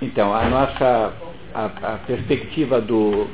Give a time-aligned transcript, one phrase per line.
[0.00, 1.12] Então, a nossa
[1.54, 3.26] a, a perspectiva do,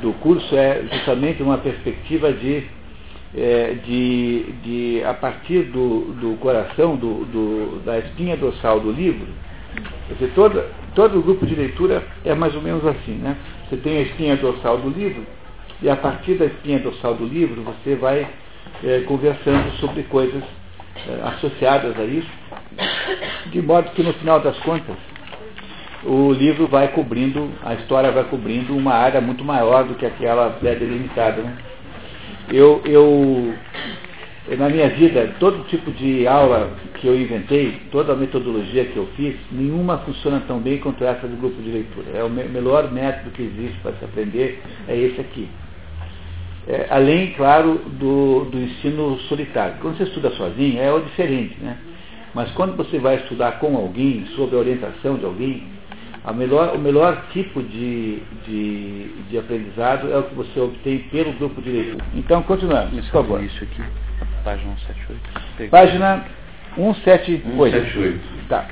[0.00, 2.64] do curso é justamente uma perspectiva de,
[3.36, 9.28] é, de, de a partir do, do coração, do, do, da espinha dorsal do livro,
[10.08, 13.36] dizer, toda, todo o grupo de leitura é mais ou menos assim, né?
[13.68, 15.24] Você tem a espinha dorsal do livro,
[15.82, 18.26] e a partir da espinha dorsal do livro você vai
[18.82, 20.42] é, conversando sobre coisas
[21.06, 22.30] é, associadas a isso,
[23.50, 24.96] de modo que no final das contas
[26.06, 30.50] o livro vai cobrindo, a história vai cobrindo uma área muito maior do que aquela
[30.50, 31.42] pré-delimitada.
[31.42, 31.56] Né?
[32.52, 33.54] Eu, eu,
[34.56, 39.08] na minha vida, todo tipo de aula que eu inventei, toda a metodologia que eu
[39.16, 42.06] fiz, nenhuma funciona tão bem quanto essa do grupo de leitura.
[42.14, 45.48] É o melhor método que existe para se aprender, é esse aqui.
[46.68, 49.76] É, além, claro, do, do ensino solitário.
[49.80, 51.78] Quando você estuda sozinho, é o diferente, né?
[52.34, 55.75] Mas quando você vai estudar com alguém, sob a orientação de alguém,
[56.32, 61.62] melhor, o melhor tipo de, de, de, aprendizado é o que você obtém pelo grupo
[61.62, 62.04] de leitura.
[62.14, 63.44] Então, continuando, por favor.
[63.44, 63.80] Isso aqui,
[64.42, 65.70] página 178.
[65.70, 66.24] Página
[66.74, 67.76] 178.
[67.76, 68.20] 178.
[68.48, 68.66] Tá.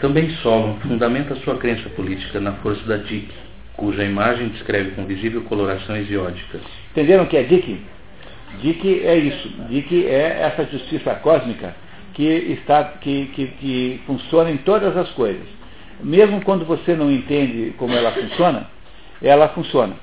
[0.00, 3.28] Também Solon fundamenta sua crença política na força da DIC,
[3.76, 6.62] cuja imagem descreve com visível coloração hesiódicas.
[6.92, 7.84] Entenderam o que é DIC?
[8.60, 9.48] DIC é isso.
[9.68, 11.74] DIC é essa justiça cósmica
[12.18, 15.46] que, está, que, que, que funciona em todas as coisas.
[16.02, 18.66] Mesmo quando você não entende como ela funciona,
[19.22, 19.94] ela funciona.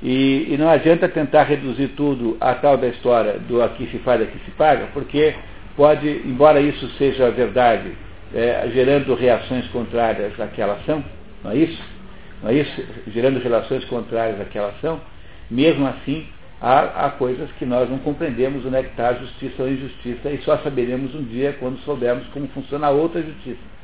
[0.00, 4.22] E, e, não adianta tentar reduzir tudo a tal da história do aqui se faz,
[4.22, 5.34] aqui se paga, porque
[5.76, 7.90] pode, embora isso seja verdade,
[8.32, 11.04] é, gerando reações contrárias àquela ação,
[11.42, 11.82] não é isso?
[12.44, 12.84] Não é isso?
[13.08, 15.00] Gerando relações contrárias àquela ação,
[15.50, 16.28] mesmo assim
[16.60, 20.30] há, há coisas que nós não compreendemos onde é que está a justiça ou injustiça
[20.30, 23.76] e só saberemos um dia quando soubermos como funciona a outra justiça.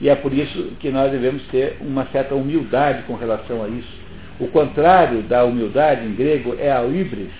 [0.00, 4.00] E é por isso que nós devemos ter uma certa humildade com relação a isso.
[4.38, 7.32] O contrário da humildade em grego é a híbris.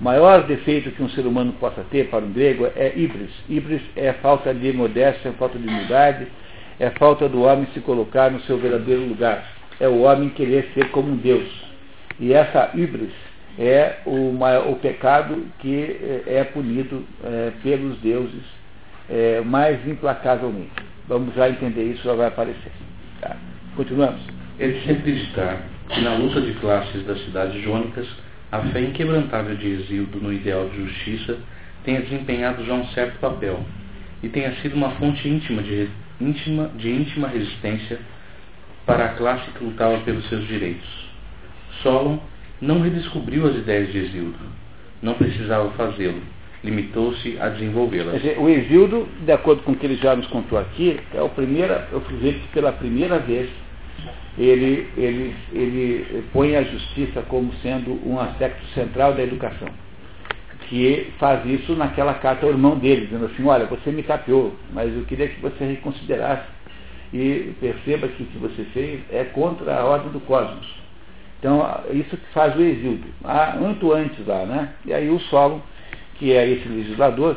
[0.00, 3.30] O maior defeito que um ser humano possa ter para um grego é híbris.
[3.48, 6.26] Híbris é falta de modéstia, é falta de humildade,
[6.80, 9.48] é falta do homem se colocar no seu verdadeiro lugar.
[9.78, 11.48] É o homem querer ser como um Deus.
[12.18, 13.12] E essa híbris
[13.58, 18.42] é o, maior, o pecado que é, é punido é, pelos deuses
[19.08, 20.72] é, mais implacavelmente.
[21.06, 22.72] Vamos já entender isso, já vai aparecer.
[23.20, 23.36] Tá.
[23.76, 24.20] Continuamos.
[24.58, 28.08] É de se acreditar que na luta de classes das cidades jônicas,
[28.50, 31.38] a fé inquebrantável de Exildo no ideal de justiça
[31.84, 33.60] tenha desempenhado já um certo papel
[34.22, 35.88] e tenha sido uma fonte íntima de,
[36.20, 37.98] íntima, de íntima resistência
[38.86, 40.88] para a classe que lutava pelos seus direitos.
[41.82, 42.18] Solon
[42.60, 44.38] não redescobriu as ideias de Exildo.
[45.02, 46.22] Não precisava fazê-lo.
[46.62, 48.22] Limitou-se a desenvolvê-las.
[48.38, 51.74] O Exildo, de acordo com o que ele já nos contou aqui, é o primeiro,
[51.92, 53.50] eu sujeito que pela primeira vez
[54.38, 59.68] ele, ele, ele põe a justiça como sendo um aspecto central da educação.
[60.68, 64.94] Que faz isso naquela carta ao irmão dele, dizendo assim, olha, você me tapeou, mas
[64.94, 66.48] eu queria que você reconsiderasse
[67.12, 70.66] e perceba que o que você fez é contra a ordem do cosmos.
[71.44, 71.60] Então,
[71.92, 73.04] isso que faz o Exildo.
[73.22, 74.72] Ah, muito antes lá, né?
[74.86, 75.60] E aí o Solon,
[76.14, 77.36] que é esse legislador,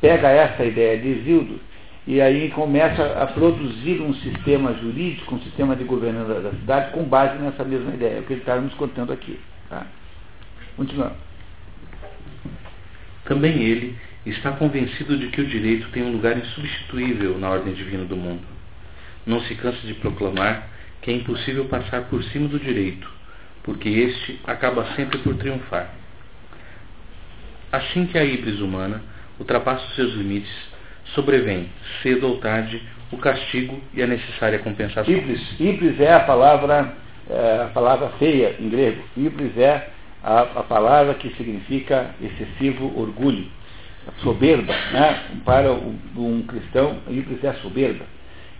[0.00, 1.60] pega essa ideia de Exildo
[2.04, 7.04] e aí começa a produzir um sistema jurídico, um sistema de governança da cidade com
[7.04, 9.38] base nessa mesma ideia, o que ele está nos contando aqui.
[9.70, 9.86] Tá?
[10.76, 11.14] Continuando.
[13.24, 18.04] Também ele está convencido de que o direito tem um lugar insubstituível na ordem divina
[18.04, 18.42] do mundo.
[19.24, 20.70] Não se cansa de proclamar
[21.02, 23.13] que é impossível passar por cima do direito,
[23.64, 25.90] porque este acaba sempre por triunfar.
[27.72, 29.02] Assim que a híbris humana
[29.40, 30.52] ultrapassa os seus limites,
[31.14, 31.68] sobrevém,
[32.02, 32.80] cedo ou tarde,
[33.10, 35.12] o castigo e a necessária compensação.
[35.12, 36.92] Híbris, híbris é a palavra,
[37.28, 39.02] é, a palavra feia em grego.
[39.16, 39.88] Híbris é
[40.22, 43.46] a, a palavra que significa excessivo orgulho,
[44.22, 44.72] soberba.
[44.92, 45.22] Né?
[45.44, 48.04] Para um cristão, híbris é soberba.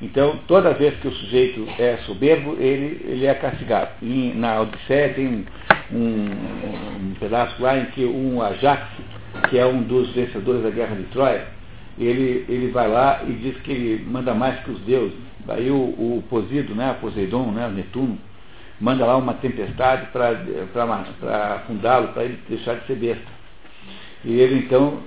[0.02, 3.90] Então, toda vez que o sujeito é soberbo, ele, ele é castigado.
[4.02, 5.44] E na Odisseia tem um,
[5.92, 8.82] um, um, pedaço lá em que um Ajax,
[9.48, 11.46] que é um dos vencedores da guerra de Troia,
[11.98, 15.16] ele, ele vai lá e diz que ele manda mais que os deuses.
[15.46, 18.18] Daí o, o Posido, né, Poseidon, né, Netuno,
[18.80, 23.32] manda lá uma tempestade para afundá-lo, para ele deixar de ser besta.
[24.24, 25.00] E ele então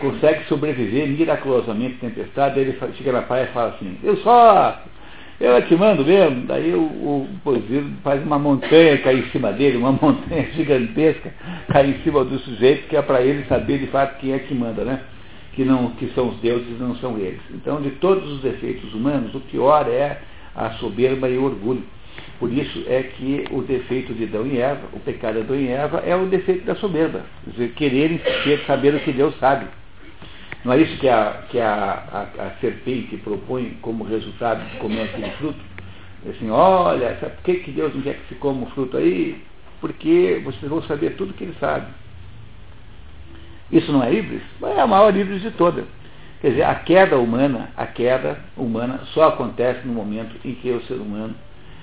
[0.00, 4.82] consegue sobreviver miraculosamente à tempestade, ele chega na praia e fala assim, eu só,
[5.40, 7.28] eu é que mando mesmo, daí o, o
[8.02, 11.32] faz uma montanha cair em cima dele, uma montanha gigantesca
[11.68, 14.54] cair em cima do sujeito, que é para ele saber de fato quem é que
[14.54, 15.00] manda, né?
[15.58, 17.40] que, não, que são os deuses e não são eles.
[17.50, 20.20] Então, de todos os defeitos humanos, o pior é
[20.54, 21.82] a soberba e o orgulho.
[22.38, 25.68] Por isso é que o defeito de Adão e Eva, o pecado de Adão e
[25.68, 27.22] Eva, é o defeito da soberba.
[27.44, 28.20] Quer dizer, quererem
[28.66, 29.66] saber o que Deus sabe.
[30.64, 35.02] Não é isso que a, que a, a, a serpente propõe como resultado de comer
[35.02, 35.60] aquele fruto?
[36.28, 39.40] Assim, olha, sabe por que, que Deus não quer que se coma o fruto aí?
[39.80, 41.86] Porque vocês vão saber tudo que ele sabe.
[43.70, 44.42] Isso não é híbris?
[44.62, 45.84] É a maior híbris de todas.
[46.40, 50.82] Quer dizer, a queda humana, a queda humana só acontece no momento em que o
[50.82, 51.34] ser humano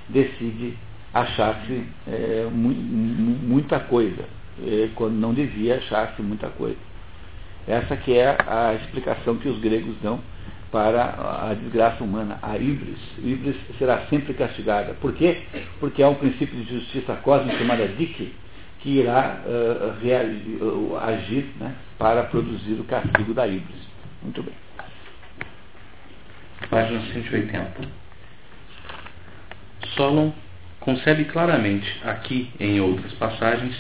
[0.09, 0.77] decide
[1.13, 4.25] achar-se é, mu muita coisa,
[4.65, 6.77] é, quando não devia achar-se muita coisa.
[7.67, 10.21] Essa que é a explicação que os gregos dão
[10.71, 12.99] para a desgraça humana, a híbris.
[13.17, 14.93] Híbris será sempre castigada.
[14.95, 15.43] Por quê?
[15.79, 18.35] Porque há um princípio de justiça cósmica chamado Dike,
[18.79, 23.87] que irá uh, reagir, uh, agir né, para produzir o castigo da híbris.
[24.21, 24.53] Muito bem.
[26.69, 28.04] Página 180.
[29.95, 30.31] Solon
[30.79, 33.75] concebe claramente, aqui em outras passagens,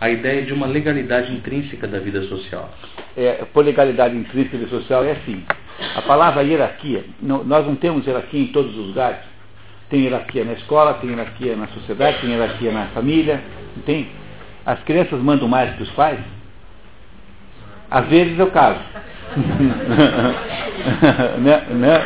[0.00, 2.70] a ideia de uma legalidade intrínseca da vida social.
[3.16, 5.44] É, por legalidade intrínseca da vida social é assim.
[5.96, 9.20] A palavra hierarquia, não, nós não temos hierarquia em todos os lugares.
[9.88, 13.40] Tem hierarquia na escola, tem hierarquia na sociedade, tem hierarquia na família,
[13.76, 14.08] não tem?
[14.64, 16.20] As crianças mandam mais que os pais?
[17.90, 18.80] Às vezes é o caso.
[21.40, 22.00] né, né,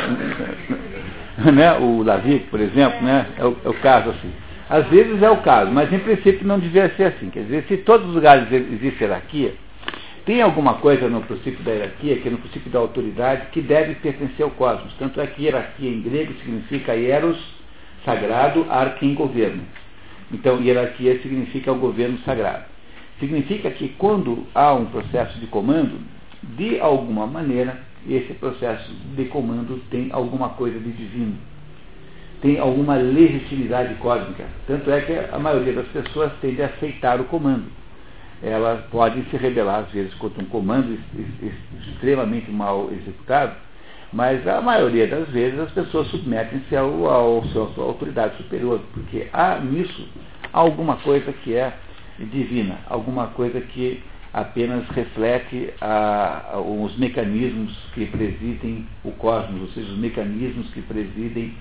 [1.53, 4.33] né, o Davi, por exemplo, né, é o, é o, caso assim.
[4.69, 7.29] Às vezes é o caso, mas em princípio não devia ser assim.
[7.31, 9.55] Quer dizer, se todos os lugares existe hierarquia,
[10.25, 13.97] tem alguma coisa no princípio da hierarquia, que é no princípio da autoridade, que deve
[13.97, 14.95] pertencer ao cosmos.
[14.95, 17.37] Tanto é que hierarquia em grego significa hieros,
[18.05, 19.63] sagrado, arquim, governo.
[20.33, 22.65] Então, hierarquia significa o governo sagrado.
[23.21, 26.01] Significa que quando há um processo de comando,
[26.43, 27.79] de alguma maneira,
[28.09, 31.37] esse processo de comando tem alguma coisa de divino.
[32.41, 34.45] Tem alguma legitimidade cósmica.
[34.67, 37.65] Tanto é que a maioria das pessoas tende a aceitar o comando.
[38.43, 40.99] Elas podem se rebelar, às vezes, contra um comando
[41.89, 43.55] extremamente mal executado,
[44.13, 49.29] mas a maioria das vezes as pessoas submetem-se ao, ao, à sua autoridade superior, porque
[49.33, 50.07] há nisso
[50.53, 51.73] alguma coisa que é
[52.19, 54.03] divina, alguma coisa que
[54.35, 60.83] apenas reflete a, a, os mecanismos que presidem o cosmos, ou seja, os mecanismos que
[60.83, 61.55] presidem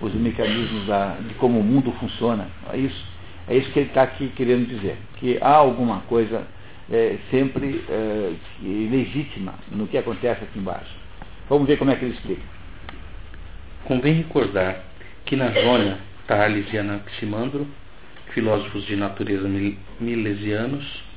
[0.00, 2.46] os mecanismos da, de como o mundo funciona.
[2.72, 3.04] É isso,
[3.48, 6.46] é isso que ele está aqui querendo dizer, que há alguma coisa
[6.88, 8.32] é, sempre é,
[8.62, 10.94] legítima no que acontece aqui embaixo.
[11.48, 12.42] Vamos ver como é que ele explica.
[13.86, 14.84] Convém recordar
[15.24, 15.98] que na Jônia,
[16.28, 17.66] Tales e Anaximandro,
[18.32, 19.48] filósofos de natureza
[19.98, 21.09] milesianos,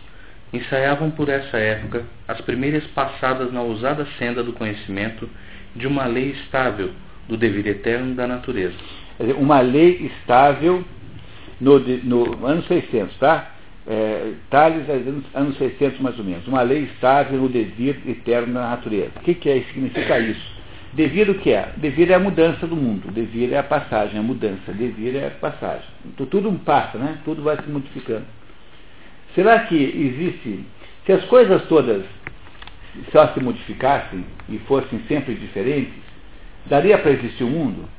[0.53, 5.27] ensaiavam por essa época as primeiras passadas na ousada senda do conhecimento
[5.75, 6.91] de uma lei estável
[7.27, 8.75] do dever eterno da natureza.
[9.37, 10.83] Uma lei estável
[11.59, 13.49] no, no ano 600, tá?
[13.85, 16.47] É, Tales, anos, anos 600 mais ou menos.
[16.47, 19.11] Uma lei estável no devir eterno da natureza.
[19.17, 20.53] O que, que é, significa isso?
[20.93, 21.69] Devir o que é?
[21.77, 23.11] Devir é a mudança do mundo.
[23.11, 24.71] Devir é a passagem, a mudança.
[24.71, 25.87] Devir é a passagem.
[26.05, 27.17] Então, tudo passa, né?
[27.25, 28.25] Tudo vai se modificando.
[29.35, 30.63] Será que existe,
[31.05, 32.03] se as coisas todas
[33.11, 35.93] só se modificassem e fossem sempre diferentes,
[36.67, 37.89] daria para existir o um mundo?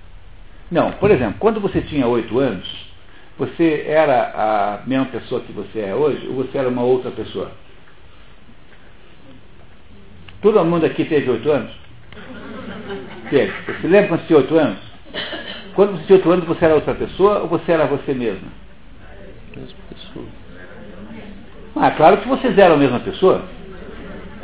[0.70, 0.92] Não.
[0.92, 2.68] Por exemplo, quando você tinha oito anos,
[3.36, 7.50] você era a mesma pessoa que você é hoje ou você era uma outra pessoa?
[10.40, 11.72] Todo mundo aqui teve oito anos?
[13.30, 13.52] Teve.
[13.72, 14.78] Você lembra quando você tinha oito anos?
[15.74, 18.48] Quando você tinha oito anos, você era outra pessoa ou você era você mesma?
[19.56, 20.43] Mesma pessoa.
[21.76, 23.42] Ah, claro que vocês eram a mesma pessoa.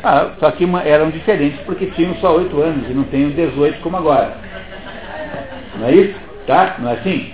[0.03, 3.97] Ah, só que eram diferentes porque tinham só oito anos e não têm 18 como
[3.97, 4.37] agora.
[5.79, 6.15] Não é isso?
[6.47, 6.77] Tá?
[6.79, 7.33] Não é assim?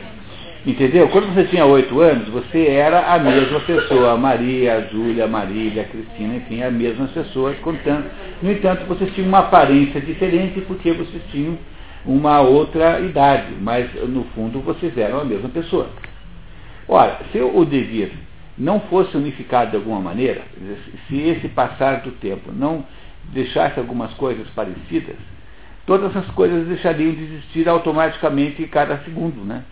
[0.66, 1.08] Entendeu?
[1.08, 6.62] Quando você tinha oito anos, você era a mesma pessoa, Maria, Júlia, Marília, Cristina, enfim,
[6.62, 8.10] a mesma pessoa, contando.
[8.42, 11.56] No entanto, vocês tinham uma aparência diferente porque vocês tinham
[12.04, 15.88] uma outra idade, mas no fundo vocês eram a mesma pessoa.
[16.88, 18.10] Ora, se o devir
[18.58, 20.42] não fosse unificado de alguma maneira,
[21.08, 22.84] se esse passar do tempo não
[23.32, 25.16] deixasse algumas coisas parecidas,
[25.86, 29.62] todas as coisas deixariam de existir automaticamente cada segundo, né?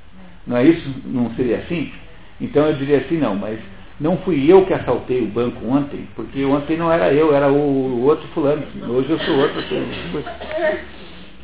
[0.47, 0.95] Não é isso?
[1.05, 1.93] Não seria assim?
[2.41, 3.59] Então eu diria assim, não, mas
[3.99, 8.03] não fui eu que assaltei o banco ontem, porque ontem não era eu, era o,
[8.03, 8.63] outro fulano.
[8.89, 9.63] Hoje eu sou outro.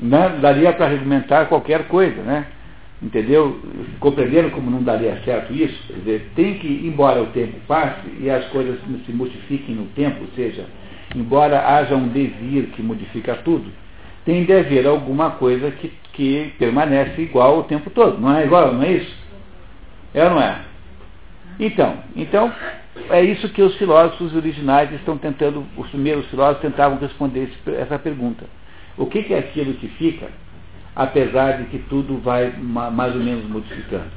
[0.03, 0.39] Né?
[0.41, 2.47] Daria para argumentar qualquer coisa, né?
[3.03, 3.59] Entendeu?
[3.99, 5.87] Compreenderam como não daria certo isso?
[5.87, 10.21] Quer dizer, tem que, embora o tempo passe e as coisas se multipliquem no tempo,
[10.21, 10.67] ou seja,
[11.17, 13.73] embora haja um devir que modifica tudo,
[14.25, 18.21] tem de haver alguma coisa que, que permanece igual o tempo todo.
[18.21, 19.17] Não é igual, não é isso?
[20.13, 20.59] É ou não é?
[21.59, 22.53] Então, então,
[23.09, 28.45] é isso que os filósofos originais estão tentando, os primeiros filósofos tentavam responder essa pergunta.
[28.97, 30.29] O que é aquilo que fica,
[31.01, 34.11] apesar de que tudo vai mais ou menos modificando?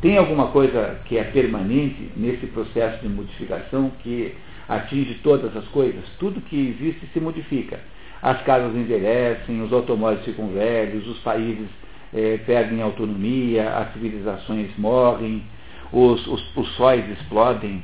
[0.00, 4.34] Tem alguma coisa que é permanente nesse processo de modificação que
[4.68, 6.02] atinge todas as coisas?
[6.18, 7.78] Tudo que existe se modifica.
[8.20, 11.68] As casas envelhecem, os automóveis ficam velhos, os países
[12.12, 15.44] eh, perdem autonomia, as civilizações morrem,
[15.92, 17.80] os, os, os sóis explodem,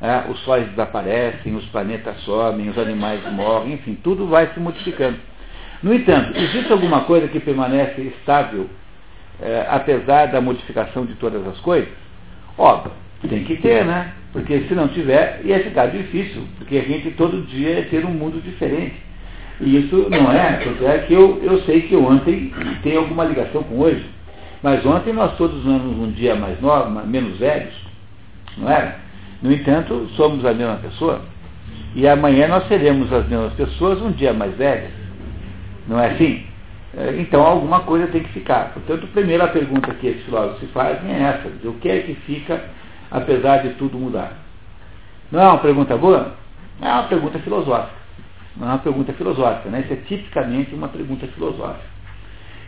[0.00, 5.18] é, os sóis desaparecem, os planetas somem, os animais morrem, enfim, tudo vai se modificando.
[5.82, 8.68] No entanto, existe alguma coisa que permanece estável,
[9.40, 11.88] é, apesar da modificação de todas as coisas?
[12.56, 12.92] Óbvio,
[13.28, 14.12] tem que ter, né?
[14.32, 18.10] Porque se não tiver, ia ficar difícil, porque a gente todo dia ia ter um
[18.10, 18.94] mundo diferente.
[19.60, 23.62] E isso não é, porque é que eu, eu sei que ontem tem alguma ligação
[23.62, 24.04] com hoje.
[24.62, 27.74] Mas ontem nós todos éramos um dia mais novo, menos velhos,
[28.56, 28.96] não era?
[29.42, 31.20] No entanto, somos a mesma pessoa.
[31.94, 35.01] E amanhã nós seremos as mesmas pessoas um dia mais velhas.
[35.86, 36.46] Não é assim?
[36.96, 38.72] É, então alguma coisa tem que ficar.
[38.72, 42.62] Portanto, a primeira pergunta que esses filósofos fazem é essa: o que é que fica
[43.10, 44.38] apesar de tudo mudar?
[45.30, 46.36] Não é uma pergunta boa?
[46.80, 48.02] É uma pergunta filosófica.
[48.56, 49.80] Não é uma pergunta filosófica, né?
[49.80, 51.92] Isso é tipicamente uma pergunta filosófica.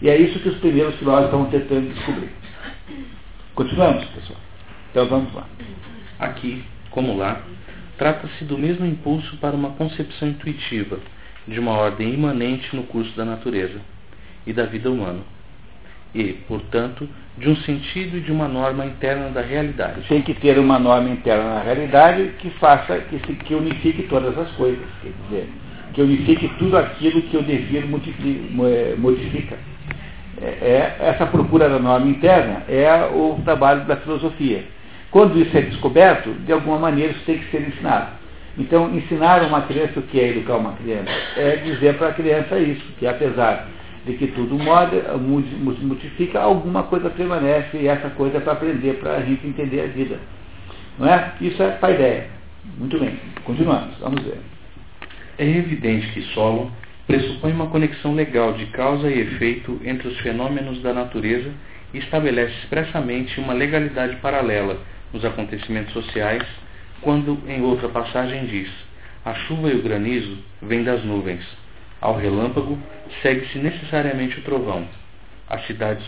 [0.01, 2.31] E é isso que os primeiros filósofos estão tentando descobrir.
[3.55, 4.39] Continuamos, pessoal.
[4.91, 5.45] Então vamos lá.
[6.19, 7.43] Aqui, como lá,
[7.99, 10.99] trata-se do mesmo impulso para uma concepção intuitiva,
[11.47, 13.81] de uma ordem imanente no curso da natureza
[14.47, 15.21] e da vida humana.
[16.15, 20.03] E, portanto, de um sentido e de uma norma interna da realidade.
[20.09, 24.39] Tem que ter uma norma interna na realidade que faça, que, se, que unifique todas
[24.39, 25.49] as coisas, quer dizer,
[25.93, 27.85] que unifique tudo aquilo que o devir
[28.99, 29.59] modifica.
[30.41, 34.65] É, é, essa procura da norma interna é o trabalho da filosofia.
[35.11, 38.24] Quando isso é descoberto, de alguma maneira isso tem que ser ensinado.
[38.57, 42.59] Então, ensinar uma criança o que é educar uma criança é dizer para a criança
[42.59, 43.69] isso, que apesar
[44.07, 45.17] de que tudo muda,
[45.83, 49.87] modifica, alguma coisa permanece e essa coisa é para aprender, para a gente entender a
[49.87, 50.19] vida.
[50.99, 51.33] Não é?
[51.41, 52.27] Isso é a ideia.
[52.79, 54.39] Muito bem, continuamos, vamos ver.
[55.39, 56.71] É evidente que solo
[57.07, 61.51] pressupõe uma conexão legal de causa e efeito entre os fenômenos da natureza
[61.93, 64.79] e estabelece expressamente uma legalidade paralela
[65.13, 66.43] nos acontecimentos sociais,
[67.05, 68.69] quando em outra passagem diz:
[69.25, 71.45] a chuva e o granizo vêm das nuvens,
[72.01, 72.77] ao relâmpago
[73.23, 74.89] segue-se necessariamente o trovão,
[75.49, 76.03] a cidade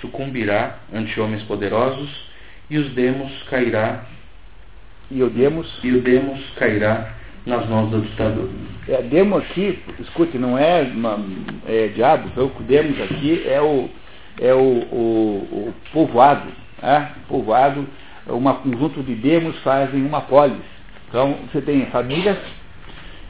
[0.00, 2.10] sucumbirá ante homens poderosos
[2.70, 4.04] e os demos cairá
[5.10, 7.14] e o demos e o demos cairá
[7.46, 8.48] nas mãos do ditador.
[8.88, 11.22] É, demo aqui, escute, não é, uma,
[11.66, 13.88] é diabo, o demos aqui é o,
[14.40, 16.48] é o, o, o povoado,
[16.82, 17.12] né?
[17.28, 17.86] povoado,
[18.28, 20.56] um conjunto de demos fazem uma polis.
[21.08, 22.38] Então você tem famílias,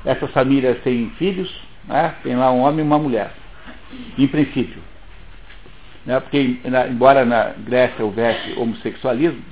[0.05, 1.53] essas famílias têm filhos,
[1.87, 2.15] né?
[2.23, 3.33] tem lá um homem e uma mulher,
[4.17, 4.83] em princípio.
[6.07, 6.21] Né?
[6.21, 9.43] Porque, na, embora na Grécia houvesse homossexualismo,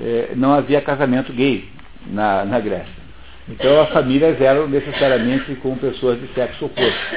[0.00, 1.68] é, não havia casamento gay
[2.06, 3.08] na, na Grécia.
[3.48, 7.16] Então as famílias eram necessariamente com pessoas de sexo oposto.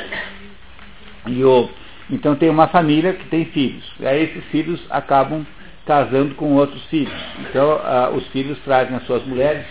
[1.28, 1.70] E o,
[2.10, 3.84] então tem uma família que tem filhos.
[4.00, 5.46] E aí esses filhos acabam
[5.92, 7.14] casando com outros filhos.
[7.42, 7.82] Então
[8.16, 9.66] os filhos trazem as suas mulheres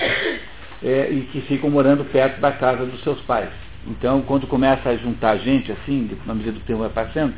[0.82, 3.48] é, e que ficam morando perto da casa dos seus pais.
[3.86, 7.32] Então quando começa a juntar gente assim, na medida do tempo vai passando,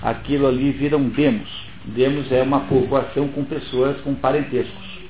[0.00, 1.48] aquilo ali vira um demos.
[1.86, 5.00] Demos é uma povoação com pessoas com parentescos.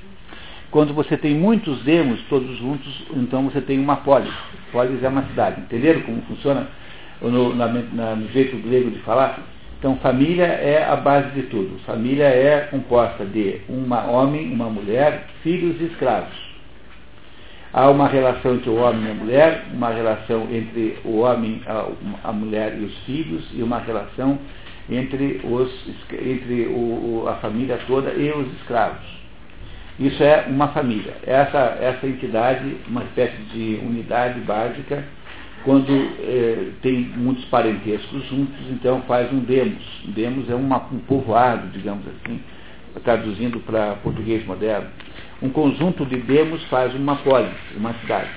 [0.70, 4.32] Quando você tem muitos demos todos juntos, então você tem uma polis.
[4.72, 5.60] Polis é uma cidade.
[5.60, 6.68] Entenderam como funciona
[7.20, 9.40] no, na, na, no jeito grego de falar?
[9.80, 11.78] Então, família é a base de tudo.
[11.86, 16.36] Família é composta de um homem, uma mulher, filhos e escravos.
[17.72, 21.62] Há uma relação entre o homem e a mulher, uma relação entre o homem,
[22.22, 24.38] a, mulher e os filhos, e uma relação
[24.90, 25.72] entre, os,
[26.12, 29.20] entre o, a família toda e os escravos.
[29.98, 31.14] Isso é uma família.
[31.26, 35.04] Essa, essa entidade, uma espécie de unidade básica,
[35.64, 39.82] quando eh, tem muitos parentescos juntos, então faz um demos.
[40.06, 42.40] Demos é uma, um povoado, digamos assim,
[43.04, 44.88] traduzindo para português moderno.
[45.42, 48.30] Um conjunto de demos faz uma polis, uma cidade.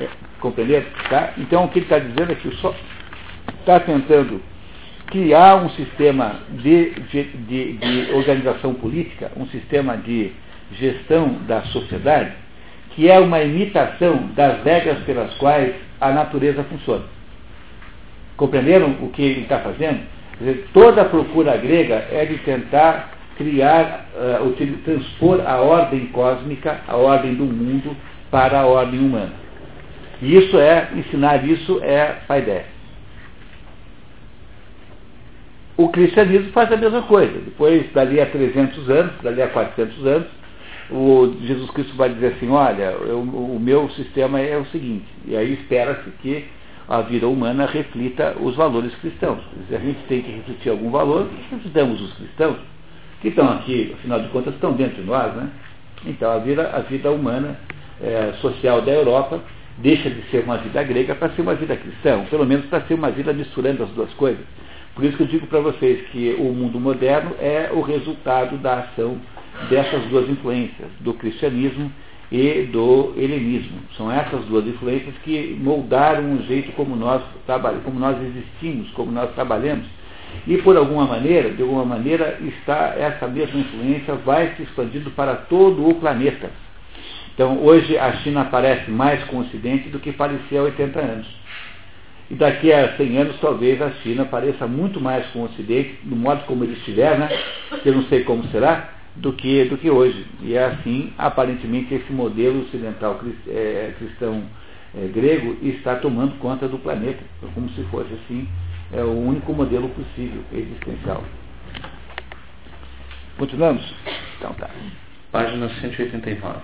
[0.00, 0.08] É,
[0.40, 0.86] compreenderam?
[1.10, 1.34] Tá?
[1.38, 2.74] Então o que ele está dizendo é que só
[3.60, 4.40] está tentando
[5.06, 10.32] criar um sistema de, de, de, de organização política, um sistema de
[10.72, 12.43] gestão da sociedade
[12.94, 17.04] que é uma imitação das regras pelas quais a natureza funciona.
[18.36, 20.00] Compreenderam o que ele está fazendo?
[20.38, 26.96] Dizer, toda a procura grega é de tentar criar, uh, transpor a ordem cósmica, a
[26.96, 27.96] ordem do mundo,
[28.30, 29.32] para a ordem humana.
[30.20, 32.64] E isso é, ensinar isso é a ideia.
[35.76, 37.32] O cristianismo faz a mesma coisa.
[37.32, 40.28] Depois, dali a 300 anos, dali a 400 anos,
[40.90, 45.36] o Jesus Cristo vai dizer assim, olha, eu, o meu sistema é o seguinte, e
[45.36, 46.44] aí espera-se que
[46.88, 49.40] a vida humana reflita os valores cristãos.
[49.70, 52.58] A gente tem que refletir algum valor, reflitamos os cristãos,
[53.22, 55.48] que estão aqui, afinal de contas, estão dentro de nós, né?
[56.04, 57.58] Então a vida, a vida humana
[58.02, 59.40] é, social da Europa
[59.78, 62.94] deixa de ser uma vida grega para ser uma vida cristã, pelo menos para ser
[62.94, 64.44] uma vida misturando as duas coisas.
[64.94, 68.80] Por isso que eu digo para vocês que o mundo moderno é o resultado da
[68.80, 69.18] ação
[69.68, 71.90] dessas duas influências, do cristianismo
[72.30, 73.78] e do helenismo.
[73.96, 77.22] São essas duas influências que moldaram o jeito como nós
[77.84, 79.86] como nós existimos, como nós trabalhamos.
[80.46, 85.34] E por alguma maneira, de alguma maneira, está essa mesma influência vai se expandindo para
[85.36, 86.50] todo o planeta.
[87.34, 91.26] Então, hoje a China aparece mais com o Ocidente do que parecia há 80 anos.
[92.30, 96.16] E daqui a 100 anos, talvez a China pareça muito mais com o Ocidente, do
[96.16, 97.28] modo como ele estiver, né?
[97.84, 100.26] Eu não sei como será, do que, do que hoje.
[100.40, 104.44] E é assim, aparentemente, esse modelo ocidental é, cristão
[104.94, 107.22] é, grego está tomando conta do planeta,
[107.54, 108.48] como se fosse assim
[108.92, 111.24] é o único modelo possível existencial.
[113.36, 113.84] Continuamos?
[114.38, 114.70] Então tá.
[115.32, 116.60] Página 189.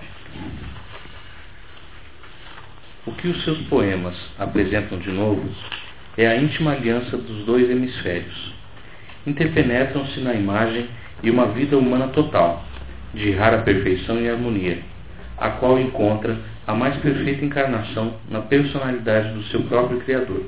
[3.05, 5.49] O que os seus poemas apresentam de novo
[6.17, 8.53] é a íntima aliança dos dois hemisférios.
[9.27, 10.87] Interpenetram-se na imagem
[11.23, 12.65] e uma vida humana total,
[13.13, 14.79] de rara perfeição e harmonia,
[15.37, 20.45] a qual encontra a mais perfeita encarnação na personalidade do seu próprio Criador.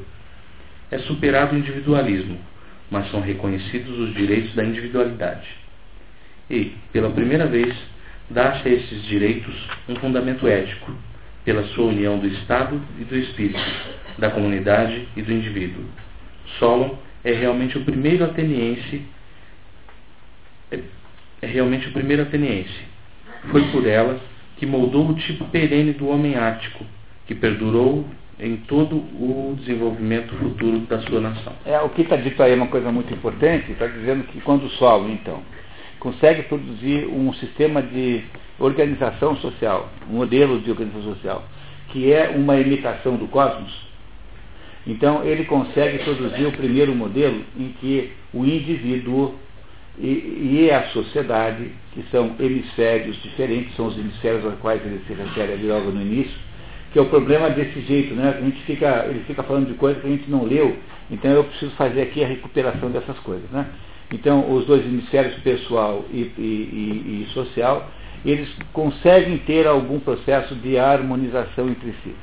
[0.92, 2.38] É superado o individualismo,
[2.90, 5.48] mas são reconhecidos os direitos da individualidade.
[6.50, 7.76] E, pela primeira vez,
[8.30, 9.56] dá-se a esses direitos
[9.90, 10.92] um fundamento ético,
[11.44, 13.60] pela sua união do Estado e do Espírito,
[14.18, 15.84] da comunidade e do indivíduo.
[16.60, 19.04] Solon é realmente o primeiro ateniense
[20.74, 20.80] é,
[21.42, 22.94] é realmente o primeiro ateniense.
[23.52, 24.20] Foi por ela
[24.58, 26.86] que moldou o tipo perene do homem ático,
[27.28, 28.06] que perdurou
[28.40, 31.54] em todo o desenvolvimento futuro da sua nação.
[31.66, 34.66] É, o que está dito aí é uma coisa muito importante, está dizendo que quando
[34.66, 35.42] o Solon, então,
[36.00, 38.24] consegue produzir um sistema de
[38.60, 41.44] organização social, um modelo de organização social,
[41.90, 43.72] que é uma imitação do cosmos,
[44.86, 49.36] então ele consegue produzir o primeiro modelo em que o indivíduo
[49.98, 55.14] e, e, a sociedade, que são hemisférios diferentes, são os hemisférios aos quais ele se
[55.14, 56.36] refere ali logo no início,
[56.92, 58.36] que é o problema desse jeito, né?
[58.38, 60.76] A gente fica, ele fica falando de coisas que a gente não leu,
[61.12, 63.68] então eu preciso fazer aqui a recuperação dessas coisas, né?
[64.12, 67.90] Então, os dois hemisférios, pessoal e, e, e social,
[68.26, 72.16] eles conseguem ter algum processo de harmonização entre si.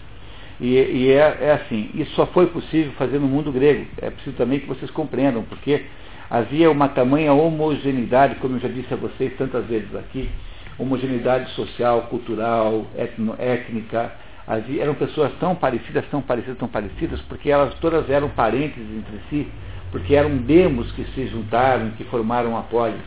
[0.60, 3.86] E, e é, é, assim, isso só foi possível fazer no mundo grego.
[4.00, 5.82] É preciso também que vocês compreendam, porque
[6.30, 10.30] havia uma tamanha homogeneidade, como eu já disse a vocês tantas vezes aqui,
[10.78, 14.12] homogeneidade social, cultural, etno, étnica.
[14.46, 19.20] Havia, eram pessoas tão parecidas, tão parecidas, tão parecidas, porque elas todas eram parentes entre
[19.28, 19.48] si,
[19.90, 23.02] porque eram demos que se juntaram, que formaram a polis.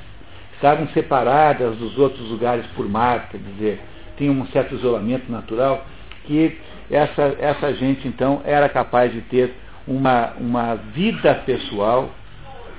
[0.55, 3.81] Estavam separadas dos outros lugares por mar, quer dizer,
[4.17, 5.85] tinham um certo isolamento natural,
[6.25, 6.57] que
[6.91, 9.53] essa, essa gente, então, era capaz de ter
[9.87, 12.09] uma, uma vida pessoal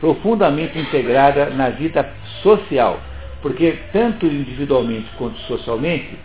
[0.05, 2.07] profundamente integrada na vida
[2.43, 3.01] social.
[3.41, 6.19] Porque, tanto individualmente quanto socialmente,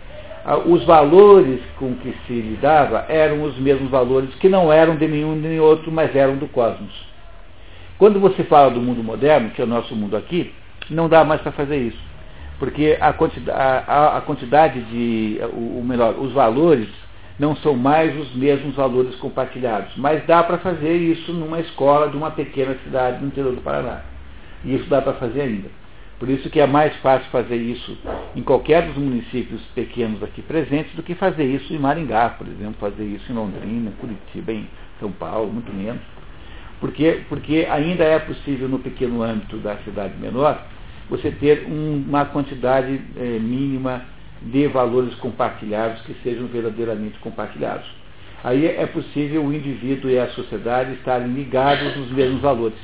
[0.66, 5.34] os valores com que se lidava eram os mesmos valores que não eram de nenhum
[5.34, 6.92] nem outro, mas eram do cosmos.
[7.96, 10.52] Quando você fala do mundo moderno, que é o nosso mundo aqui,
[10.90, 12.10] não dá mais para fazer isso.
[12.58, 16.88] Porque a quantidade, a, a quantidade de, o, melhor, os valores
[17.40, 19.96] não são mais os mesmos valores compartilhados.
[19.96, 24.02] Mas dá para fazer isso numa escola de uma pequena cidade no interior do Paraná.
[24.62, 25.70] E isso dá para fazer ainda.
[26.18, 27.96] Por isso que é mais fácil fazer isso
[28.36, 32.74] em qualquer dos municípios pequenos aqui presentes do que fazer isso em Maringá, por exemplo,
[32.78, 34.68] fazer isso em Londrina, Curitiba, em
[35.00, 36.02] São Paulo, muito menos.
[36.78, 40.62] Porque, porque ainda é possível, no pequeno âmbito da cidade menor,
[41.08, 44.02] você ter um, uma quantidade é, mínima
[44.42, 47.86] de valores compartilhados que sejam verdadeiramente compartilhados.
[48.42, 52.78] Aí é possível o indivíduo e a sociedade estarem ligados nos mesmos valores.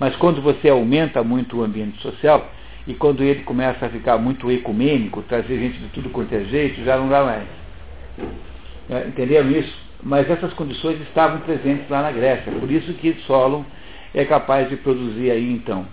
[0.00, 2.50] Mas quando você aumenta muito o ambiente social,
[2.86, 6.84] e quando ele começa a ficar muito ecumênico, trazer gente de tudo quanto é jeito,
[6.84, 7.44] já não dá mais.
[8.90, 9.74] É, entenderam isso?
[10.02, 12.52] Mas essas condições estavam presentes lá na Grécia.
[12.52, 13.64] Por isso que Solon
[14.14, 15.86] é capaz de produzir aí, então,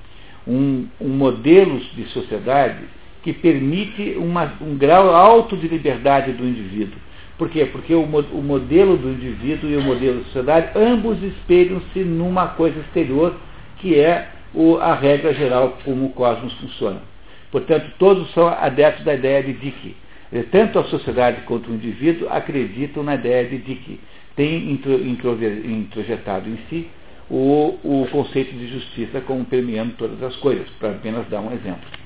[0.46, 2.84] um, um modelo de sociedade
[3.24, 7.00] que permite uma, um grau alto de liberdade do indivíduo.
[7.38, 7.66] Por quê?
[7.66, 12.80] Porque o, o modelo do indivíduo e o modelo da sociedade, ambos espelham-se numa coisa
[12.80, 13.36] exterior,
[13.78, 17.02] que é o, a regra geral como o cosmos funciona.
[17.52, 19.96] Portanto, todos são adeptos da ideia de Dick.
[20.52, 24.00] Tanto a sociedade quanto o indivíduo acreditam na ideia de Dick.
[24.36, 26.88] Tem introjetado em si
[27.30, 32.01] o, o conceito de justiça como permeando todas as coisas, para apenas dar um exemplo.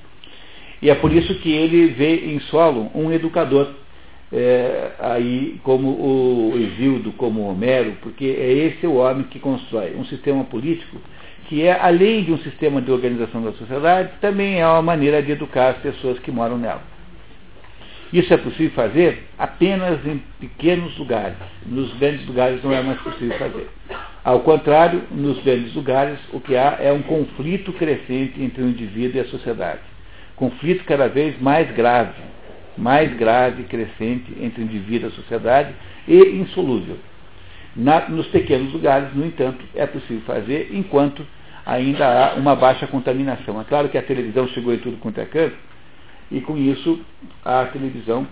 [0.81, 3.69] E é por isso que ele vê em Solon um educador,
[4.31, 9.95] é, aí como o Isildo, como o Homero, porque é esse o homem que constrói
[9.95, 10.97] um sistema político
[11.47, 15.31] que é, além de um sistema de organização da sociedade, também é uma maneira de
[15.31, 16.81] educar as pessoas que moram nela.
[18.11, 21.35] Isso é possível fazer apenas em pequenos lugares.
[21.65, 23.67] Nos grandes lugares não é mais possível fazer.
[24.23, 29.17] Ao contrário, nos grandes lugares, o que há é um conflito crescente entre o indivíduo
[29.17, 29.81] e a sociedade.
[30.35, 32.21] Conflito cada vez mais grave,
[32.77, 35.73] mais grave crescente entre indivíduo e a sociedade
[36.07, 36.97] e insolúvel.
[37.75, 41.25] Na, nos pequenos lugares, no entanto, é possível fazer enquanto
[41.65, 43.59] ainda há uma baixa contaminação.
[43.59, 45.55] É claro que a televisão chegou em tudo quanto é canto,
[46.31, 46.99] e com isso
[47.43, 48.27] a televisão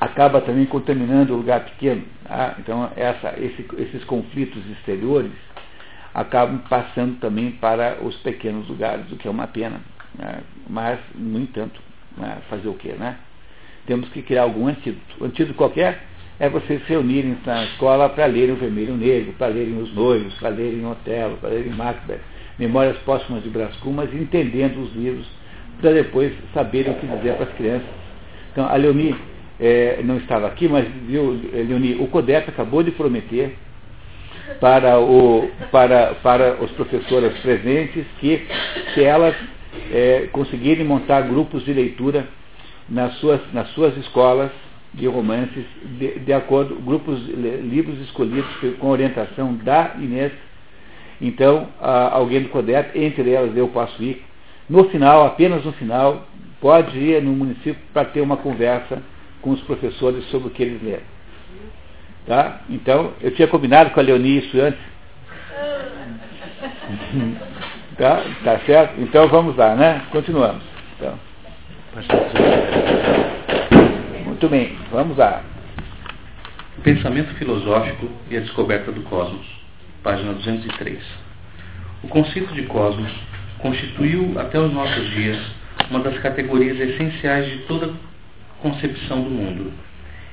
[0.00, 2.02] acaba também contaminando o lugar pequeno.
[2.24, 2.56] Tá?
[2.58, 5.32] Então, essa, esse, esses conflitos exteriores
[6.14, 9.80] acabam passando também para os pequenos lugares, o que é uma pena.
[10.18, 10.40] Né?
[10.68, 11.80] Mas, no entanto,
[12.16, 12.38] né?
[12.48, 12.94] fazer o quê?
[12.98, 13.16] Né?
[13.86, 15.16] Temos que criar algum antídoto.
[15.20, 16.00] O antídoto qualquer
[16.38, 20.32] é vocês se reunirem na escola para lerem o Vermelho Negro, para lerem Os Noivos,
[20.34, 22.20] para lerem Otelo, para lerem Macbeth,
[22.58, 25.26] Memórias Póstumas de Brás Cubas, entendendo os livros,
[25.80, 27.88] para depois saberem o que dizer para as crianças.
[28.52, 29.14] Então, a Leonie
[29.60, 33.56] é, não estava aqui, mas viu, Leonie, o CODEP acabou de prometer
[34.58, 38.46] para, o, para, para os professores presentes que,
[38.94, 39.34] se elas
[39.92, 42.26] é, conseguirem montar grupos de leitura
[42.88, 44.50] nas suas, nas suas escolas,
[44.92, 45.64] de romances,
[45.98, 50.32] de, de acordo, grupos, livros escolhidos com orientação da Inês.
[51.20, 54.24] Então, alguém do CODEP, entre elas eu posso ir.
[54.68, 56.26] No final, apenas no final,
[56.60, 59.02] pode ir no município para ter uma conversa
[59.40, 61.02] com os professores sobre o que eles leram.
[62.26, 62.60] Tá?
[62.68, 64.80] Então, eu tinha combinado com a Leonie isso antes.
[68.00, 68.24] tá?
[68.42, 69.00] tá certo?
[69.00, 70.02] Então vamos lá, né?
[70.10, 70.62] Continuamos.
[70.96, 71.18] Então.
[74.24, 75.42] Muito bem, vamos lá.
[76.82, 79.46] Pensamento filosófico e a descoberta do cosmos.
[80.02, 80.98] Página 203.
[82.02, 83.12] O conceito de cosmos
[83.58, 85.38] constituiu até os nossos dias
[85.90, 87.92] uma das categorias essenciais de toda
[88.62, 89.72] concepção do mundo,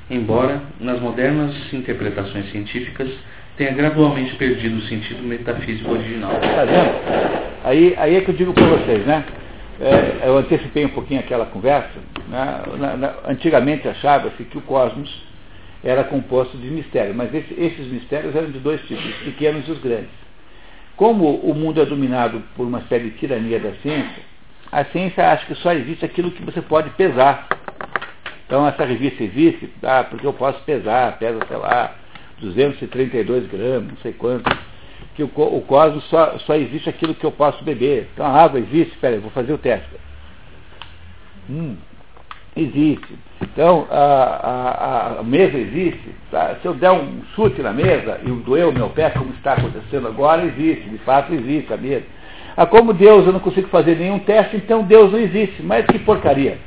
[0.10, 3.10] embora nas modernas interpretações científicas
[3.58, 6.32] tenha gradualmente perdido o sentido metafísico original.
[6.34, 7.58] Está vendo?
[7.64, 9.26] Aí, aí é que eu digo para vocês, né?
[9.80, 12.64] é, eu antecipei um pouquinho aquela conversa, né?
[12.78, 15.26] na, na, antigamente achava-se que o cosmos
[15.84, 19.72] era composto de mistérios, mas esse, esses mistérios eram de dois tipos, os pequenos e
[19.72, 20.10] os grandes.
[20.96, 24.24] Como o mundo é dominado por uma espécie de tirania da ciência,
[24.72, 27.48] a ciência acha que só existe aquilo que você pode pesar.
[28.48, 31.94] Então essa revista existe, ah, porque eu posso pesar, pesa, sei lá,
[32.40, 34.50] 232 gramas, não sei quanto
[35.18, 38.08] que o, o cosmos só, só existe aquilo que eu posso beber.
[38.14, 39.90] Então a água existe, espera aí, vou fazer o teste.
[41.50, 41.76] Hum,
[42.56, 43.18] existe.
[43.42, 46.08] Então a, a, a mesa existe.
[46.30, 46.56] Tá?
[46.62, 50.08] Se eu der um chute na mesa e doer o meu pé, como está acontecendo
[50.08, 52.06] agora, existe, de fato existe a mesa.
[52.56, 55.64] Ah, como Deus eu não consigo fazer nenhum teste, então Deus não existe.
[55.64, 56.60] Mas que porcaria.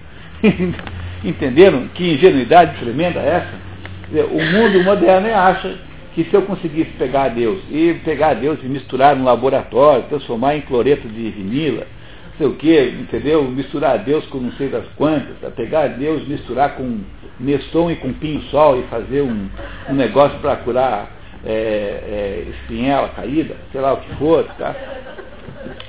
[1.22, 3.46] Entenderam que ingenuidade tremenda é
[4.12, 4.27] essa?
[4.27, 5.79] O mundo moderno acha
[6.14, 10.62] que se eu conseguisse pegar Deus e pegar Deus e misturar no laboratório, transformar em
[10.62, 11.87] cloreto de vinila,
[12.31, 13.44] não sei o que, entendeu?
[13.44, 15.51] Misturar Deus com não sei das quantas, tá?
[15.51, 17.01] pegar Deus, misturar com
[17.38, 19.49] Neston e com pinho-sol e fazer um,
[19.88, 21.11] um negócio para curar
[21.44, 24.75] é, é, espinhela caída, sei lá o que for, tá?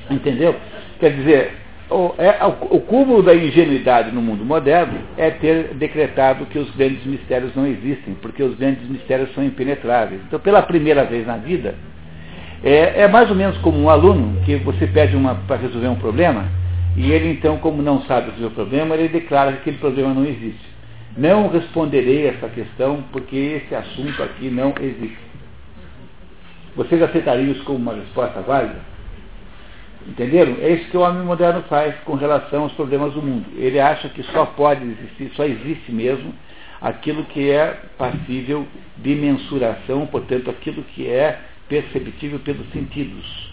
[0.09, 0.55] Entendeu?
[0.99, 1.60] Quer dizer,
[1.91, 7.05] o, é, o, cúmulo da ingenuidade no mundo moderno é ter decretado que os grandes
[7.05, 10.21] mistérios não existem, porque os grandes mistérios são impenetráveis.
[10.25, 11.75] Então, pela primeira vez na vida,
[12.63, 16.45] é, é mais ou menos como um aluno que você pede para resolver um problema,
[16.95, 20.25] e ele então, como não sabe resolver o problema, ele declara que aquele problema não
[20.25, 20.71] existe.
[21.17, 25.17] Não responderei essa questão porque esse assunto aqui não existe.
[26.73, 28.90] Vocês aceitariam isso como uma resposta válida?
[30.07, 30.57] Entenderam?
[30.59, 33.45] É isso que o homem moderno faz com relação aos problemas do mundo.
[33.55, 36.33] Ele acha que só pode existir, só existe mesmo
[36.81, 38.65] aquilo que é passível
[38.97, 43.51] de mensuração, portanto, aquilo que é perceptível pelos sentidos.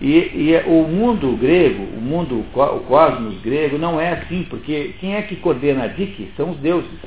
[0.00, 5.14] E, e, o mundo grego, o mundo, o cosmos grego, não é assim, porque quem
[5.14, 7.00] é que coordena a Dik são os deuses.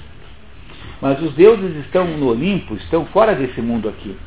[0.99, 4.17] Mas os deuses estão no Olimpo, estão fora desse mundo aqui.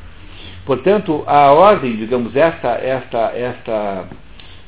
[0.64, 4.09] Portanto, a ordem, digamos, esta, esta, esta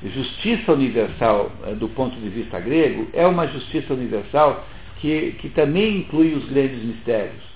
[0.02, 4.64] justiça universal eh, do ponto de vista grego é uma justiça universal
[5.00, 7.54] que, que também inclui os grandes mistérios.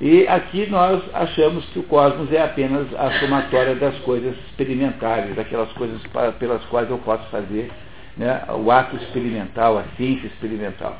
[0.00, 5.70] E aqui nós achamos que o cosmos é apenas a somatória das coisas experimentares, daquelas
[5.72, 7.70] coisas para, pelas quais eu posso fazer
[8.16, 10.98] né, o ato experimental, a ciência experimental.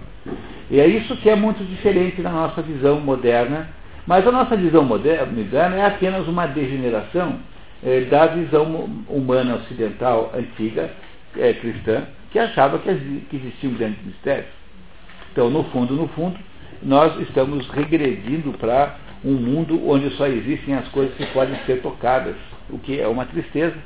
[0.70, 3.70] E é isso que é muito diferente da nossa visão moderna,
[4.06, 7.38] mas a nossa visão moderna é apenas uma degeneração
[7.82, 8.64] eh, da visão
[9.08, 10.90] humana ocidental antiga,
[11.36, 12.94] eh, cristã, que achava que,
[13.28, 14.48] que existiam grandes mistérios.
[15.32, 16.38] Então, no fundo, no fundo,
[16.82, 22.36] nós estamos regredindo para um mundo onde só existem as coisas que podem ser tocadas,
[22.70, 23.76] o que é uma tristeza,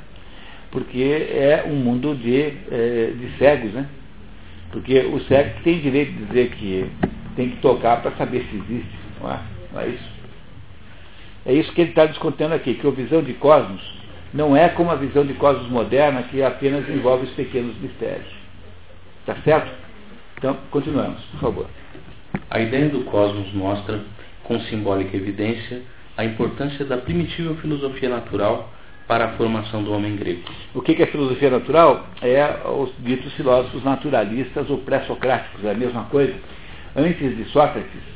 [0.71, 1.01] porque
[1.31, 3.87] é um mundo de, é, de cegos, né?
[4.71, 6.85] Porque o cego tem direito de dizer que
[7.35, 9.54] tem que tocar para saber se existe, não é?
[9.75, 10.09] Não é isso?
[11.45, 13.81] É isso que ele está descontando aqui, que a visão de cosmos
[14.33, 18.27] não é como a visão de cosmos moderna, que apenas envolve os pequenos mistérios.
[19.19, 19.71] Está certo?
[20.37, 21.67] Então, continuamos, por favor.
[22.49, 24.01] A ideia do cosmos mostra,
[24.43, 25.81] com simbólica evidência,
[26.17, 28.71] a importância da primitiva filosofia natural
[29.07, 30.41] para a formação do homem grego.
[30.73, 32.07] O que é filosofia natural?
[32.21, 36.33] É os ditos filósofos naturalistas ou pré-socráticos, é a mesma coisa.
[36.95, 38.14] Antes de Sócrates,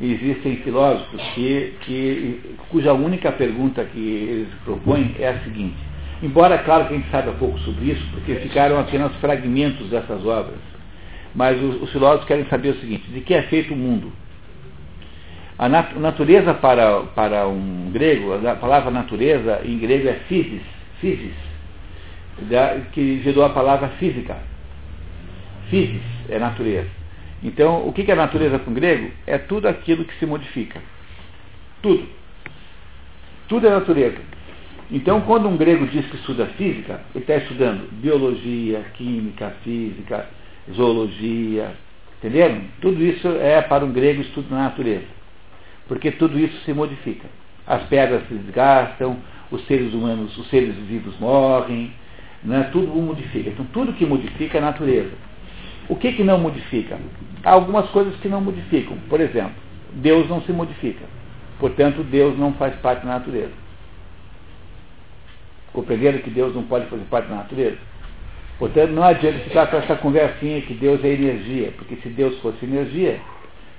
[0.00, 5.76] existem filósofos que, que, cuja única pergunta que eles propõem é a seguinte.
[6.22, 10.58] Embora, claro que a gente saiba pouco sobre isso, porque ficaram apenas fragmentos dessas obras.
[11.34, 14.12] Mas os, os filósofos querem saber o seguinte: de que é feito o mundo?
[15.58, 20.62] A nat natureza para, para um grego, a palavra natureza em grego é physis,
[21.00, 21.34] physis
[22.42, 24.36] da, que gerou a palavra física.
[25.68, 26.97] Physis é natureza.
[27.42, 29.10] Então, o que é natureza um grego?
[29.26, 30.80] É tudo aquilo que se modifica.
[31.82, 32.08] Tudo.
[33.48, 34.18] Tudo é natureza.
[34.90, 40.26] Então, quando um grego diz que estuda física, ele está estudando biologia, química, física,
[40.72, 41.72] zoologia,
[42.18, 42.62] entenderam?
[42.80, 45.06] Tudo isso é para um grego estudo na natureza,
[45.86, 47.28] porque tudo isso se modifica.
[47.66, 49.18] As pedras se desgastam,
[49.50, 51.92] os seres humanos, os seres vivos morrem,
[52.42, 52.68] né?
[52.72, 53.50] tudo modifica.
[53.50, 55.12] Então tudo que modifica é a natureza.
[55.88, 56.98] O que, que não modifica?
[57.44, 58.96] Há algumas coisas que não modificam.
[59.08, 59.54] Por exemplo,
[59.92, 61.04] Deus não se modifica.
[61.58, 63.52] Portanto, Deus não faz parte da natureza.
[65.72, 67.78] Compreenderam que Deus não pode fazer parte da natureza?
[68.58, 72.64] Portanto, não adianta ficar com essa conversinha que Deus é energia, porque se Deus fosse
[72.64, 73.20] energia,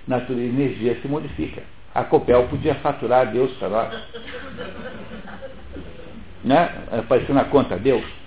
[0.07, 1.63] natureza energia se modifica.
[1.93, 4.03] A Copel podia faturar Deus para nós.
[6.43, 6.69] Né?
[6.91, 8.18] Apareceu na conta Deus.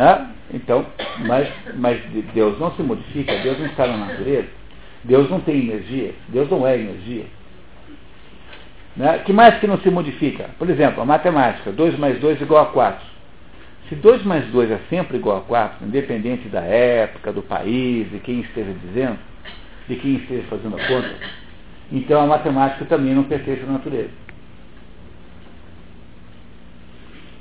[0.00, 0.28] Né?
[0.54, 0.86] Então,
[1.26, 2.00] mas, mas
[2.32, 4.48] Deus não se modifica, Deus não está na natureza,
[5.04, 7.26] Deus não tem energia, Deus não é energia.
[8.96, 9.18] Né?
[9.18, 10.48] que mais que não se modifica?
[10.58, 13.06] Por exemplo, a matemática, 2 mais 2 igual a 4.
[13.90, 18.20] Se 2 mais 2 é sempre igual a 4, independente da época, do país, de
[18.20, 19.18] quem esteja dizendo,
[19.86, 21.14] de quem esteja fazendo a conta,
[21.92, 24.10] então a matemática também não pertence à natureza.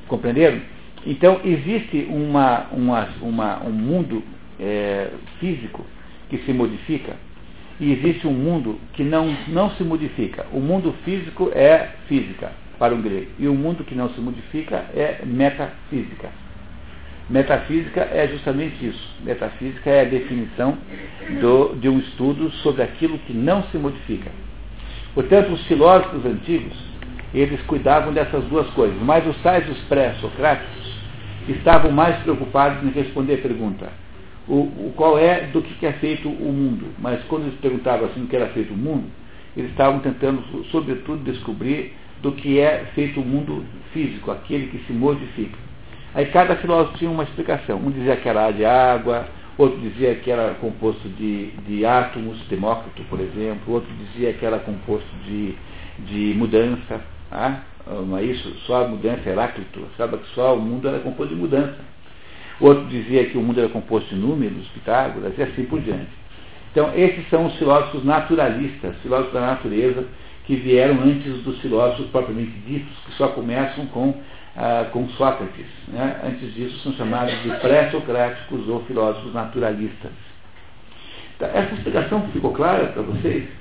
[0.09, 0.59] Compreenderam?
[1.05, 4.23] Então existe uma, uma, uma, um mundo
[4.59, 5.09] é,
[5.39, 5.85] físico
[6.29, 7.15] que se modifica
[7.79, 10.45] e existe um mundo que não, não se modifica.
[10.51, 13.27] O mundo físico é física para um grego.
[13.39, 16.29] E o mundo que não se modifica é metafísica.
[17.29, 19.09] Metafísica é justamente isso.
[19.23, 20.77] Metafísica é a definição
[21.39, 24.31] do, de um estudo sobre aquilo que não se modifica.
[25.13, 26.75] Portanto, os filósofos antigos,
[27.33, 28.97] eles cuidavam dessas duas coisas.
[29.01, 30.88] Mas os tais, os pré-socráticos,
[31.51, 33.89] estavam mais preocupados em responder a pergunta.
[34.47, 36.87] O, o, qual é do que é feito o mundo?
[36.99, 39.05] Mas quando eles perguntavam assim o que era feito o mundo,
[39.55, 44.93] eles estavam tentando, sobretudo, descobrir do que é feito o mundo físico, aquele que se
[44.93, 45.57] modifica.
[46.13, 47.77] Aí cada filósofo tinha uma explicação.
[47.77, 53.03] Um dizia que era de água, outro dizia que era composto de, de átomos, Demócrito,
[53.03, 55.55] por exemplo, outro dizia que era composto de,
[55.99, 57.01] de mudança.
[57.31, 57.61] Ah,
[58.23, 58.49] isso?
[58.65, 61.77] Só a mudança, Heráclito, sabe que só o mundo era composto de mudança.
[62.59, 66.09] Outro dizia que o mundo era composto de números, Pitágoras, e assim por diante.
[66.71, 70.05] Então, esses são os filósofos naturalistas, filósofos da natureza,
[70.45, 74.13] que vieram antes dos filósofos propriamente ditos, que só começam com,
[74.55, 75.67] ah, com Sócrates.
[75.87, 76.19] Né?
[76.23, 80.11] Antes disso são chamados de pré-socráticos ou filósofos naturalistas.
[81.37, 83.58] Tá, essa explicação ficou clara para vocês?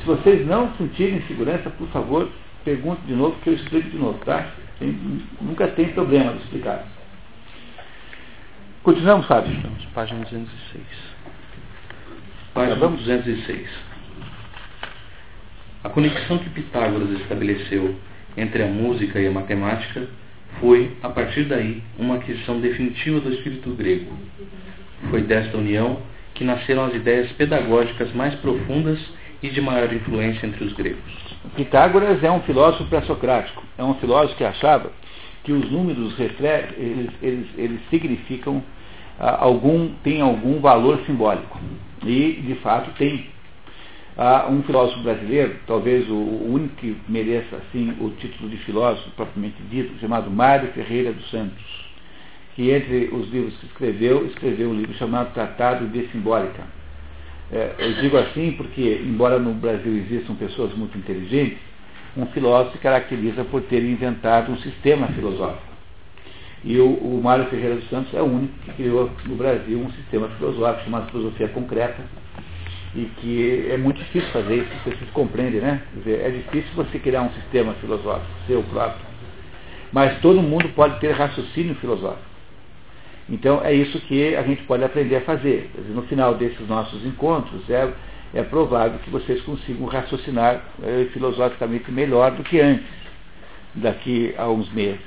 [0.00, 2.28] Se vocês não sentirem segurança, por favor,
[2.64, 4.52] pergunte de novo, que eu explico de novo, tá?
[4.78, 4.98] Tem,
[5.40, 6.84] nunca tem problema de explicar.
[8.82, 9.56] Continuamos, Fábio?
[9.94, 10.84] Página 206.
[12.52, 13.68] Página 206.
[15.84, 17.94] A conexão que Pitágoras estabeleceu
[18.36, 20.06] entre a música e a matemática
[20.60, 24.12] foi, a partir daí, uma aquisição definitiva do espírito grego.
[25.10, 26.00] Foi desta união
[26.34, 28.98] que nasceram as ideias pedagógicas mais profundas
[29.44, 31.02] e de maior influência entre os gregos.
[31.54, 33.62] Pitágoras é um filósofo pré-socrático.
[33.76, 34.90] É um filósofo que achava
[35.42, 38.62] que os números eles, eles, eles significam
[39.20, 41.60] ah, algum, tem algum valor simbólico.
[42.06, 43.26] E, de fato, tem.
[44.16, 49.10] Ah, um filósofo brasileiro, talvez o, o, único que mereça assim o título de filósofo
[49.10, 51.62] propriamente dito, chamado Mário Ferreira dos Santos,
[52.54, 56.62] que entre os livros que escreveu, escreveu um livro chamado Tratado de Simbólica.
[57.52, 61.58] É, eu digo assim porque, embora no Brasil existam pessoas muito inteligentes,
[62.16, 65.74] um filósofo se caracteriza por ter inventado um sistema filosófico.
[66.64, 69.90] E o, o Mário Ferreira dos Santos é o único que criou no Brasil um
[69.92, 72.02] sistema filosófico chamado filosofia concreta,
[72.94, 75.82] e que é muito difícil fazer isso, vocês compreendem, né?
[75.94, 79.04] Dizer, é difícil você criar um sistema filosófico, seu próprio.
[79.92, 82.33] Mas todo mundo pode ter raciocínio filosófico.
[83.28, 85.70] Então é isso que a gente pode aprender a fazer.
[85.88, 87.90] no final desses nossos encontros, é,
[88.34, 92.86] é provável que vocês consigam raciocinar é, filosoficamente melhor do que antes,
[93.74, 95.00] daqui a uns meses.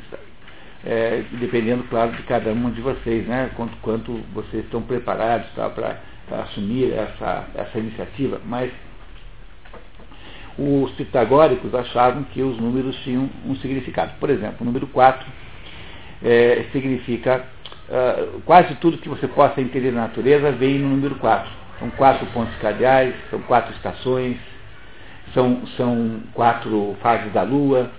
[0.86, 3.51] É, dependendo, claro, de cada um de vocês, né?
[3.56, 5.99] Quanto, quanto vocês estão preparados tá, para
[6.43, 8.39] assumir essa, essa iniciativa.
[8.45, 8.71] Mas
[10.58, 14.13] os pitagóricos achavam que os números tinham um significado.
[14.19, 15.27] Por exemplo, o número 4
[16.23, 17.45] é, significa
[17.89, 21.50] uh, quase tudo que você possa entender na natureza vem no número 4.
[21.80, 24.38] São quatro pontos cardeais, são quatro estações,
[25.34, 27.91] são, são quatro fases da lua,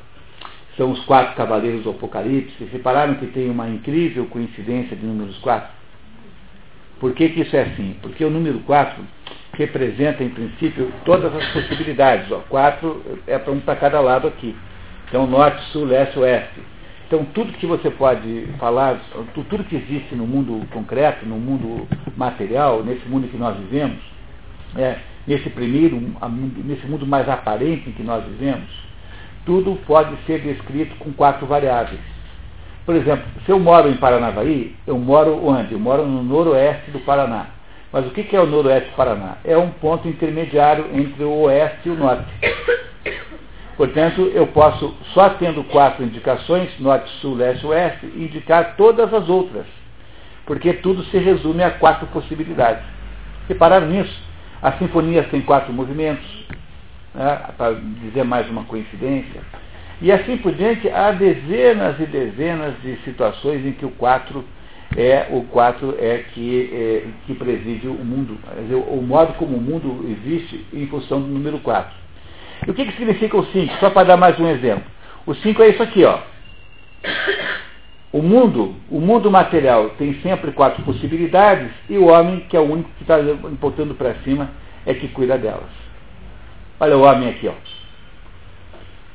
[0.76, 2.64] são os quatro cavaleiros do Apocalipse.
[2.64, 5.68] Repararam que tem uma incrível coincidência de números 4?
[7.00, 7.96] Por que, que isso é assim?
[8.02, 9.02] Porque o número 4
[9.52, 12.30] representa, em princípio, todas as possibilidades.
[12.30, 14.54] Ó, 4 é para um para cada lado aqui.
[15.08, 16.60] Então, norte, sul, leste, oeste.
[17.08, 19.00] Então, tudo que você pode falar,
[19.32, 23.98] tudo que existe no mundo concreto, no mundo material, nesse mundo que nós vivemos,
[24.76, 25.98] é, nesse primeiro,
[26.62, 28.68] nesse mundo mais aparente em que nós vivemos,
[29.46, 32.00] tudo pode ser descrito com quatro variáveis.
[32.84, 35.72] Por exemplo, se eu moro em Paranavaí, eu moro onde?
[35.72, 37.46] Eu moro no noroeste do Paraná.
[37.90, 39.38] Mas o que é o noroeste do Paraná?
[39.46, 42.28] É um ponto intermediário entre o oeste e o norte.
[43.78, 49.66] Portanto, eu posso, só tendo quatro indicações, norte, sul, leste, oeste, indicar todas as outras.
[50.44, 52.84] Porque tudo se resume a quatro possibilidades.
[53.48, 54.20] Repararam nisso?
[54.60, 56.26] As sinfonias têm quatro movimentos,
[57.14, 59.40] né, para dizer mais uma coincidência.
[60.02, 64.44] E assim por diante, há dezenas e dezenas de situações em que o quatro
[64.96, 68.38] é o quatro é que, é, que preside o mundo.
[68.60, 72.07] Dizer, o modo como o mundo existe em função do número 4.
[72.66, 73.74] E o que, que significa o 5?
[73.80, 74.84] Só para dar mais um exemplo.
[75.26, 76.18] O 5 é isso aqui, ó.
[78.10, 82.64] O mundo, o mundo material tem sempre quatro possibilidades e o homem, que é o
[82.64, 84.50] único que está importando para cima,
[84.86, 85.70] é que cuida delas.
[86.80, 87.52] Olha o homem aqui, ó.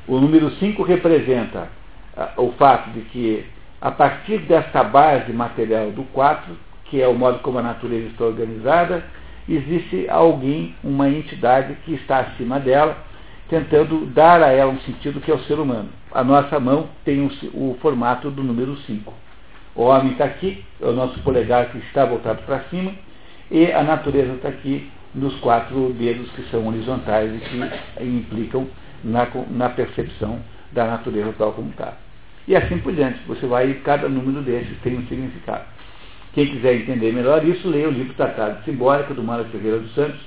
[0.06, 1.68] O número 5 representa
[2.16, 3.44] uh, o fato de que,
[3.80, 8.24] a partir desta base material do 4, que é o modo como a natureza está
[8.24, 9.02] organizada,
[9.48, 12.96] existe alguém, uma entidade que está acima dela,
[13.48, 15.88] tentando dar a ela um sentido que é o ser humano.
[16.12, 19.12] A nossa mão tem o formato do número 5.
[19.74, 22.92] O homem está aqui, é o nosso polegar que está voltado para cima,
[23.50, 28.66] e a natureza está aqui nos quatro dedos que são horizontais e que implicam
[29.02, 30.40] na, na percepção
[30.72, 31.94] da natureza tal como está.
[32.46, 33.20] E assim por diante.
[33.26, 35.64] Você vai, cada número desses tem um significado.
[36.34, 39.94] Quem quiser entender melhor isso, leia o livro Tratado de Simbólica, do Mário Ferreira dos
[39.94, 40.20] Santos,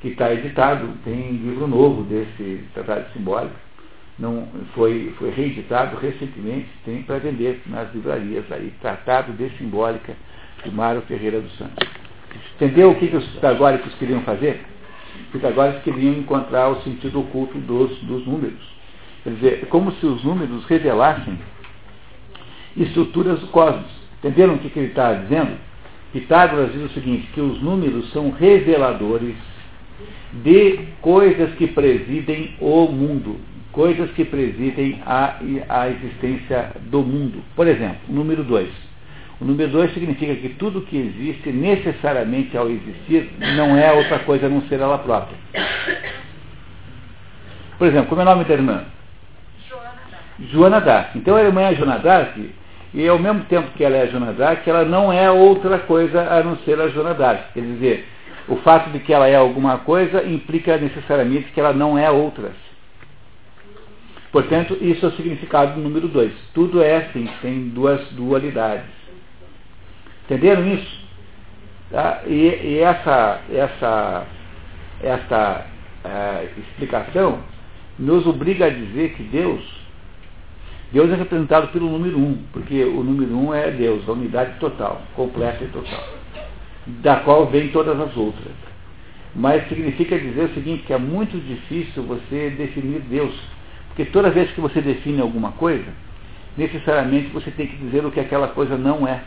[0.00, 3.56] que está editado, tem livro novo desse tratado de simbólica,
[4.18, 10.12] não, foi, foi reeditado recentemente, tem para vender nas livrarias aí, Tratado de Simbólica,
[10.64, 11.88] de Mário Ferreira dos Santos.
[12.56, 14.60] Entendeu o que, que os pitagóricos queriam fazer?
[15.26, 18.60] Os pitagóricos queriam encontrar o sentido oculto dos, dos números.
[19.22, 21.38] Quer dizer, é como se os números revelassem
[22.76, 23.90] estruturas do cosmos.
[24.18, 25.56] Entenderam o que, que ele está dizendo?
[26.12, 29.36] Pitágoras diz o seguinte, que os números são reveladores
[30.32, 33.40] de coisas que presidem o mundo,
[33.72, 35.36] coisas que presidem a,
[35.68, 37.42] a existência do mundo.
[37.56, 38.88] Por exemplo, número 2.
[39.40, 44.46] O número dois significa que tudo que existe, necessariamente ao existir, não é outra coisa
[44.46, 45.36] a não ser ela própria.
[47.78, 48.84] Por exemplo, como é o nome da irmã?
[50.50, 51.14] Joana Dark.
[51.14, 52.36] Então a irmã é Joana Dark,
[52.92, 56.20] e ao mesmo tempo que ela é a Joana Dark, ela não é outra coisa
[56.20, 57.52] a não ser a Joana Dark.
[57.54, 58.08] Quer dizer,
[58.48, 62.54] o fato de que ela é alguma coisa implica necessariamente que ela não é outras.
[64.32, 66.32] Portanto, isso é o significado do número 2.
[66.54, 68.90] Tudo é assim, tem duas dualidades.
[70.24, 71.08] Entenderam isso?
[71.90, 72.22] Tá?
[72.26, 74.26] E, e, essa, essa,
[75.02, 75.66] essa
[76.04, 77.38] é, explicação
[77.98, 79.64] nos obriga a dizer que Deus,
[80.92, 84.12] Deus é representado pelo número 1, um, porque o número 1 um é Deus, a
[84.12, 86.04] unidade total, completa e total,
[87.02, 88.52] da qual vem todas as outras.
[89.34, 93.34] Mas significa dizer o seguinte, que é muito difícil você definir Deus,
[93.88, 95.86] porque toda vez que você define alguma coisa,
[96.56, 99.22] necessariamente você tem que dizer o que aquela coisa não é.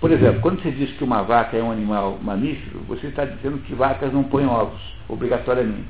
[0.00, 3.58] Por exemplo, quando você diz que uma vaca é um animal mamífero, você está dizendo
[3.58, 5.88] que vacas não põem ovos, obrigatoriamente.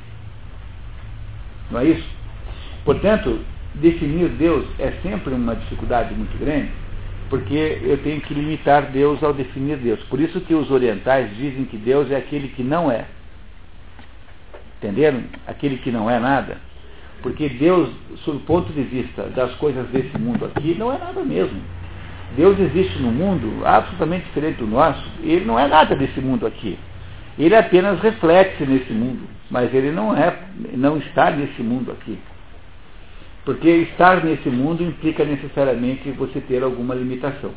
[1.70, 2.08] Não é isso?
[2.84, 3.40] Portanto,
[3.74, 6.70] definir Deus é sempre uma dificuldade muito grande,
[7.28, 10.02] porque eu tenho que limitar Deus ao definir Deus.
[10.04, 13.04] Por isso que os orientais dizem que Deus é aquele que não é.
[14.78, 15.24] Entenderam?
[15.46, 16.58] Aquele que não é nada.
[17.22, 17.90] Porque Deus,
[18.24, 21.60] sob o ponto de vista das coisas desse mundo aqui, não é nada mesmo.
[22.36, 26.46] Deus existe no mundo absolutamente diferente do nosso, e ele não é nada desse mundo
[26.46, 26.78] aqui.
[27.38, 30.36] Ele apenas reflete nesse mundo, mas ele não é,
[30.74, 32.18] não está nesse mundo aqui.
[33.46, 37.52] Porque estar nesse mundo implica necessariamente você ter alguma limitação.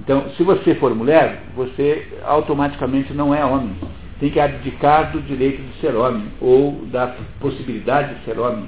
[0.00, 3.76] Então, se você for mulher, você automaticamente não é homem.
[4.18, 8.64] Tem que abdicar do direito de ser homem, ou da possibilidade de ser homem.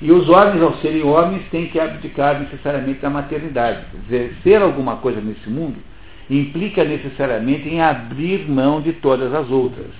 [0.00, 3.84] E os homens, ao serem homens, têm que abdicar necessariamente da maternidade.
[3.90, 5.76] Quer dizer, ser alguma coisa nesse mundo
[6.30, 9.90] implica necessariamente em abrir mão de todas as outras.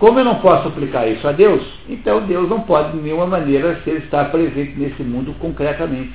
[0.00, 3.78] Como eu não posso aplicar isso a Deus, então Deus não pode de nenhuma maneira
[3.84, 6.14] ser estar presente nesse mundo concretamente.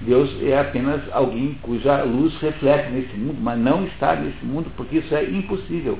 [0.00, 4.98] Deus é apenas alguém cuja luz reflete nesse mundo, mas não está nesse mundo, porque
[4.98, 5.96] isso é impossível.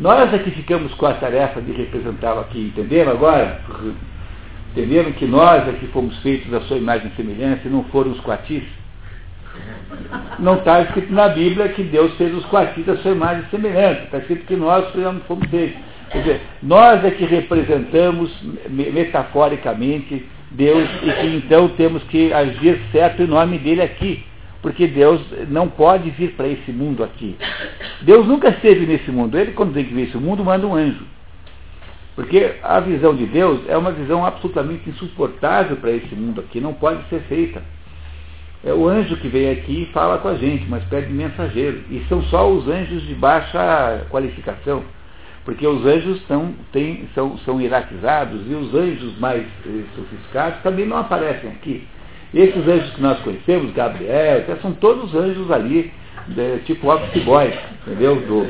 [0.00, 3.60] Nós aqui ficamos com a tarefa de representá-lo aqui, entenderam agora?
[4.70, 8.20] Entenderam que nós aqui fomos feitos da sua imagem e semelhança e não foram os
[8.20, 8.64] coatis?
[10.38, 12.44] Não está escrito na Bíblia que Deus fez os
[12.84, 14.02] da sua imagem e semelhança.
[14.02, 14.84] Está escrito que nós
[15.26, 15.80] fomos feitos.
[16.10, 18.30] Quer dizer, nós é que representamos
[18.68, 24.24] metaforicamente Deus e que então temos que agir certo em nome dele aqui.
[24.60, 27.36] Porque Deus não pode vir para esse mundo aqui.
[28.02, 29.36] Deus nunca esteve nesse mundo.
[29.36, 31.04] Ele, quando tem que vir esse mundo, manda um anjo.
[32.14, 36.74] Porque a visão de Deus é uma visão absolutamente insuportável para esse mundo aqui, não
[36.74, 37.62] pode ser feita.
[38.64, 41.82] É o anjo que vem aqui e fala com a gente, mas pede mensageiro.
[41.90, 44.84] E são só os anjos de baixa qualificação,
[45.44, 50.86] porque os anjos tão, tem, são, são hierarquizados e os anjos mais eh, sofisticados também
[50.86, 51.86] não aparecem aqui.
[52.32, 55.92] Esses anjos que nós conhecemos, Gabriel, são todos anjos ali,
[56.28, 57.52] de, tipo office boy,
[57.84, 58.14] entendeu?
[58.14, 58.44] Do,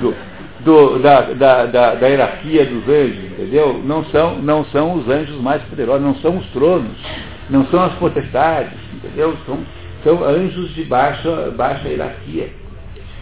[0.00, 3.82] do do, da, da, da, da, hierarquia dos anjos, entendeu?
[3.84, 6.96] Não são, não são os anjos mais poderosos, não são os tronos,
[7.50, 9.36] não são as potestades, entendeu?
[9.46, 9.64] São,
[10.02, 12.50] são anjos de baixa, baixa hierarquia.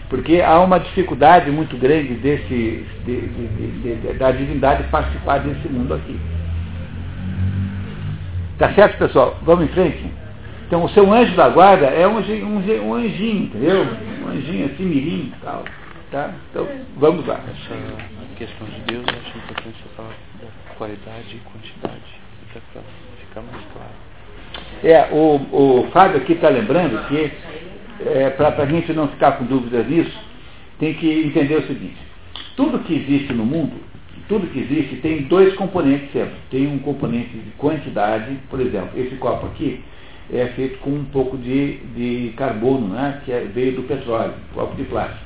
[0.09, 5.93] Porque há uma dificuldade muito grande desse, de, de, de, da divindade participar desse mundo
[5.95, 6.19] aqui.
[8.59, 9.37] Tá certo, pessoal?
[9.41, 10.05] Vamos em frente?
[10.67, 13.85] Então, o seu anjo da guarda é um, um, um anjinho, entendeu?
[14.23, 15.63] Um anjinho assim, mirim e tal.
[16.11, 16.31] Tá?
[16.51, 16.67] Então,
[16.97, 17.39] vamos lá.
[17.47, 17.75] Essa
[18.37, 22.21] questão de Deus, eu acho importante você falar da qualidade e quantidade,
[22.53, 22.81] para
[23.19, 24.12] ficar mais claro.
[24.83, 27.31] É, o, o Fábio aqui está lembrando que,
[28.05, 30.11] é, para a gente não ficar com dúvidas nisso,
[30.77, 31.97] tem que entender o seguinte.
[32.57, 33.73] Tudo que existe no mundo,
[34.27, 36.35] tudo que existe tem dois componentes sempre.
[36.51, 39.81] Tem um componente de quantidade, por exemplo, esse copo aqui
[40.31, 44.75] é feito com um pouco de, de carbono, né, que é, veio do petróleo, copo
[44.75, 45.23] de plástico.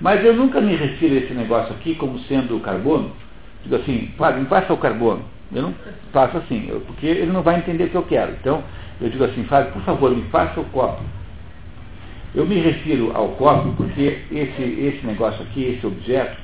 [0.00, 3.10] Mas eu nunca me refiro a esse negócio aqui como sendo carbono.
[3.64, 5.24] Digo assim, Fábio, me passa o carbono.
[5.52, 5.74] Eu não
[6.12, 8.32] faço assim, eu, porque ele não vai entender o que eu quero.
[8.32, 8.62] Então,
[9.00, 11.02] eu digo assim, Fábio, por favor, me passa o copo.
[12.34, 16.36] Eu me refiro ao copo porque esse, esse negócio aqui, esse objeto,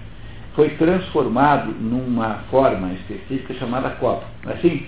[0.54, 4.24] foi transformado numa forma específica chamada copo.
[4.46, 4.86] É assim?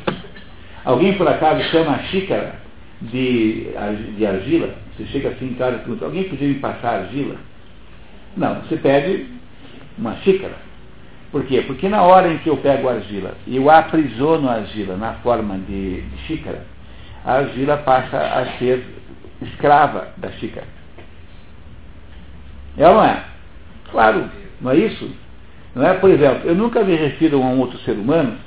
[0.85, 2.55] Alguém por acaso chama a xícara
[3.03, 3.69] de,
[4.17, 4.75] de argila?
[4.97, 7.37] Você chega assim em casa e pergunta, alguém podia me passar argila?
[8.37, 9.27] Não, você pede
[9.99, 10.66] uma xícara.
[11.37, 11.61] Por quê?
[11.67, 15.13] Porque na hora em que eu pego a argila e eu aprisiono a argila na
[15.17, 16.65] forma de, de xícara,
[17.23, 18.83] a argila passa a ser
[19.43, 20.67] escrava da xícara.
[22.79, 23.23] É ou não é?
[23.91, 24.31] Claro,
[24.63, 25.11] não é isso?
[25.75, 25.93] Não é?
[25.93, 28.39] Por exemplo, eu nunca me refiro a um outro ser humano,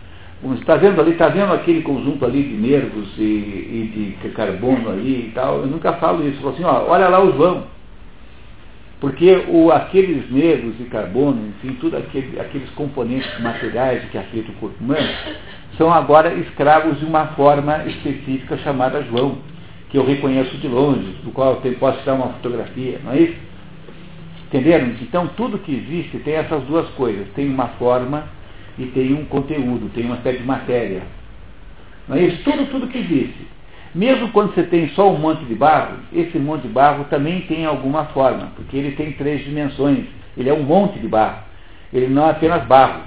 [0.55, 5.27] está vendo ali, está vendo aquele conjunto ali de nervos e, e, de carbono ali
[5.27, 7.65] e tal, eu nunca falo isso, eu falo assim, ó, olha lá o João.
[8.99, 14.57] Porque o, aqueles nervos e carbono, enfim, tudo aquele, aqueles componentes materiais que afetam o
[14.57, 15.07] corpo humano,
[15.77, 19.37] são agora escravos de uma forma específica chamada João,
[19.89, 23.37] que eu reconheço de longe, do qual eu posso tirar uma fotografia, não é isso?
[24.47, 24.87] Entenderam?
[25.01, 28.27] Então tudo que existe tem essas duas coisas, tem uma forma
[28.77, 31.03] e tem um conteúdo, tem uma espécie de matéria.
[32.07, 32.43] Não é isso?
[32.43, 33.47] Tudo, tudo que existe.
[33.93, 37.65] Mesmo quando você tem só um monte de barro, esse monte de barro também tem
[37.65, 40.05] alguma forma, porque ele tem três dimensões.
[40.37, 41.43] Ele é um monte de barro.
[41.91, 43.01] Ele não é apenas barro.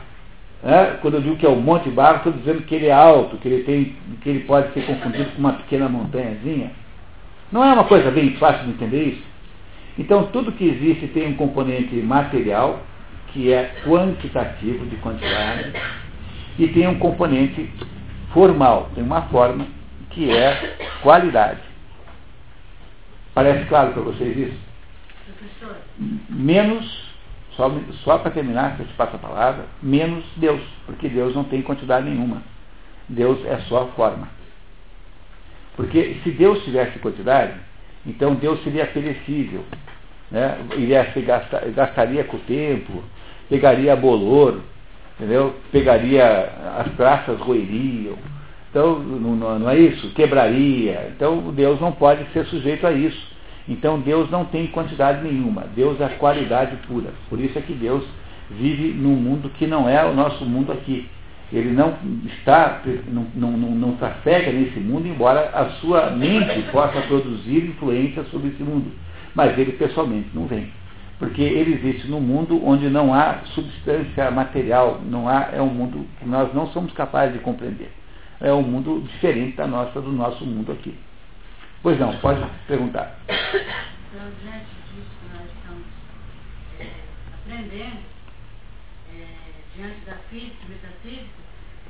[0.64, 0.96] É?
[1.00, 3.36] Quando eu digo que é um monte de barro, estou dizendo que ele é alto,
[3.36, 6.70] que ele, tem, que ele pode ser confundido com uma pequena montanhazinha.
[7.50, 9.22] Não é uma coisa bem fácil de entender isso?
[9.98, 12.80] Então, tudo que existe tem um componente material,
[13.28, 15.72] que é quantitativo, de quantidade,
[16.58, 17.68] e tem um componente
[18.32, 19.66] formal, tem uma forma,
[20.12, 21.60] que é qualidade.
[23.34, 24.60] Parece claro para vocês isso?
[26.28, 27.12] Menos
[27.56, 27.70] só,
[28.04, 31.62] só para terminar, que eu te passo a palavra, menos Deus, porque Deus não tem
[31.62, 32.42] quantidade nenhuma.
[33.08, 34.28] Deus é só forma.
[35.76, 37.54] Porque se Deus tivesse quantidade,
[38.06, 39.64] então Deus seria perecível.
[40.30, 40.58] Né?
[40.76, 43.02] Iria se gastar, gastaria com o tempo,
[43.48, 44.60] pegaria bolor,
[45.14, 45.54] entendeu?
[45.70, 48.16] pegaria, as praças roeriam.
[48.72, 50.10] Então, não, não é isso?
[50.14, 51.12] Quebraria.
[51.14, 53.32] Então, Deus não pode ser sujeito a isso.
[53.68, 57.10] Então Deus não tem quantidade nenhuma, Deus é qualidade pura.
[57.28, 58.04] Por isso é que Deus
[58.50, 61.08] vive num mundo que não é o nosso mundo aqui.
[61.52, 61.94] Ele não
[62.26, 68.48] está, não, não, não trafega nesse mundo, embora a sua mente possa produzir influência sobre
[68.48, 68.90] esse mundo.
[69.34, 70.68] Mas ele pessoalmente não vem.
[71.18, 76.06] Porque ele existe num mundo onde não há substância material, não há, é um mundo
[76.18, 77.92] que nós não somos capazes de compreender.
[78.42, 80.98] É um mundo diferente da nossa, do nosso mundo aqui.
[81.80, 83.16] Pois não, pode perguntar.
[83.28, 85.86] Então, diante disso que nós estamos
[86.80, 86.86] é,
[87.34, 88.00] aprendendo,
[89.14, 89.26] é,
[89.76, 91.42] diante da física metafísica,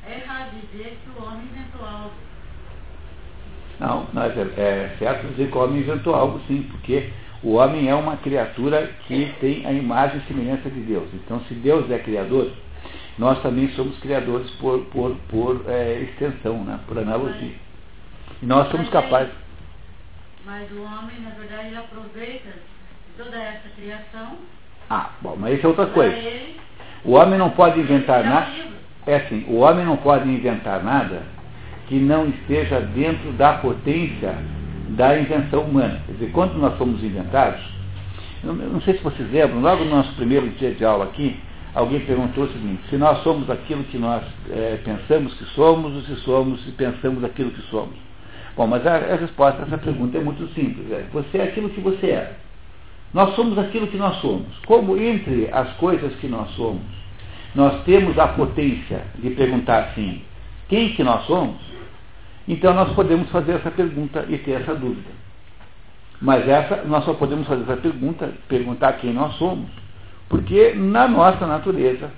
[0.07, 2.13] é errado dizer que o homem inventou algo.
[3.81, 7.11] Não, mas é, é certo dizer que o homem inventou algo sim, porque
[7.43, 11.09] o homem é uma criatura que tem a imagem e semelhança de Deus.
[11.15, 12.53] Então, se Deus é criador,
[13.19, 17.55] nós também somos criadores por, por, por é, extensão, né, por analogia.
[18.43, 19.33] E nós somos capazes.
[20.45, 22.51] Mas o homem, na verdade, ele aproveita
[23.17, 24.37] toda essa criação.
[24.91, 26.17] Ah, bom, mas isso é outra coisa.
[27.05, 28.73] o homem não pode inventar nada.
[29.07, 31.23] É assim, o homem não pode inventar nada
[31.89, 34.35] que não esteja dentro da potência
[34.91, 36.01] da invenção humana.
[36.07, 37.63] Quer dizer, quando nós fomos inventados,
[38.43, 41.39] eu não sei se vocês lembram, logo no nosso primeiro dia de aula aqui,
[41.75, 46.03] alguém perguntou o seguinte, se nós somos aquilo que nós é, pensamos que somos, ou
[46.03, 47.97] se somos e pensamos aquilo que somos.
[48.57, 50.91] Bom, mas a, a resposta a essa pergunta é muito simples.
[50.91, 52.37] É, você é aquilo que você é.
[53.15, 54.47] Nós somos aquilo que nós somos.
[54.67, 56.83] Como entre as coisas que nós somos,
[57.55, 60.23] nós temos a potência de perguntar assim,
[60.69, 61.61] quem que nós somos?
[62.49, 65.11] Então nós podemos fazer essa pergunta e ter essa dúvida.
[66.21, 69.69] Mas essa, nós só podemos fazer essa pergunta, perguntar quem nós somos,
[70.33, 72.11] porque na nossa natureza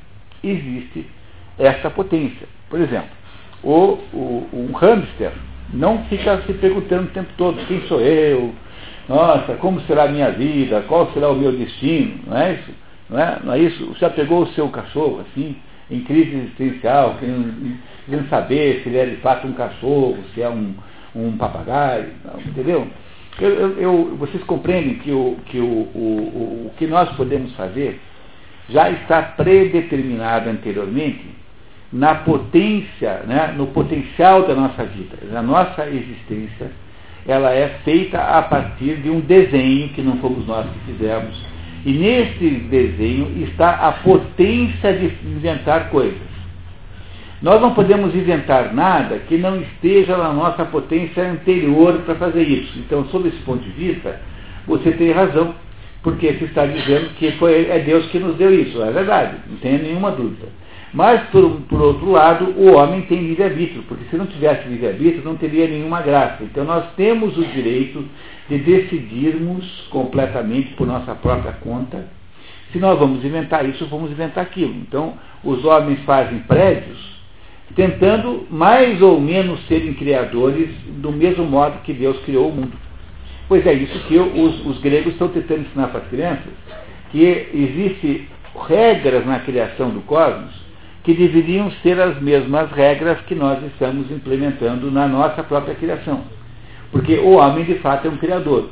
[0.42, 1.04] existe
[1.58, 2.46] essa potência.
[2.70, 3.10] Por exemplo,
[3.60, 5.32] o, o, um hamster
[5.72, 8.54] não fica se perguntando o tempo todo quem sou eu,
[9.08, 12.70] nossa, como será a minha vida, qual será o meu destino, não é isso?
[13.10, 13.96] Não é, não é isso?
[13.98, 15.56] Já pegou o seu cachorro, assim,
[15.90, 20.48] em crise existencial, querendo, querendo saber se ele é de fato um cachorro, se é
[20.48, 20.72] um,
[21.16, 22.10] um papagaio,
[22.46, 22.86] entendeu?
[23.40, 28.00] Eu, eu, eu, vocês compreendem que, o, que o, o, o que nós podemos fazer
[28.68, 31.24] já está predeterminado anteriormente
[31.92, 35.16] na potência, né, no potencial da nossa vida.
[35.36, 36.70] A nossa existência
[37.26, 41.34] ela é feita a partir de um desenho que não fomos nós que fizemos.
[41.84, 46.33] E nesse desenho está a potência de inventar coisas.
[47.44, 52.78] Nós não podemos inventar nada que não esteja na nossa potência anterior para fazer isso.
[52.78, 54.18] Então, sob esse ponto de vista,
[54.66, 55.54] você tem razão,
[56.02, 58.82] porque você está dizendo que foi, é Deus que nos deu isso.
[58.82, 60.48] É verdade, não tenha nenhuma dúvida.
[60.94, 65.36] Mas, por, por outro lado, o homem tem livre-arbítrio, porque se não tivesse livre-arbítrio, não
[65.36, 66.42] teria nenhuma graça.
[66.44, 68.06] Então, nós temos o direito
[68.48, 72.06] de decidirmos completamente por nossa própria conta.
[72.72, 74.74] Se nós vamos inventar isso, vamos inventar aquilo.
[74.76, 75.12] Então,
[75.44, 77.13] os homens fazem prédios
[77.74, 82.72] tentando mais ou menos serem criadores do mesmo modo que Deus criou o mundo.
[83.48, 86.52] Pois é isso que os, os gregos estão tentando ensinar para as crianças,
[87.10, 88.28] que existem
[88.68, 90.64] regras na criação do cosmos
[91.04, 96.22] que deveriam ser as mesmas regras que nós estamos implementando na nossa própria criação.
[96.90, 98.70] Porque o homem, de fato, é um criador.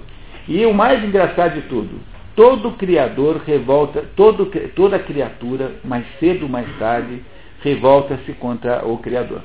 [0.49, 2.01] E o mais engraçado de tudo,
[2.35, 7.23] todo criador revolta, todo, toda criatura, mais cedo ou mais tarde,
[7.63, 9.41] revolta-se contra o Criador.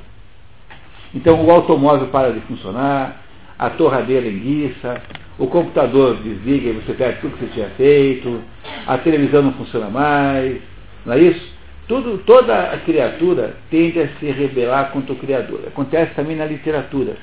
[1.13, 3.23] Então o automóvel para de funcionar,
[3.57, 5.01] a torradeira enguiça,
[5.37, 8.41] o computador desliga e você perde tudo que você tinha feito,
[8.85, 10.59] a televisão não funciona mais,
[11.05, 11.57] não é isso?
[11.87, 15.61] Tudo, toda a criatura tende a se rebelar contra o Criador.
[15.67, 17.15] Acontece também na literatura.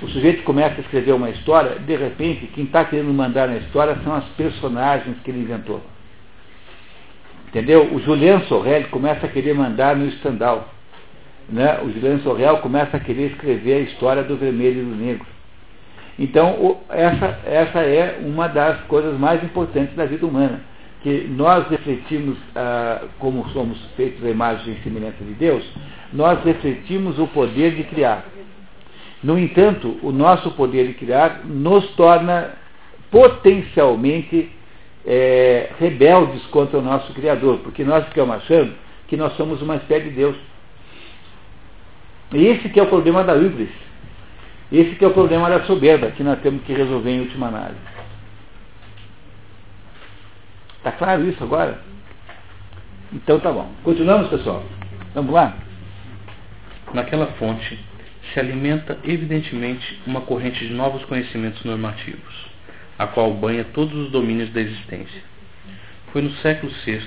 [0.00, 3.96] O sujeito começa a escrever uma história, de repente, quem está querendo mandar na história
[4.04, 5.82] são as personagens que ele inventou.
[7.54, 7.94] Entendeu?
[7.94, 10.74] O Julian Sorrel começa a querer mandar no Stendhal.
[11.48, 11.78] Né?
[11.84, 15.26] O Julian Sorrel começa a querer escrever a história do vermelho e do negro.
[16.18, 20.62] Então, o, essa, essa é uma das coisas mais importantes da vida humana.
[21.00, 25.64] Que nós refletimos, ah, como somos feitos a imagem e semelhança de Deus,
[26.12, 28.24] nós refletimos o poder de criar.
[29.22, 32.50] No entanto, o nosso poder de criar nos torna
[33.12, 34.50] potencialmente
[35.06, 38.74] é, rebeldes contra o nosso Criador, porque nós ficamos achando
[39.08, 40.36] que nós somos uma espécie de Deus.
[42.32, 43.70] E esse que é o problema da híbris.
[44.72, 47.78] Esse que é o problema da soberba, que nós temos que resolver em última análise.
[50.78, 51.80] Está claro isso agora?
[53.12, 53.70] Então tá bom.
[53.84, 54.64] Continuamos, pessoal.
[55.14, 55.56] Vamos lá?
[56.92, 57.78] Naquela fonte
[58.32, 62.33] se alimenta evidentemente uma corrente de novos conhecimentos normativos,
[62.98, 65.22] a qual banha todos os domínios da existência.
[66.12, 67.00] Foi no século VI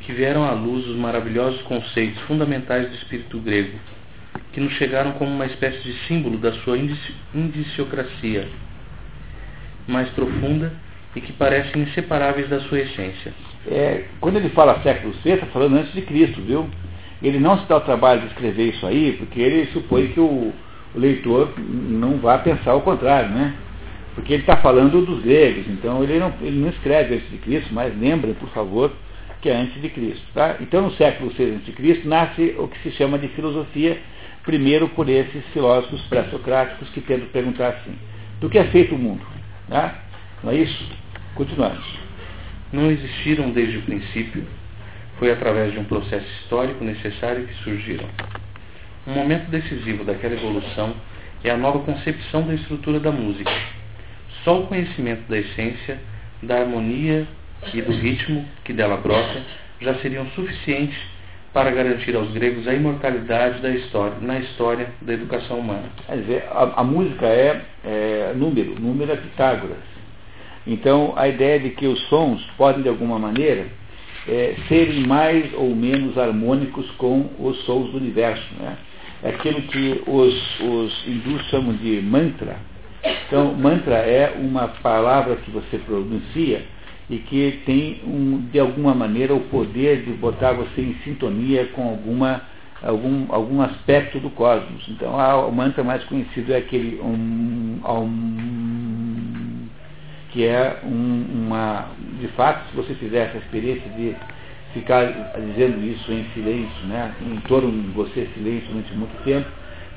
[0.00, 3.78] que vieram à luz os maravilhosos conceitos fundamentais do espírito grego,
[4.52, 6.78] que nos chegaram como uma espécie de símbolo da sua
[7.34, 8.48] indiciocracia
[9.86, 10.72] mais profunda
[11.14, 13.32] e que parecem inseparáveis da sua essência.
[13.66, 16.68] É, quando ele fala século VI, está falando antes de Cristo, viu?
[17.22, 20.52] Ele não se dá o trabalho de escrever isso aí, porque ele supõe que o,
[20.94, 23.54] o leitor não vá pensar o contrário, né?
[24.18, 27.72] Porque ele está falando dos gregos, então ele não, ele não escreve antes de Cristo,
[27.72, 28.92] mas lembrem, por favor,
[29.40, 30.26] que é antes de Cristo.
[30.34, 30.56] Tá?
[30.60, 33.96] Então, no século VI a.C., nasce o que se chama de filosofia,
[34.42, 37.96] primeiro por esses filósofos pré-socráticos que tentam perguntar assim,
[38.40, 39.24] do que é feito o mundo?
[39.68, 40.02] Tá?
[40.42, 40.84] Não é isso?
[41.36, 41.86] Continuamos.
[42.72, 44.44] Não existiram desde o princípio,
[45.20, 48.08] foi através de um processo histórico necessário que surgiram.
[49.06, 50.92] Um momento decisivo daquela evolução
[51.44, 53.77] é a nova concepção da estrutura da música.
[54.44, 55.98] Só o conhecimento da essência,
[56.42, 57.26] da harmonia
[57.74, 59.42] e do ritmo que dela brota
[59.80, 60.98] já seriam suficientes
[61.52, 65.84] para garantir aos gregos a imortalidade da história, na história da educação humana.
[66.06, 69.98] Quer dizer, a, a música é, é, número, número é Pitágoras.
[70.66, 73.66] Então, a ideia de que os sons podem, de alguma maneira,
[74.28, 78.46] é, serem mais ou menos harmônicos com os sons do universo.
[78.60, 78.76] Né?
[79.22, 82.56] É aquilo que os, os hindus chamam de mantra.
[83.04, 86.62] Então, mantra é uma palavra que você pronuncia
[87.08, 91.88] e que tem, um, de alguma maneira, o poder de botar você em sintonia com
[91.88, 92.42] alguma,
[92.82, 94.86] algum, algum aspecto do cosmos.
[94.88, 99.68] Então, a, o mantra mais conhecido é aquele um, um,
[100.30, 101.86] que é um, uma.
[102.20, 104.14] De fato, se você fizer essa experiência de
[104.74, 105.06] ficar
[105.52, 109.48] dizendo isso em silêncio, né, em torno de você silêncio durante muito tempo,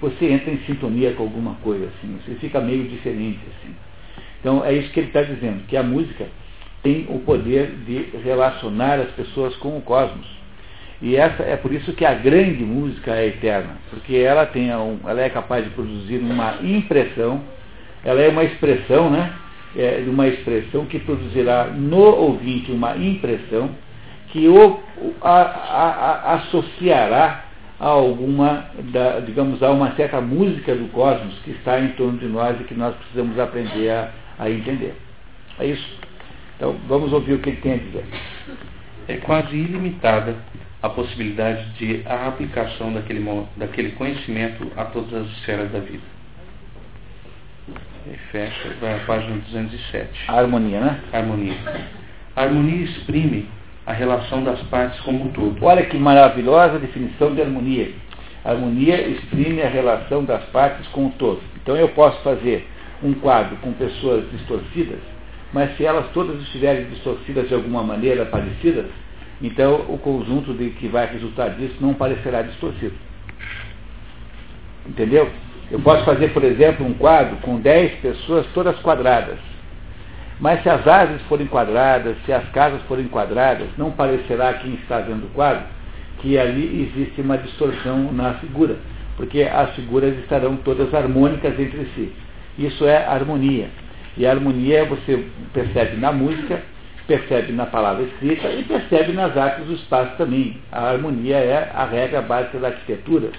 [0.01, 3.75] você entra em sintonia com alguma coisa, assim, você fica meio diferente, assim.
[4.39, 6.27] Então é isso que ele está dizendo, que a música
[6.81, 10.27] tem o poder de relacionar as pessoas com o cosmos.
[11.01, 14.99] E essa é por isso que a grande música é eterna, porque ela tem um,
[15.07, 17.41] ela é capaz de produzir uma impressão,
[18.03, 19.33] ela é uma expressão, né?
[19.75, 23.69] É uma expressão que produzirá no ouvinte uma impressão
[24.27, 24.79] que o
[25.21, 27.45] a, a, a, associará
[27.81, 32.27] a alguma, da, digamos, a uma certa música do cosmos que está em torno de
[32.27, 34.95] nós e que nós precisamos aprender a, a entender.
[35.57, 35.99] É isso.
[36.55, 38.05] Então, vamos ouvir o que ele tem a dizer.
[39.07, 40.35] É quase ilimitada
[40.83, 43.25] a possibilidade de a aplicação daquele,
[43.57, 46.03] daquele conhecimento a todas as esferas da vida.
[48.05, 50.25] E fecha, vai à página 207.
[50.27, 50.99] A harmonia, né?
[51.11, 51.55] Harmonia.
[52.35, 53.49] A harmonia exprime
[53.91, 55.63] a relação das partes como um todo.
[55.63, 57.91] Olha que maravilhosa definição de harmonia.
[58.43, 61.41] A harmonia exprime a relação das partes com o todo.
[61.61, 62.67] Então eu posso fazer
[63.03, 64.99] um quadro com pessoas distorcidas
[65.53, 68.85] mas se elas todas estiverem distorcidas de alguma maneira parecidas,
[69.41, 72.95] então o conjunto de que vai resultar disso não parecerá distorcido.
[74.87, 75.29] Entendeu?
[75.69, 79.37] Eu posso fazer, por exemplo, um quadro com 10 pessoas todas quadradas.
[80.41, 84.99] Mas se as árvores forem quadradas, se as casas forem quadradas, não parecerá quem está
[84.99, 85.63] vendo o quadro
[86.21, 88.77] que ali existe uma distorção na figura,
[89.17, 92.11] porque as figuras estarão todas harmônicas entre si.
[92.57, 93.69] Isso é harmonia.
[94.15, 96.61] E a harmonia você percebe na música,
[97.07, 100.57] percebe na palavra escrita e percebe nas artes do espaço também.
[100.71, 103.31] A harmonia é a regra básica da arquitetura.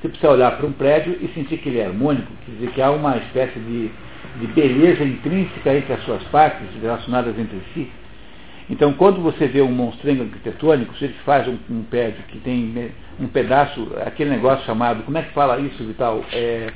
[0.00, 2.80] Você precisa olhar para um prédio e sentir que ele é harmônico, quer dizer que
[2.80, 3.90] há uma espécie de,
[4.36, 7.90] de beleza intrínseca entre as suas partes, relacionadas entre si.
[8.70, 12.92] Então, quando você vê um monstrengo arquitetônico, se ele faz um, um prédio que tem
[13.18, 16.24] um pedaço, aquele negócio chamado, como é que fala isso, Vital?
[16.32, 16.68] É,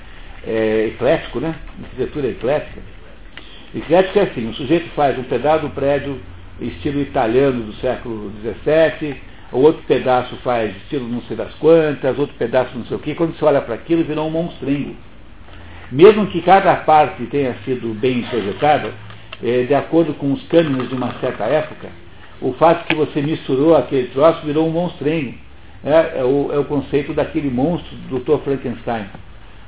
[0.45, 1.55] é eclético, né?
[1.85, 2.81] Arquitetura eclética.
[3.73, 6.21] Eclética é assim, o sujeito faz um pedaço do prédio
[6.61, 9.17] estilo italiano do século XVII,
[9.53, 13.15] outro pedaço faz estilo não sei das quantas, outro pedaço não sei o quê.
[13.15, 14.97] Quando você olha para aquilo, virou um monstrengo.
[15.93, 18.93] Mesmo que cada parte tenha sido bem projetada,
[19.43, 21.89] é, de acordo com os cânones de uma certa época,
[22.41, 25.35] o fato que você misturou aquele troço virou um monstrengo.
[25.85, 28.43] É, é, o, é o conceito daquele monstro do Dr.
[28.43, 29.05] Frankenstein.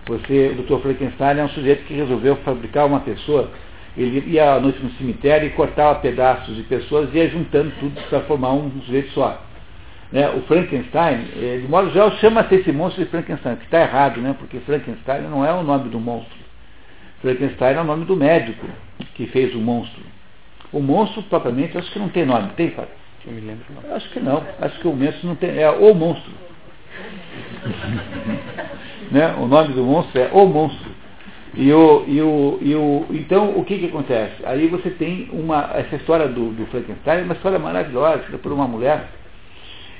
[0.06, 0.80] Você, o Dr.
[0.82, 3.50] Frankenstein é um sujeito que resolveu fabricar uma pessoa.
[3.96, 8.00] Ele ia à noite no cemitério e cortava pedaços de pessoas e ia juntando tudo
[8.08, 9.45] para formar um sujeito só.
[10.12, 10.28] Né?
[10.30, 14.34] O Frankenstein, eh, de modo geral, chama-se esse monstro de Frankenstein, que está errado, né?
[14.38, 16.36] porque Frankenstein não é o nome do monstro.
[17.20, 18.66] Frankenstein é o nome do médico
[19.14, 20.02] que fez o monstro.
[20.72, 22.50] O monstro, propriamente, acho que não tem nome.
[22.56, 22.90] Tem, Fábio?
[23.26, 23.96] Eu me lembro não.
[23.96, 24.44] Acho que não.
[24.60, 25.58] Acho que o monstro não tem.
[25.58, 26.32] É o monstro.
[29.10, 29.34] né?
[29.38, 30.90] O nome do monstro é o monstro.
[31.54, 34.44] E o, e o, e o, então, o que, que acontece?
[34.44, 35.70] Aí você tem uma.
[35.74, 39.08] Essa história do, do Frankenstein é uma história maravilhosa, por uma mulher.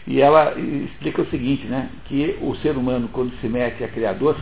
[0.07, 1.89] E ela explica o seguinte, né?
[2.07, 4.37] Que o ser humano, quando se mete a criador,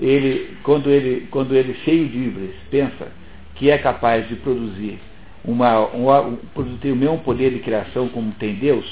[0.00, 3.08] ele, quando ele, quando ele cheio de híbridos, pensa
[3.54, 4.98] que é capaz de produzir
[5.44, 8.84] uma, um, produzir o mesmo poder de criação como tem Deus,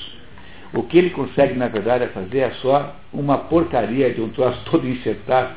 [0.72, 4.60] o que ele consegue, na verdade, é fazer é só uma porcaria de um troço
[4.70, 5.54] todo enxertado.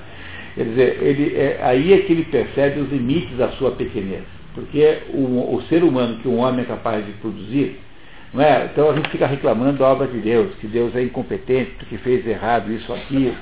[0.56, 4.24] Quer dizer, ele, é, aí é que ele percebe os limites da sua pequenez.
[4.54, 7.80] Porque o, o ser humano que um homem é capaz de produzir,
[8.34, 8.70] não é?
[8.72, 12.26] então a gente fica reclamando da obra de Deus, que Deus é incompetente, que fez
[12.28, 13.34] errado isso aqui,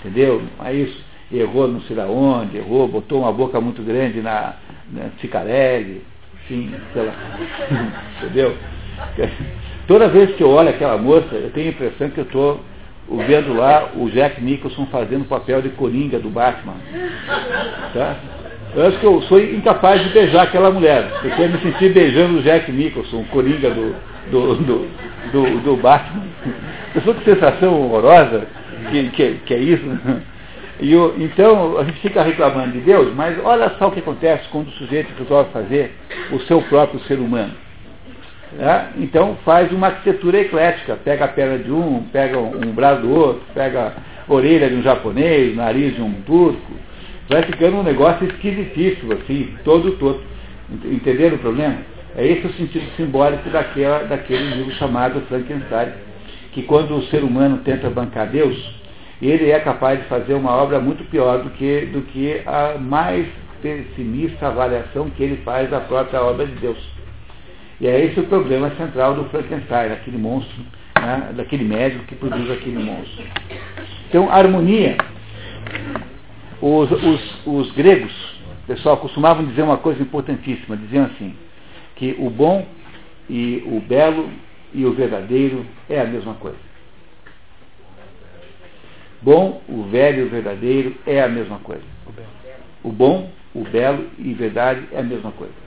[0.00, 0.42] entendeu?
[0.64, 4.54] É isso errou não sei onde, errou, botou uma boca muito grande na,
[4.92, 6.02] na Cicarelli,
[6.34, 7.12] enfim, sei lá.
[8.22, 8.56] Entendeu?
[9.88, 12.60] Toda vez que eu olho aquela moça, eu tenho a impressão que eu estou
[13.26, 16.74] vendo lá o Jack Nicholson fazendo o papel de coringa do Batman.
[17.92, 18.16] Tá?
[18.74, 22.38] Eu acho que eu sou incapaz de beijar aquela mulher, porque eu me senti beijando
[22.38, 23.94] o Jack Nicholson, o coringa do,
[24.30, 24.88] do, do,
[25.32, 26.24] do, do Batman.
[27.04, 28.46] Sou que sensação horrorosa
[28.90, 29.84] que, que, que é isso.
[30.78, 30.92] E
[31.24, 34.72] então a gente fica reclamando de Deus, mas olha só o que acontece quando o
[34.72, 35.94] sujeito resolve fazer
[36.30, 37.52] o seu próprio ser humano.
[38.58, 38.86] É?
[38.98, 43.42] Então faz uma arquitetura eclética, pega a perna de um, pega um braço do outro,
[43.54, 43.94] pega
[44.28, 46.72] a orelha de um japonês, nariz de um turco,
[47.28, 50.20] vai ficando um negócio esquisitíssimo, assim, todo, todo.
[50.84, 51.76] Entenderam o problema?
[52.16, 55.92] É esse o sentido simbólico daquela, daquele livro chamado Frankenstein,
[56.52, 58.56] que quando o ser humano tenta bancar Deus,
[59.20, 63.26] ele é capaz de fazer uma obra muito pior do que, do que a mais
[63.60, 66.78] pessimista avaliação que ele faz da própria obra de Deus.
[67.80, 70.62] E é esse o problema central do Frankenstein, daquele monstro,
[70.98, 73.24] né, daquele médico que produz aquele monstro.
[74.08, 74.96] Então, harmonia.
[76.62, 78.12] Os, os, os gregos,
[78.66, 81.34] pessoal, costumavam dizer uma coisa importantíssima, diziam assim,
[81.96, 82.66] que o bom
[83.28, 84.30] e o belo
[84.72, 86.58] e o verdadeiro é a mesma coisa.
[89.22, 91.82] Bom, o velho e o verdadeiro é a mesma coisa.
[92.84, 95.66] O bom, o belo e verdade é a mesma coisa.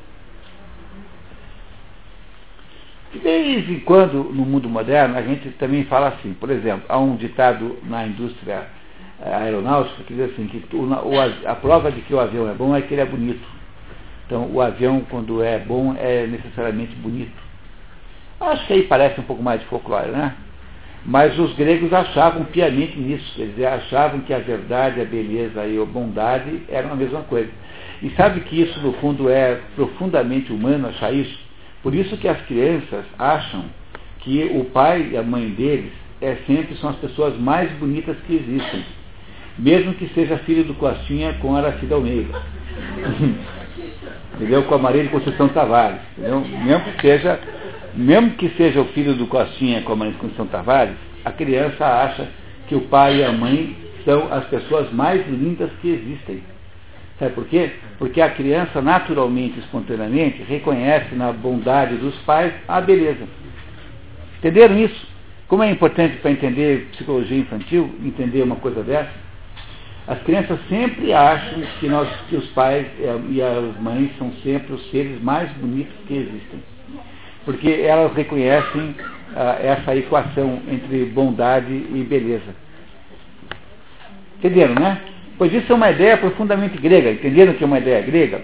[3.11, 6.33] De vez em quando, no mundo moderno, a gente também fala assim.
[6.33, 8.67] Por exemplo, há um ditado na indústria
[9.19, 10.63] eh, aeronáutica que diz assim, que
[11.45, 13.58] a prova de que o avião é bom é que ele é bonito.
[14.29, 17.33] Então, o avião, quando é bom, é necessariamente bonito.
[18.39, 20.35] Acho que aí parece um pouco mais de folclore, né?
[21.03, 25.83] Mas os gregos achavam piamente nisso, dizer, achavam que a verdade, a beleza e a
[25.83, 27.49] bondade eram a mesma coisa.
[28.03, 31.39] E sabe que isso, no fundo, é profundamente humano achar isso?
[31.81, 33.65] Por isso que as crianças acham
[34.19, 38.35] que o pai e a mãe deles é sempre são as pessoas mais bonitas que
[38.35, 38.85] existem.
[39.57, 42.39] Mesmo que seja filho do Costinha com Aracida Almeida.
[44.35, 44.63] entendeu?
[44.63, 45.99] Com a Maria de Conceição Tavares.
[46.17, 46.41] Entendeu?
[46.41, 47.39] Mesmo que seja
[47.93, 51.85] mesmo que seja o filho do Costinha com a mãe de Conceição Tavares, a criança
[51.85, 52.27] acha
[52.67, 53.75] que o pai e a mãe
[54.05, 56.43] são as pessoas mais lindas que existem.
[57.17, 57.71] Sabe por quê?
[57.97, 63.27] Porque a criança, naturalmente, espontaneamente, reconhece na bondade dos pais a beleza.
[64.37, 65.07] Entenderam isso?
[65.47, 69.11] Como é importante para entender psicologia infantil, entender uma coisa dessa?
[70.09, 72.83] As crianças sempre acham que, nós, que os pais
[73.29, 76.63] e as mães são sempre os seres mais bonitos que existem.
[77.45, 78.95] Porque elas reconhecem
[79.35, 82.55] ah, essa equação entre bondade e beleza.
[84.39, 84.99] Entenderam, né?
[85.37, 87.11] Pois isso é uma ideia profundamente grega.
[87.11, 88.41] Entenderam que é uma ideia grega?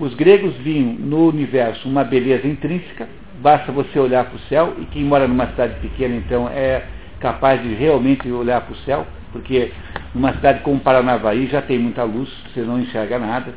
[0.00, 3.06] Os gregos viam no universo uma beleza intrínseca,
[3.42, 6.84] basta você olhar para o céu, e quem mora numa cidade pequena, então, é
[7.20, 9.72] capaz de realmente olhar para o céu, porque
[10.14, 13.54] numa cidade como Paranavaí já tem muita luz, você não enxerga nada,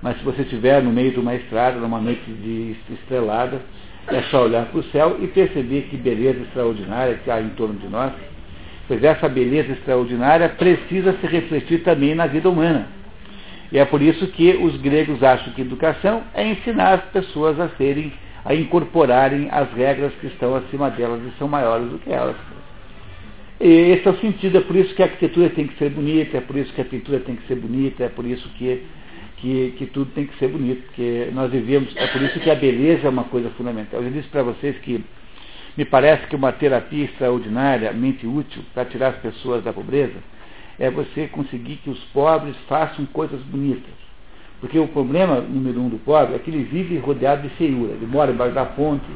[0.00, 3.60] mas se você estiver no meio de uma estrada, numa noite de estrelada,
[4.08, 7.74] é só olhar para o céu e perceber que beleza extraordinária que há em torno
[7.74, 8.12] de nós.
[8.86, 12.86] Pois essa beleza extraordinária precisa se refletir também na vida humana.
[13.72, 17.68] E é por isso que os gregos acham que educação é ensinar as pessoas a
[17.70, 18.12] serem,
[18.44, 22.36] a incorporarem as regras que estão acima delas e são maiores do que elas.
[23.58, 26.40] Esse é o sentido, é por isso que a arquitetura tem que ser bonita, é
[26.40, 28.82] por isso que a pintura tem que ser bonita, é por isso que,
[29.38, 32.54] que, que tudo tem que ser bonito, porque nós vivemos, é por isso que a
[32.54, 34.02] beleza é uma coisa fundamental.
[34.02, 35.02] Eu disse para vocês que
[35.76, 40.18] me parece que uma terapia extraordinariamente útil para tirar as pessoas da pobreza
[40.78, 43.92] é você conseguir que os pobres façam coisas bonitas.
[44.60, 47.92] Porque o problema número um do pobre é que ele vive rodeado de feiura.
[47.92, 49.06] Ele mora embaixo da fonte,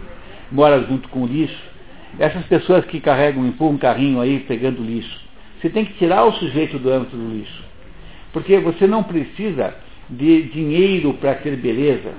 [0.50, 1.70] mora junto com o lixo.
[2.18, 5.20] Essas pessoas que carregam, empurram um carrinho aí pegando lixo.
[5.60, 7.64] Você tem que tirar o sujeito do âmbito do lixo.
[8.32, 9.74] Porque você não precisa
[10.08, 12.12] de dinheiro para ter beleza.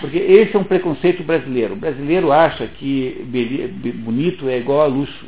[0.00, 1.74] Porque esse é um preconceito brasileiro.
[1.74, 3.24] O brasileiro acha que
[3.96, 5.26] bonito é igual a luxo.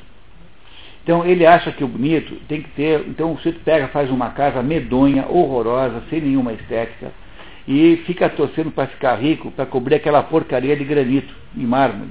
[1.02, 3.00] Então ele acha que o bonito tem que ter.
[3.08, 7.12] Então o sujeito pega, faz uma casa medonha, horrorosa, sem nenhuma estética,
[7.68, 12.10] e fica torcendo para ficar rico, para cobrir aquela porcaria de granito e mármore.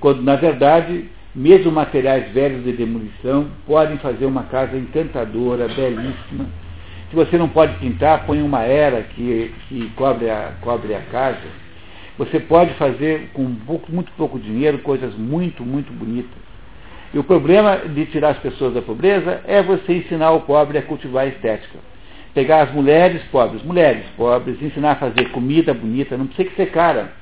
[0.00, 6.46] Quando na verdade, mesmo materiais velhos de demolição podem fazer uma casa encantadora, belíssima
[7.10, 11.66] se você não pode pintar, põe uma era que, que cobre, a, cobre a casa.
[12.18, 16.46] Você pode fazer com pouco, muito pouco dinheiro coisas muito, muito bonitas.
[17.14, 20.82] E o problema de tirar as pessoas da pobreza é você ensinar o pobre a
[20.82, 21.78] cultivar a estética.
[22.34, 26.70] Pegar as mulheres pobres, mulheres pobres, ensinar a fazer comida bonita, não precisa que ser
[26.70, 27.12] cara,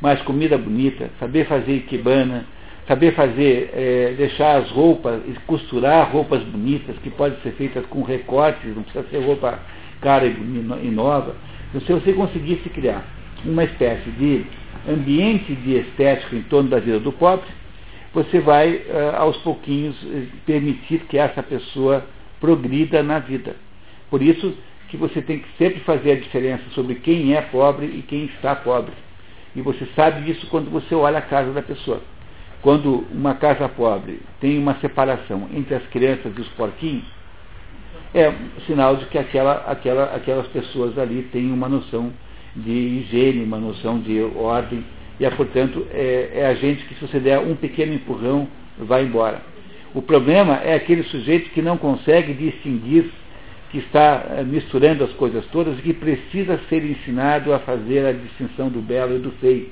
[0.00, 2.46] mas comida bonita, saber fazer ikebana,
[2.88, 8.74] saber fazer, é, deixar as roupas, costurar roupas bonitas, que podem ser feitas com recortes,
[8.74, 9.58] não precisa ser roupa
[10.00, 11.36] cara e nova.
[11.68, 13.04] Então, se você conseguisse criar
[13.44, 14.44] uma espécie de
[14.88, 17.46] ambiente de estética em torno da vida do pobre,
[18.12, 22.04] você vai, uh, aos pouquinhos, eh, permitir que essa pessoa
[22.40, 23.54] progrida na vida.
[24.10, 24.52] Por isso
[24.88, 28.56] que você tem que sempre fazer a diferença sobre quem é pobre e quem está
[28.56, 28.92] pobre.
[29.54, 32.00] E você sabe isso quando você olha a casa da pessoa.
[32.62, 37.04] Quando uma casa pobre tem uma separação entre as crianças e os porquinhos,
[38.12, 42.12] é um sinal de que aquela, aquela, aquelas pessoas ali têm uma noção
[42.54, 44.84] de higiene, uma noção de ordem,
[45.18, 48.48] e, é, portanto, é, é a gente que, se você der um pequeno empurrão,
[48.78, 49.42] vai embora.
[49.94, 53.12] O problema é aquele sujeito que não consegue distinguir,
[53.70, 58.12] que está eh, misturando as coisas todas e que precisa ser ensinado a fazer a
[58.12, 59.70] distinção do belo e do feio.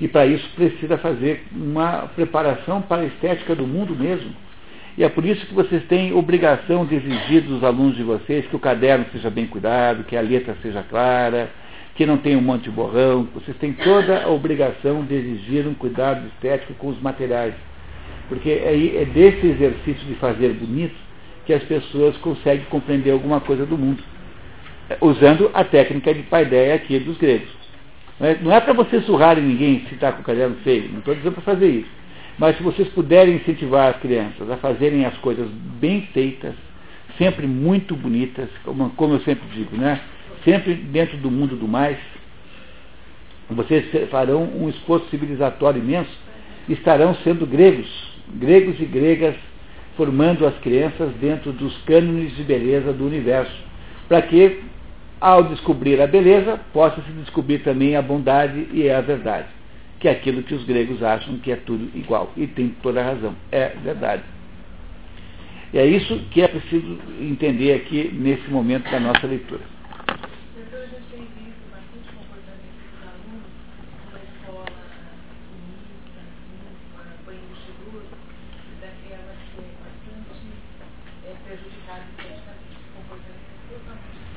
[0.00, 4.32] E para isso precisa fazer uma preparação para a estética do mundo mesmo.
[4.96, 8.56] E é por isso que vocês têm obrigação de exigir dos alunos de vocês que
[8.56, 11.50] o caderno seja bem cuidado, que a letra seja clara,
[11.96, 13.28] que não tenha um monte de borrão.
[13.34, 17.54] Vocês têm toda a obrigação de exigir um cuidado estético com os materiais.
[18.28, 20.94] Porque é, é desse exercício de fazer bonito
[21.46, 24.02] que as pessoas conseguem compreender alguma coisa do mundo.
[25.00, 27.48] Usando a técnica de paideia aqui dos gregos.
[28.40, 31.14] Não é, é para vocês surrarem ninguém se está com o caderno feio, não estou
[31.14, 31.90] dizendo para fazer isso.
[32.38, 35.48] Mas se vocês puderem incentivar as crianças a fazerem as coisas
[35.80, 36.54] bem feitas,
[37.18, 40.00] sempre muito bonitas, como, como eu sempre digo, né?
[40.44, 41.96] sempre dentro do mundo do mais,
[43.50, 46.10] vocês farão um esforço civilizatório imenso
[46.68, 47.88] estarão sendo gregos,
[48.34, 49.34] gregos e gregas,
[49.96, 53.62] formando as crianças dentro dos cânones de beleza do universo,
[54.08, 54.62] para que
[55.24, 59.48] ao descobrir a beleza, possa se descobrir também a bondade e a verdade,
[59.98, 62.30] que é aquilo que os gregos acham que é tudo igual.
[62.36, 64.22] E tem toda a razão, é verdade.
[65.72, 69.62] E é isso que é preciso entender aqui nesse momento da nossa leitura.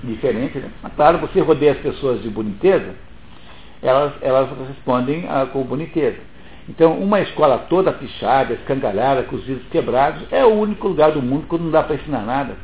[0.04, 0.58] Diferente.
[0.58, 0.70] Né?
[0.82, 2.95] Mas, claro, você rodeia as pessoas de boniteza,
[3.82, 6.18] elas, elas respondem a, com boniteza.
[6.70, 11.22] Então, uma escola toda pichada, escangalhada, com os vidros quebrados, é o único lugar do
[11.22, 12.56] mundo que não dá para ensinar nada.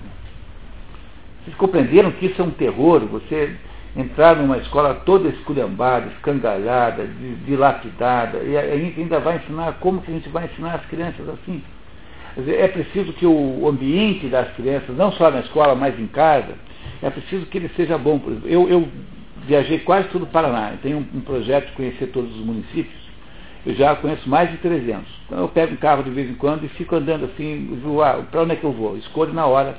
[1.44, 3.00] Vocês compreenderam que isso é um terror?
[3.08, 3.56] Você
[3.96, 7.08] entrar numa escola toda esculhambada, escangalhada,
[7.46, 11.62] dilapidada, e ainda vai ensinar como que a gente vai ensinar as crianças assim.
[12.48, 16.56] é preciso que o ambiente das crianças, não só na escola, mas em casa,
[17.04, 18.20] é preciso que ele seja bom.
[18.46, 18.88] Eu, eu
[19.46, 23.04] viajei quase todo o Paraná, tenho um, um projeto de conhecer todos os municípios,
[23.66, 25.06] eu já conheço mais de 300.
[25.26, 28.42] Então eu pego um carro de vez em quando e fico andando assim, ah, para
[28.42, 28.98] onde é que eu vou?
[28.98, 29.78] Escolho na hora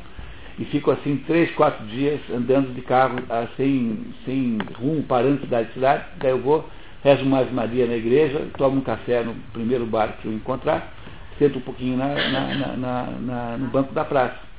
[0.59, 5.45] e fico assim três, quatro dias andando de carro ah, sem, sem rumo, parando de
[5.45, 6.69] cidade cidade, daí eu vou,
[7.03, 10.93] rezo uma Maria na igreja, tomo um café no primeiro bar que eu encontrar,
[11.39, 14.54] sento um pouquinho na, na, na, no banco da praça.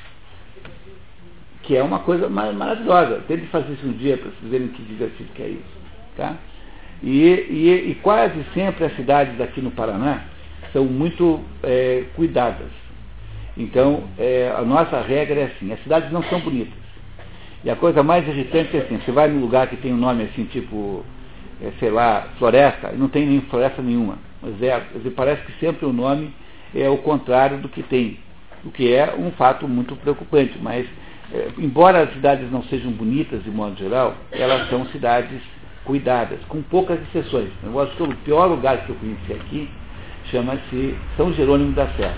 [1.66, 3.24] Que é uma coisa maravilhosa.
[3.28, 5.76] Tente fazer isso um dia para vocês verem que divertido que é isso.
[6.16, 6.36] Tá?
[7.04, 10.22] E, e, e quase sempre as cidades aqui no Paraná
[10.72, 12.70] são muito é, cuidadas.
[13.58, 16.74] Então, é, a nossa regra é assim, as cidades não são bonitas.
[17.64, 20.24] E a coisa mais irritante é assim, você vai num lugar que tem um nome
[20.24, 21.04] assim, tipo,
[21.62, 24.18] é, sei lá, floresta, e não tem nem floresta nenhuma.
[24.42, 24.82] Mas é,
[25.16, 26.34] parece que sempre o nome
[26.76, 28.20] é o contrário do que tem.
[28.64, 30.86] O que é um fato muito preocupante, mas
[31.34, 35.42] é, embora as cidades não sejam bonitas de modo geral, elas são cidades
[35.84, 37.50] cuidadas, com poucas exceções.
[37.64, 39.70] Eu acho que o pior lugar que eu conheci aqui
[40.32, 42.18] chama-se São Jerônimo da Serra.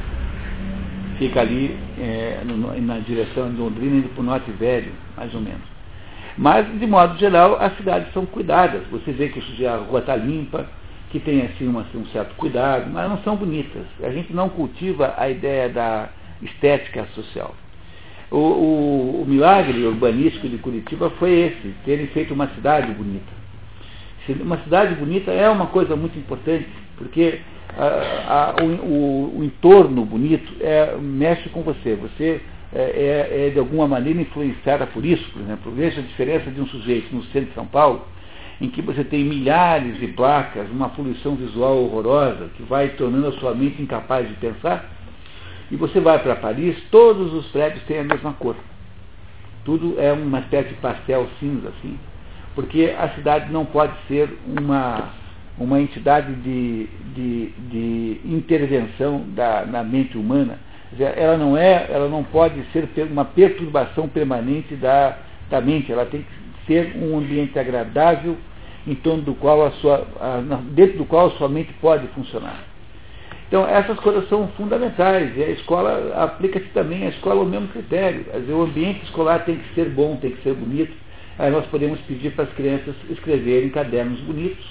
[1.18, 5.42] Fica ali é, no, na direção de Londrina, indo para o Norte Velho, mais ou
[5.42, 5.78] menos.
[6.38, 8.84] Mas, de modo geral, as cidades são cuidadas.
[8.92, 10.68] Você vê que a rua está limpa,
[11.10, 13.84] que tem assim, uma, assim, um certo cuidado, mas não são bonitas.
[14.04, 16.10] A gente não cultiva a ideia da
[16.42, 17.56] estética social.
[18.30, 23.38] O, o, o milagre urbanístico de Curitiba foi esse, terem feito uma cidade bonita.
[24.42, 26.68] Uma cidade bonita é uma coisa muito importante,
[26.98, 27.40] porque
[27.78, 31.96] a, a, o, o, entorno bonito é, mexe com você.
[31.96, 32.42] Você
[32.74, 35.72] é, é, é, de alguma maneira influenciada por isso, por exemplo.
[35.72, 38.06] Veja a diferença de um sujeito no centro de São Paulo,
[38.60, 43.32] em que você tem milhares de placas, uma poluição visual horrorosa, que vai tornando a
[43.34, 44.97] sua mente incapaz de pensar,
[45.72, 48.56] e você vai para Paris, todos os prédios têm a mesma cor.
[49.66, 51.98] Tudo é uma espécie de pastel cinza, assim
[52.58, 55.12] porque a cidade não pode ser uma,
[55.60, 60.58] uma entidade de, de, de intervenção da, na mente humana.
[61.00, 65.20] Ela não é, ela não pode ser uma perturbação permanente da,
[65.52, 68.36] da mente, ela tem que ser um ambiente agradável
[68.88, 70.42] em torno do qual a sua, a,
[70.72, 72.64] dentro do qual a sua mente pode funcionar.
[73.48, 78.26] Então, essas coisas são fundamentais, e a escola aplica-se também, a escola o mesmo critério.
[78.50, 80.94] O ambiente escolar tem que ser bom, tem que ser bonito,
[81.40, 84.66] Aí nós podemos pedir para as crianças escreverem cadernos bonitos.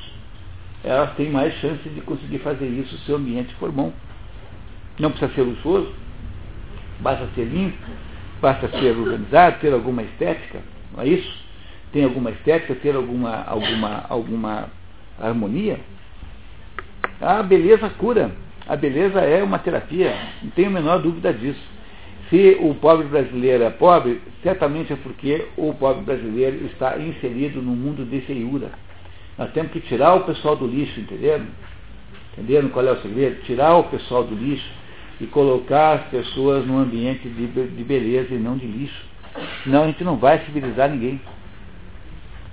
[0.83, 3.93] Elas têm mais chance de conseguir fazer isso se o ambiente for bom.
[4.99, 5.93] Não precisa ser luxuoso,
[7.01, 7.79] basta ser limpo,
[8.41, 10.61] basta ser organizado, ter alguma estética,
[10.93, 11.47] não é isso?
[11.93, 14.68] Tem alguma estética, ter alguma, alguma, alguma
[15.20, 15.79] harmonia.
[17.20, 18.33] A beleza cura.
[18.69, 20.12] A beleza é uma terapia,
[20.43, 21.62] não tenho a menor dúvida disso.
[22.29, 27.71] Se o pobre brasileiro é pobre, certamente é porque o pobre brasileiro está inserido no
[27.71, 28.71] mundo de feiura.
[29.39, 31.47] Nós temos que tirar o pessoal do lixo, entendendo?
[32.33, 33.43] Entendendo qual é o segredo?
[33.45, 34.69] Tirar o pessoal do lixo
[35.21, 39.05] e colocar as pessoas num ambiente de, de beleza e não de lixo.
[39.62, 41.21] Senão a gente não vai civilizar ninguém.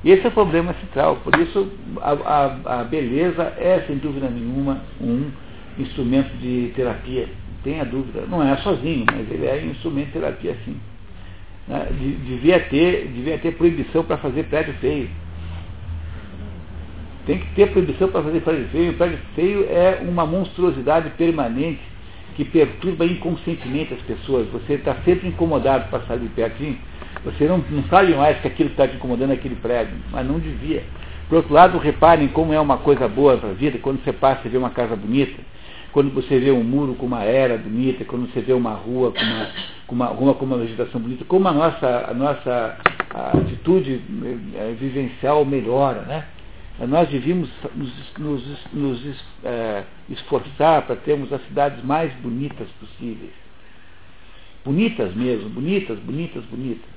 [0.05, 1.15] Esse é o problema central.
[1.23, 5.31] Por isso, a, a, a beleza é, sem dúvida nenhuma, um
[5.77, 7.27] instrumento de terapia
[7.63, 8.25] tenha dúvida.
[8.27, 10.77] Não é sozinho, mas ele é um instrumento de terapia sim.
[11.67, 11.87] Né?
[12.25, 15.09] Devia, ter, devia ter proibição para fazer prédio feio.
[17.25, 18.91] Tem que ter proibição para fazer prédio feio.
[18.91, 21.79] O prédio feio é uma monstruosidade permanente
[22.35, 24.47] que perturba inconscientemente as pessoas.
[24.49, 26.77] Você está sempre incomodado para sair de pertinho.
[27.23, 30.39] Você não, não sabe mais que aquilo está te incomodando é aquele prédio, mas não
[30.39, 30.83] devia.
[31.29, 34.41] Por outro lado, reparem como é uma coisa boa para a vida, quando você passa
[34.45, 35.39] e vê uma casa bonita,
[35.93, 39.21] quando você vê um muro com uma era bonita, quando você vê uma rua com
[39.21, 39.51] uma,
[39.85, 42.77] com uma, rua com uma vegetação bonita, como a nossa, a nossa
[43.13, 44.01] atitude
[44.55, 46.25] é, vivencial melhora, né?
[46.87, 53.31] Nós devíamos nos, nos, nos é, esforçar para termos as cidades mais bonitas possíveis.
[54.65, 56.89] Bonitas mesmo, bonitas, bonitas, bonitas.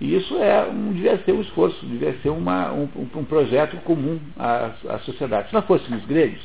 [0.00, 4.18] E isso é um, devia ser um esforço, devia ser uma, um, um projeto comum
[4.38, 5.48] à, à sociedade.
[5.48, 6.40] Se nós fôssemos gregos,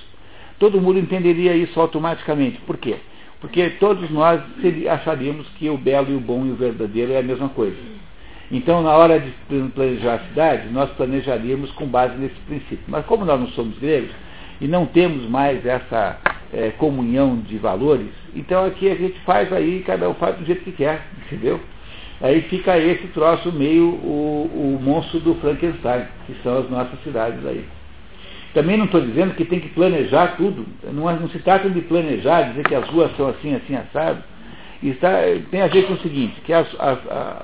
[0.60, 2.60] todo mundo entenderia isso automaticamente.
[2.62, 2.98] Por quê?
[3.40, 4.42] Porque todos nós
[4.90, 7.78] acharíamos que o belo e o bom e o verdadeiro é a mesma coisa.
[8.52, 9.32] Então, na hora de
[9.76, 12.80] planejar a cidade, nós planejaríamos com base nesse princípio.
[12.88, 14.12] Mas como nós não somos gregos
[14.62, 16.18] e não temos mais essa
[16.54, 20.64] é, comunhão de valores, então aqui a gente faz aí, cada um faz do jeito
[20.64, 21.60] que quer, entendeu?
[22.22, 27.46] Aí fica esse troço meio o, o monstro do Frankenstein, que são as nossas cidades
[27.46, 27.64] aí.
[28.54, 30.66] Também não estou dizendo que tem que planejar tudo.
[30.92, 34.24] Não, é, não, se trata de planejar, dizer que as ruas são assim, assim, assado.
[34.82, 37.00] Está, tem a ver com o seguinte, que as, as,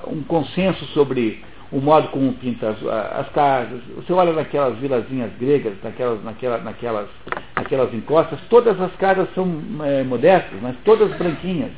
[0.06, 1.42] um consenso sobre
[1.72, 2.86] o modo como pinta as,
[3.18, 3.80] as, casas.
[3.96, 7.08] Você olha naquelas vilazinhas gregas, naquelas, naquela, naquelas,
[7.56, 11.72] naquelas encostas, todas as casas são é, modestas, mas todas branquinhas.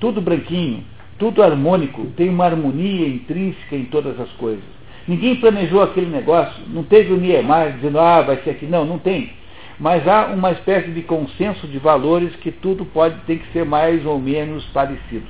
[0.00, 0.84] Tudo branquinho,
[1.18, 4.79] tudo harmônico, tem uma harmonia intrínseca em todas as coisas.
[5.10, 8.64] Ninguém planejou aquele negócio, não teve o Niemeyer dizendo, ah, vai ser aqui.
[8.64, 9.32] Não, não tem.
[9.76, 14.06] Mas há uma espécie de consenso de valores que tudo pode tem que ser mais
[14.06, 15.26] ou menos parecido.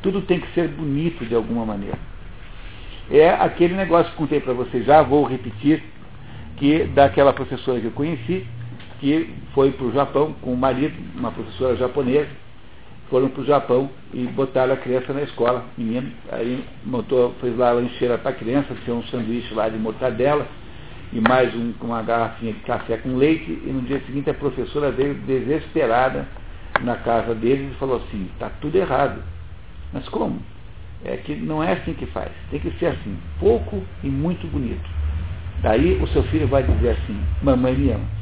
[0.00, 1.98] Tudo tem que ser bonito de alguma maneira.
[3.10, 5.82] É aquele negócio que contei para vocês já, vou repetir,
[6.56, 8.46] que daquela professora que eu conheci,
[8.98, 12.30] que foi para o Japão com o marido, uma professora japonesa,
[13.12, 17.68] foram para o Japão e botaram a criança na escola, menino, aí montou, fez lá
[17.68, 20.46] a lancheira para a criança, tinha um sanduíche lá de mortadela,
[21.12, 24.90] e mais um, uma garrafinha de café com leite, e no dia seguinte a professora
[24.90, 26.26] veio desesperada
[26.80, 29.22] na casa deles e falou assim, está tudo errado.
[29.92, 30.40] Mas como?
[31.04, 32.30] É que não é assim que faz.
[32.50, 34.88] Tem que ser assim, pouco e muito bonito.
[35.60, 38.21] Daí o seu filho vai dizer assim, mamãe me ama.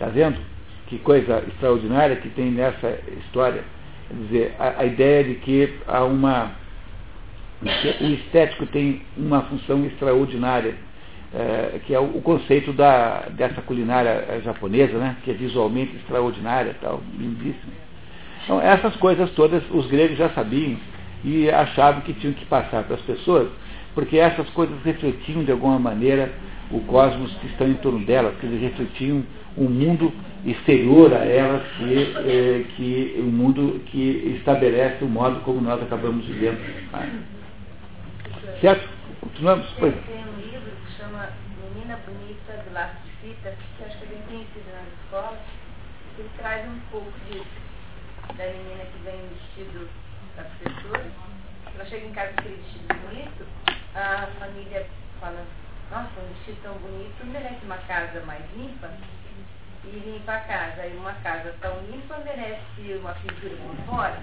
[0.00, 0.38] Está vendo?
[0.86, 3.62] Que coisa extraordinária que tem nessa história.
[4.08, 6.52] Quer dizer, a, a ideia de que há uma
[8.00, 10.74] o estético tem uma função extraordinária,
[11.34, 16.74] é, que é o, o, conceito da, dessa culinária japonesa, né, que é visualmente extraordinária,
[16.80, 17.74] tal, lindíssima.
[18.44, 20.78] Então, essas coisas todas os gregos já sabiam
[21.22, 23.50] e achavam que tinham que passar para as pessoas,
[23.94, 26.32] porque essas coisas refletiam de alguma maneira
[26.70, 29.22] o cosmos que está em torno delas, que eles refletiam
[29.56, 30.12] um mundo
[30.44, 36.24] exterior a elas, que, é, que um mundo que estabelece o modo como nós acabamos
[36.24, 36.58] vivendo.
[36.92, 37.22] Né?
[38.60, 38.88] Certo?
[39.20, 39.66] Continuamos?
[39.78, 39.94] Pois.
[40.06, 41.28] Tem um livro que chama
[41.74, 45.38] Menina Bonita do Laço de Fita, que acho que é bem conhecido nas escolas,
[46.16, 47.70] que ele traz um pouco disso.
[48.36, 49.88] Da menina que vem vestido
[50.36, 51.04] da professora,
[51.74, 53.46] ela chega em casa com aquele vestido bonito,
[53.94, 54.86] a família
[55.20, 55.44] fala,
[55.90, 58.88] nossa, um vestido tão bonito merece uma casa mais limpa
[59.84, 60.86] e limpa a casa.
[60.86, 64.20] E uma casa tão limpa merece uma pintura por fora.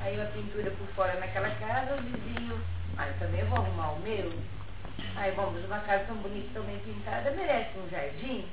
[0.00, 2.60] Aí uma pintura por fora naquela casa, o vizinho
[3.00, 4.30] Aí também vou arrumar o meu.
[5.16, 8.44] Aí vamos, uma casa tão bonita, tão bem pintada, merece um jardim.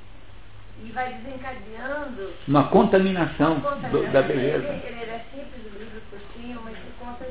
[0.82, 2.32] E vai desencadeando.
[2.46, 4.68] Uma contaminação, uma contaminação do, da beleza.
[4.68, 7.26] Ele, era simples, o livro curtinho, mas se conta.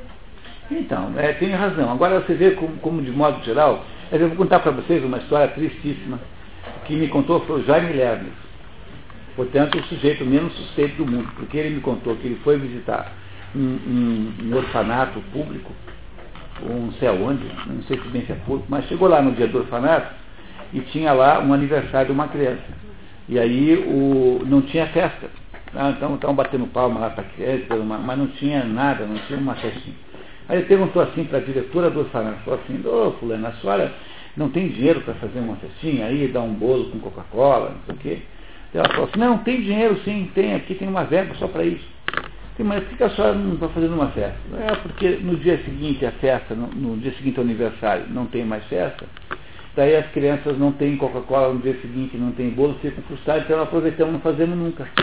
[0.69, 1.91] Então, é, tem razão.
[1.91, 5.47] Agora você vê como, como de modo geral, eu vou contar para vocês uma história
[5.47, 6.19] tristíssima.
[6.85, 8.31] que me contou foi o Jaime Lerner.
[9.38, 13.13] Portanto, o sujeito menos suspeito do mundo, porque ele me contou que ele foi visitar
[13.55, 15.71] um, um, um orfanato público
[16.67, 19.31] ou não sei aonde, não sei se bem se é público, mas chegou lá no
[19.33, 20.11] dia do orfanato
[20.73, 22.65] e tinha lá um aniversário de uma criança.
[23.29, 25.29] E aí o, não tinha festa.
[25.75, 29.38] Ah, então estavam batendo palma lá para a criança, mas não tinha nada, não tinha
[29.38, 29.95] uma festinha.
[30.49, 33.93] Aí ele perguntou assim para a diretora do orfanato, falou assim, ô fulano, a senhora
[34.35, 37.95] não tem dinheiro para fazer uma festinha aí, dar um bolo com Coca-Cola, não sei
[37.95, 38.22] o quê.
[38.77, 41.83] Ela falou assim, não, tem dinheiro sim, tem, aqui tem uma verba só para isso.
[42.55, 44.37] Sim, mas por que a senhora não está fazendo uma festa?
[44.59, 48.45] É porque no dia seguinte a festa, no, no dia seguinte ao aniversário, não tem
[48.45, 49.05] mais festa.
[49.75, 53.61] Daí as crianças não têm Coca-Cola no dia seguinte, não tem bolo, ficam frustradas, então
[53.61, 54.87] aproveitamos e não fazemos nunca.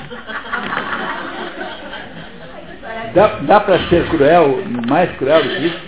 [3.14, 5.80] Dá, dá para ser cruel, mais cruel do que isso?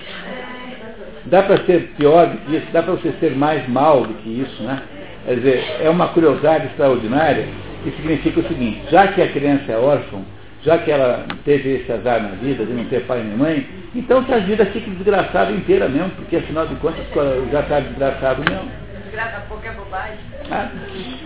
[1.25, 2.67] Dá para ser pior do que isso?
[2.73, 4.81] Dá para você ser mais mal do que isso, né?
[5.25, 7.49] Quer dizer, é uma curiosidade extraordinária
[7.87, 10.19] que significa o seguinte, já que a criança é órfã,
[10.65, 14.25] já que ela teve esse azar na vida de não ter pai nem mãe, então
[14.25, 17.05] que a vida fique desgraçada inteira mesmo, porque afinal de contas
[17.53, 18.69] já está desgraçado mesmo.
[19.05, 20.19] Desgraça pouco é bobagem.
[20.51, 20.69] Ah,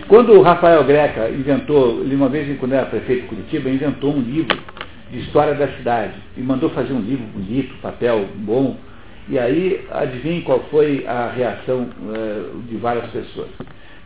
[0.07, 4.21] quando o Rafael Greca inventou, ele uma vez quando era prefeito de Curitiba, inventou um
[4.21, 4.59] livro
[5.09, 8.77] de história da cidade e mandou fazer um livro bonito, papel bom,
[9.27, 13.49] e aí adivinhe qual foi a reação uh, de várias pessoas.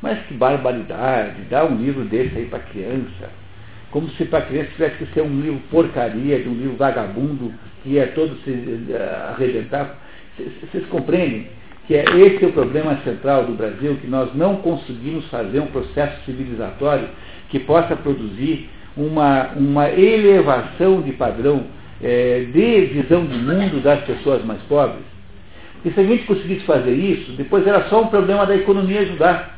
[0.06, 3.30] Mas que barbaridade, dar um livro desse aí para criança
[3.95, 7.91] como se para criança tivesse que ser um livro porcaria, de um livro vagabundo, que
[7.91, 9.95] ia todo se uh, arrebentar.
[10.38, 11.48] Vocês compreendem
[11.88, 15.68] que é esse é o problema central do Brasil, que nós não conseguimos fazer um
[15.68, 17.07] processo civilizatório
[17.48, 21.64] que possa produzir uma, uma elevação de padrão
[22.03, 25.06] é, de visão do mundo das pessoas mais pobres.
[25.86, 29.56] E se a gente conseguisse fazer isso, depois era só um problema da economia ajudar.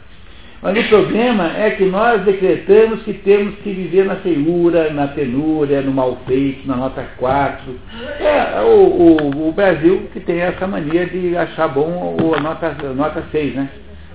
[0.61, 5.81] Mas o problema é que nós decretamos que temos que viver na feiura, na penúria,
[5.81, 7.79] no mal feito, na nota 4.
[8.19, 13.23] É o, o, o Brasil que tem essa mania de achar bom a nota, nota
[13.31, 13.69] 6, né?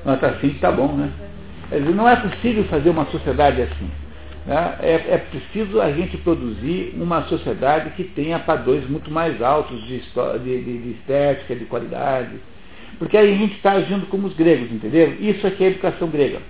[0.05, 1.11] Nota 5 está bom, né?
[1.71, 3.91] Dizer, não é possível fazer uma sociedade assim.
[4.45, 4.75] Né?
[4.81, 10.01] É, é, preciso a gente produzir uma sociedade que tenha padrões muito mais altos de,
[10.01, 12.33] de, de estética, de qualidade.
[13.03, 15.17] Porque aí a gente está agindo como os gregos, entendeu?
[15.19, 16.41] Isso aqui é educação grega.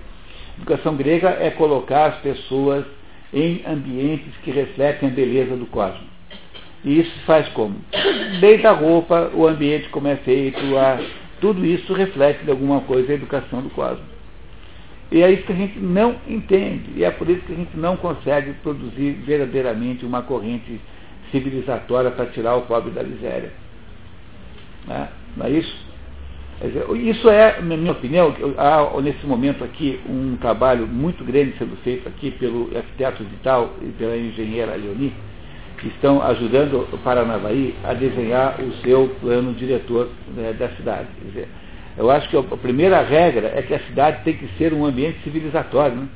[0.55, 2.85] Educação grega é colocar as pessoas
[3.33, 6.07] em ambientes que refletem a beleza do cosmos.
[6.85, 7.77] E isso faz como?
[8.39, 11.03] Desde a roupa, o ambiente como é feito, a,
[11.41, 14.05] tudo isso reflete de alguma coisa a educação do cosmos.
[15.11, 16.91] E é isso que a gente não entende.
[16.97, 20.79] E é por isso que a gente não consegue produzir verdadeiramente uma corrente
[21.31, 23.51] civilizatória para tirar o pobre da miséria.
[24.87, 25.09] Né?
[25.35, 25.82] Não é isso?
[26.95, 32.07] Isso é, na minha opinião, há nesse momento aqui um trabalho muito grande sendo feito
[32.07, 35.13] aqui pelo arquiteto Vital e pela engenheira Leoni,
[35.79, 41.07] que estão ajudando o Paranavaí a desenhar o seu plano diretor né, da cidade.
[41.25, 41.49] Dizer,
[41.97, 45.19] eu acho que a primeira regra é que a cidade tem que ser um ambiente
[45.23, 46.07] civilizatório, né?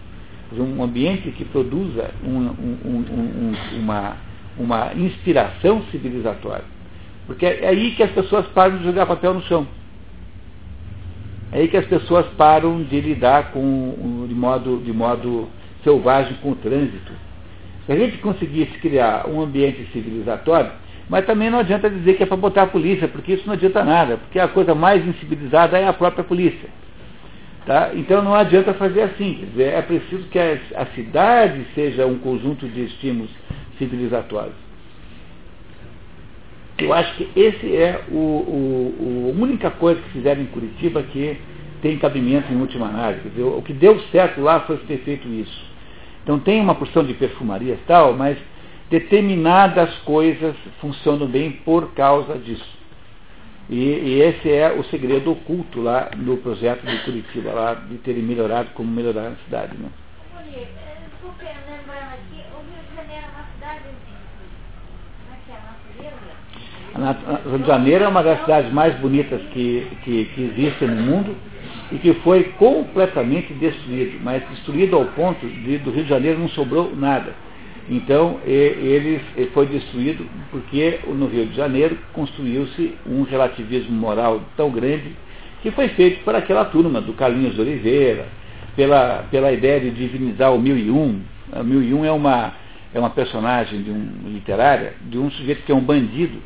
[0.54, 4.16] um ambiente que produza um, um, um, uma,
[4.58, 6.64] uma inspiração civilizatória.
[7.26, 9.68] Porque é aí que as pessoas param de jogar papel no chão.
[11.52, 15.48] É aí que as pessoas param de lidar com, de, modo, de modo
[15.84, 17.14] selvagem com o trânsito.
[17.86, 20.72] Se a gente conseguisse criar um ambiente civilizatório,
[21.10, 23.84] mas também não adianta dizer que é para botar a polícia, porque isso não adianta
[23.84, 26.70] nada, porque a coisa mais incivilizada é a própria polícia.
[27.66, 27.92] Tá?
[27.94, 29.36] Então não adianta fazer assim.
[29.36, 33.32] Quer dizer, é preciso que a, a cidade seja um conjunto de estímulos
[33.78, 34.67] civilizatórios.
[36.80, 41.38] Eu acho que esse é o, o, única coisa que fizeram em Curitiba que
[41.82, 43.30] tem cabimento em última análise.
[43.30, 45.66] Dizer, o que deu certo lá foi ter feito isso.
[46.24, 48.38] Então tem uma porção de perfumaria e tal, mas
[48.90, 52.78] determinadas coisas funcionam bem por causa disso.
[53.70, 58.24] E, e, esse é o segredo oculto lá no projeto de Curitiba, lá de terem
[58.24, 59.76] melhorado como melhorar a cidade.
[59.78, 59.90] Né?
[67.48, 71.36] Rio de Janeiro é uma das cidades mais bonitas que, que, que existem no mundo
[71.92, 76.50] e que foi completamente destruído, mas destruído ao ponto de do Rio de Janeiro não
[76.50, 77.34] sobrou nada.
[77.90, 79.22] Então, ele
[79.54, 85.16] foi destruído porque no Rio de Janeiro construiu-se um relativismo moral tão grande
[85.62, 88.28] que foi feito por aquela turma do Carlinhos de Oliveira,
[88.76, 91.22] pela, pela ideia de divinizar o mil e um.
[91.54, 92.54] O mil e um é uma,
[92.94, 96.40] é uma personagem de um, literária de um sujeito que é um bandido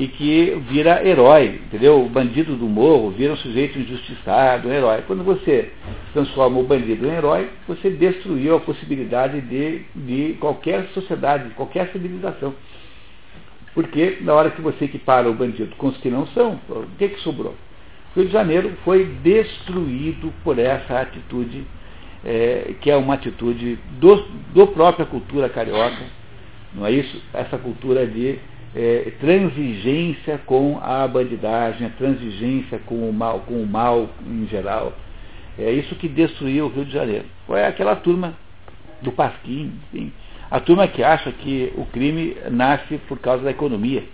[0.00, 2.02] e que vira herói, entendeu?
[2.02, 5.02] O bandido do morro vira um sujeito injustiçado, um herói.
[5.06, 5.70] Quando você
[6.14, 11.92] transforma o bandido em herói, você destruiu a possibilidade de, de qualquer sociedade, de qualquer
[11.92, 12.54] civilização.
[13.74, 17.10] Porque na hora que você equipara o bandido com os que não são, o que,
[17.10, 17.54] que sobrou?
[18.16, 21.62] O Rio de Janeiro foi destruído por essa atitude,
[22.24, 24.16] é, que é uma atitude do,
[24.54, 26.04] do própria cultura carioca,
[26.72, 27.22] não é isso?
[27.34, 28.38] Essa cultura de
[28.74, 34.92] é, transigência com a bandidagem, a transigência com o mal, com o mal em geral.
[35.58, 37.24] É isso que destruiu o Rio de Janeiro.
[37.46, 38.34] Foi aquela turma
[39.02, 40.12] do Pasquim, enfim,
[40.50, 44.04] a turma que acha que o crime nasce por causa da economia.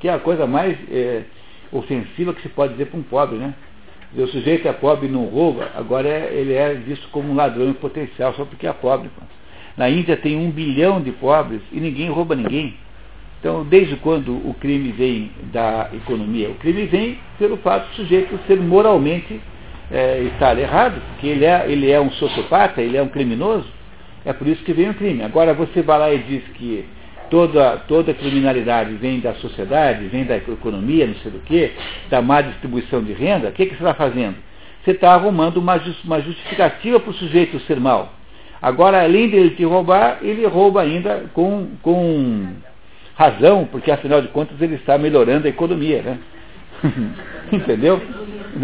[0.00, 1.22] Que é a coisa mais é,
[1.70, 3.54] ofensiva que se pode dizer para um pobre, né?
[4.16, 7.68] O sujeito é pobre e não rouba, agora é, ele é visto como um ladrão
[7.68, 9.10] em potencial só porque é pobre.
[9.76, 12.74] Na Índia tem um bilhão de pobres e ninguém rouba ninguém.
[13.40, 16.50] Então, desde quando o crime vem da economia?
[16.50, 19.40] O crime vem pelo fato do sujeito ser moralmente
[19.90, 23.66] é, estar errado, porque ele é, ele é um sociopata, ele é um criminoso,
[24.24, 25.22] é por isso que vem o crime.
[25.22, 26.84] Agora você vai lá e diz que
[27.30, 31.70] toda, toda criminalidade vem da sociedade, vem da economia, não sei do que,
[32.10, 34.36] da má distribuição de renda, o que, que você está fazendo?
[34.84, 38.14] Você está arrumando uma, uma justificativa para o sujeito ser mal.
[38.60, 42.48] Agora, além dele te roubar, ele rouba ainda com, com
[43.18, 46.18] razão, porque afinal de contas ele está melhorando a economia, né?
[47.50, 48.00] Entendeu?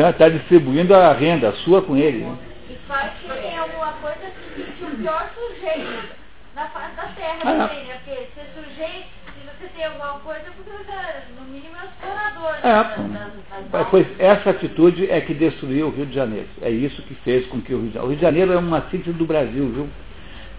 [0.09, 2.19] Está distribuindo a renda, a sua com ele.
[2.19, 2.37] Né?
[2.71, 6.09] E faz que tem alguma coisa que o pior sujeito
[6.55, 7.99] na face da terra ah, também, né?
[8.05, 10.93] Porque ser sujeito, se você tem alguma coisa, porque você,
[11.37, 13.09] no mínimo é explorador.
[13.09, 13.33] Né?
[13.73, 16.49] É, pois essa atitude é que destruiu o Rio de Janeiro.
[16.63, 18.07] É isso que fez com que o Rio de Janeiro.
[18.07, 19.89] O Rio de Janeiro é uma síntese do Brasil, viu?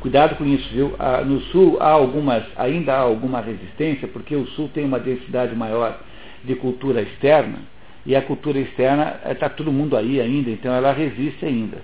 [0.06, 0.94] Cuidado com isso, viu?
[1.00, 5.56] Ah, no sul há algumas, ainda há alguma resistência, porque o sul tem uma densidade
[5.56, 6.00] maior
[6.44, 7.58] de cultura externa,
[8.06, 11.78] e a cultura externa está todo mundo aí ainda, então ela resiste ainda.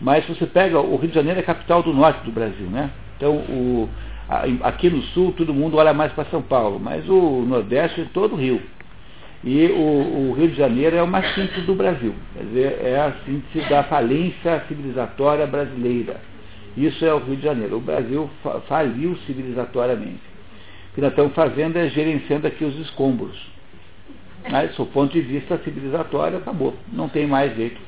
[0.00, 2.90] Mas você pega, o Rio de Janeiro é a capital do norte do Brasil, né?
[3.16, 3.88] Então, o,
[4.64, 8.32] aqui no sul todo mundo olha mais para São Paulo, mas o Nordeste é todo
[8.34, 8.60] o Rio.
[9.44, 12.12] E o, o, Rio de Janeiro é o mais simples do Brasil.
[12.34, 16.16] Quer dizer, é a síntese da falência civilizatória brasileira.
[16.78, 17.76] Isso é o Rio de Janeiro.
[17.76, 18.30] O Brasil
[18.68, 20.20] faliu civilizatoriamente.
[20.90, 23.36] O que nós estamos fazendo é gerenciando aqui os escombros.
[24.48, 26.74] Mas, do ponto de vista civilizatório, acabou.
[26.92, 27.80] Não tem mais jeito.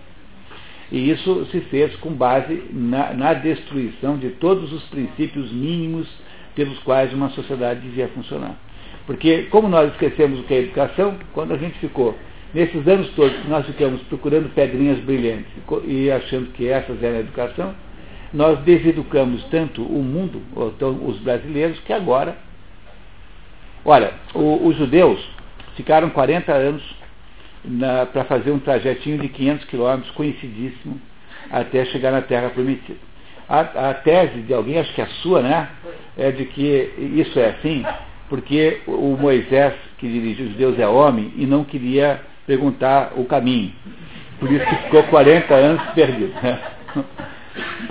[0.90, 6.08] E isso se fez com base na, na destruição de todos os princípios mínimos
[6.56, 8.56] pelos quais uma sociedade devia funcionar.
[9.06, 12.18] Porque, como nós esquecemos o que é educação, quando a gente ficou,
[12.52, 15.52] nesses anos todos, nós ficamos procurando pedrinhas brilhantes
[15.84, 17.74] e achando que essas eram a educação,
[18.32, 20.40] nós deseducamos tanto o mundo,
[20.74, 22.36] então, os brasileiros, que agora.
[23.84, 25.20] Olha, o, os judeus
[25.76, 26.82] ficaram 40 anos
[28.12, 31.00] para fazer um trajetinho de 500 quilômetros, conhecidíssimo,
[31.50, 32.98] até chegar na Terra Prometida.
[33.48, 35.68] A, a, tese de alguém, acho que é a sua, né?
[36.16, 37.84] É de que isso é assim,
[38.28, 43.72] porque o Moisés, que dirigiu os judeus, é homem e não queria perguntar o caminho.
[44.38, 46.32] Por isso que ficou 40 anos perdido.
[46.40, 46.58] Né?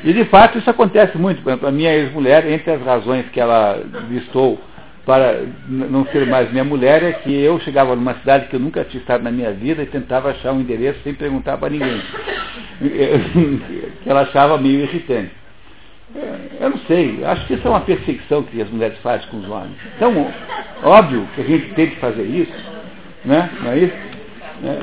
[0.03, 1.41] E de fato isso acontece muito.
[1.41, 4.59] Por exemplo, a minha ex-mulher, entre as razões que ela listou
[5.05, 8.83] para não ser mais minha mulher, é que eu chegava numa cidade que eu nunca
[8.83, 12.01] tinha estado na minha vida e tentava achar um endereço sem perguntar para ninguém.
[14.03, 15.31] que ela achava meio irritante.
[16.59, 19.49] Eu não sei, acho que isso é uma perseguição que as mulheres fazem com os
[19.49, 19.75] homens.
[19.95, 20.31] Então,
[20.83, 22.53] óbvio que a gente tem que fazer isso,
[23.25, 23.49] né?
[23.61, 24.18] não é isso?
[24.63, 24.79] É.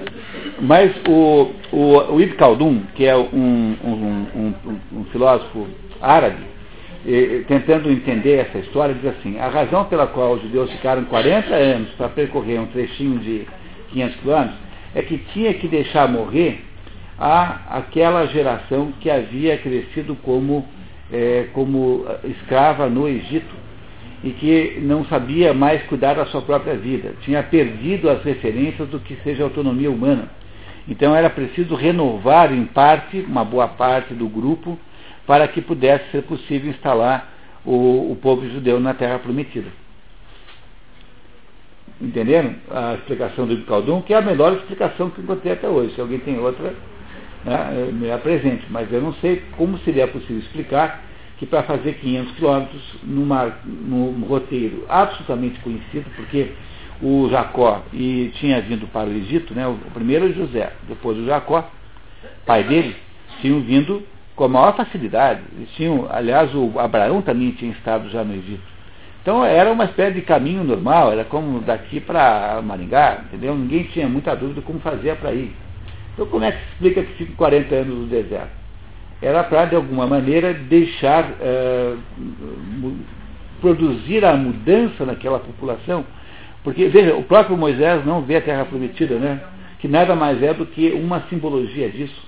[0.60, 4.54] Mas o, o, o Ibn Khaldun, que é um, um, um,
[4.92, 5.66] um filósofo
[6.00, 6.56] árabe,
[7.46, 11.90] tentando entender essa história, diz assim, a razão pela qual os judeus ficaram 40 anos
[11.90, 13.46] para percorrer um trechinho de
[13.92, 14.58] 500 quilômetros
[14.94, 16.64] é que tinha que deixar morrer
[17.18, 20.66] a, aquela geração que havia crescido como,
[21.12, 23.65] é, como escrava no Egito
[24.26, 28.98] e que não sabia mais cuidar da sua própria vida, tinha perdido as referências do
[28.98, 30.28] que seja autonomia humana.
[30.88, 34.76] Então era preciso renovar em parte, uma boa parte do grupo,
[35.28, 37.32] para que pudesse ser possível instalar
[37.64, 39.68] o, o povo judeu na terra prometida.
[42.00, 45.94] Entenderam a explicação do Ibn que é a melhor explicação que encontrei até hoje.
[45.94, 46.74] Se alguém tem outra,
[47.44, 48.66] né, me apresente.
[48.70, 51.04] Mas eu não sei como seria possível explicar
[51.38, 56.52] que para fazer 500 quilômetros num roteiro absolutamente conhecido, porque
[57.02, 61.70] o Jacó e tinha vindo para o Egito, né, o primeiro José, depois o Jacó,
[62.46, 62.96] pai dele,
[63.40, 64.02] tinham vindo
[64.34, 65.40] com a maior facilidade.
[65.56, 68.62] Eles tinham, aliás, o Abraão também tinha estado já no Egito.
[69.22, 73.56] Então era uma espécie de caminho normal, era como daqui para Maringá, entendeu?
[73.56, 75.52] Ninguém tinha muita dúvida como fazia para ir.
[76.14, 78.65] Então como é que se explica que fica 40 anos no deserto?
[79.20, 81.98] Era para, de alguma maneira, deixar, uh,
[83.60, 86.04] produzir a mudança naquela população.
[86.62, 89.40] Porque, veja, o próprio Moisés não vê a terra prometida, né?
[89.78, 92.26] Que nada mais é do que uma simbologia disso.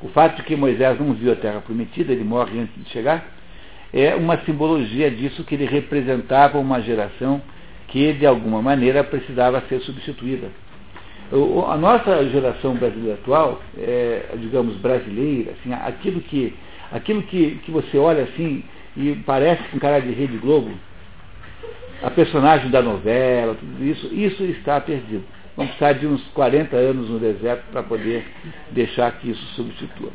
[0.00, 3.24] O fato de que Moisés não viu a terra prometida, ele morre antes de chegar,
[3.92, 7.42] é uma simbologia disso que ele representava uma geração
[7.88, 10.48] que, de alguma maneira, precisava ser substituída.
[11.32, 16.54] O, a nossa geração brasileira atual, é, digamos, brasileira, assim, aquilo, que,
[16.92, 18.62] aquilo que, que você olha assim
[18.94, 20.70] e parece com cara de Rede Globo,
[22.02, 25.24] a personagem da novela, tudo isso, isso está perdido.
[25.56, 28.26] Vamos precisar de uns 40 anos no deserto para poder
[28.70, 30.10] deixar que isso substitua.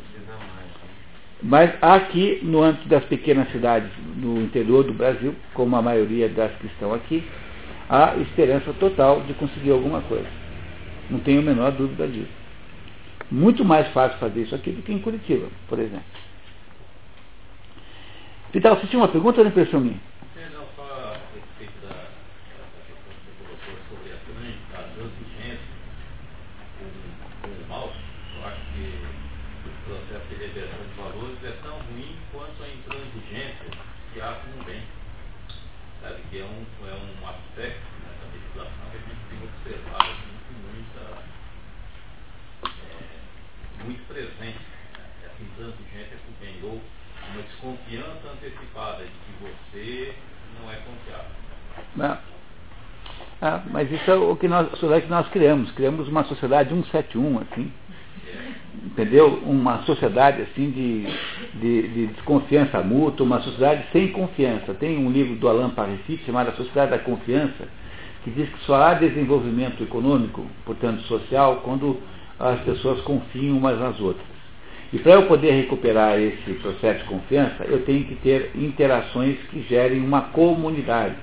[1.42, 6.52] Mas aqui, no âmbito das pequenas cidades do interior do Brasil, como a maioria das
[6.56, 7.24] que estão aqui,
[7.88, 10.26] há esperança total de conseguir alguma coisa.
[11.10, 12.32] Não tenho a menor dúvida disso.
[13.30, 16.04] Muito mais fácil fazer isso aqui do que em Curitiba, por exemplo.
[18.52, 20.00] Vital, você tinha uma pergunta ou impressão minha?
[47.68, 50.14] Confiança antecipada de que você
[50.60, 51.30] não é confiável.
[51.96, 52.18] Não.
[53.40, 55.70] Ah, mas isso é o que nós, que nós criamos.
[55.72, 57.72] Criamos uma sociedade 171, assim.
[58.84, 59.42] entendeu?
[59.44, 61.06] Uma sociedade assim de,
[61.60, 64.74] de, de, desconfiança mútua, uma sociedade sem confiança.
[64.74, 67.68] Tem um livro do Alain Parifit chamado A Sociedade da Confiança,
[68.24, 72.00] que diz que só há desenvolvimento econômico, portanto social, quando
[72.38, 74.37] as pessoas confiam umas nas outras.
[74.92, 79.62] E para eu poder recuperar esse processo de confiança, eu tenho que ter interações que
[79.68, 81.14] gerem uma comunidade.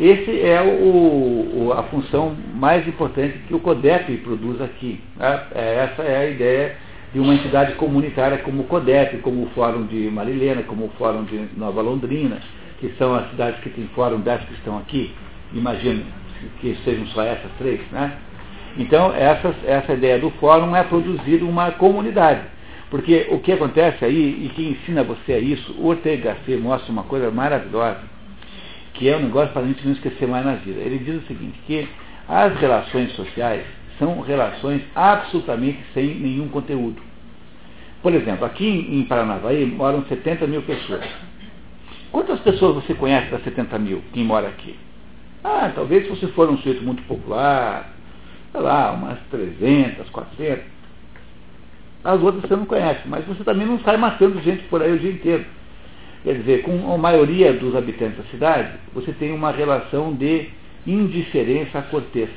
[0.00, 5.00] Esse é o, o, a função mais importante que o CODEP produz aqui.
[5.16, 5.42] Né?
[5.54, 6.76] É, essa é a ideia
[7.12, 11.24] de uma entidade comunitária como o CODEP, como o Fórum de Marilena, como o Fórum
[11.24, 12.40] de Nova Londrina,
[12.80, 15.14] que são as cidades que têm fórum dessas que estão aqui.
[15.52, 16.02] Imagino
[16.60, 18.16] que sejam só essas três, né?
[18.78, 22.40] Então, essa, essa ideia do fórum é produzir uma comunidade.
[22.92, 27.04] Porque o que acontece aí, e que ensina você isso, o Ortega Gasset mostra uma
[27.04, 28.02] coisa maravilhosa,
[28.92, 30.78] que é um negócio para a gente não esquecer mais na vida.
[30.78, 31.88] Ele diz o seguinte, que
[32.28, 33.64] as relações sociais
[33.98, 37.00] são relações absolutamente sem nenhum conteúdo.
[38.02, 41.08] Por exemplo, aqui em Paranavaí moram 70 mil pessoas.
[42.10, 44.76] Quantas pessoas você conhece das 70 mil, quem mora aqui?
[45.42, 47.90] Ah, talvez se você for um sujeito muito popular,
[48.52, 50.71] sei lá, umas 300, 400.
[52.04, 54.98] As outras você não conhece, mas você também não sai matando gente por aí o
[54.98, 55.44] dia inteiro.
[56.24, 60.48] Quer dizer, com a maioria dos habitantes da cidade, você tem uma relação de
[60.86, 62.30] indiferença cortês.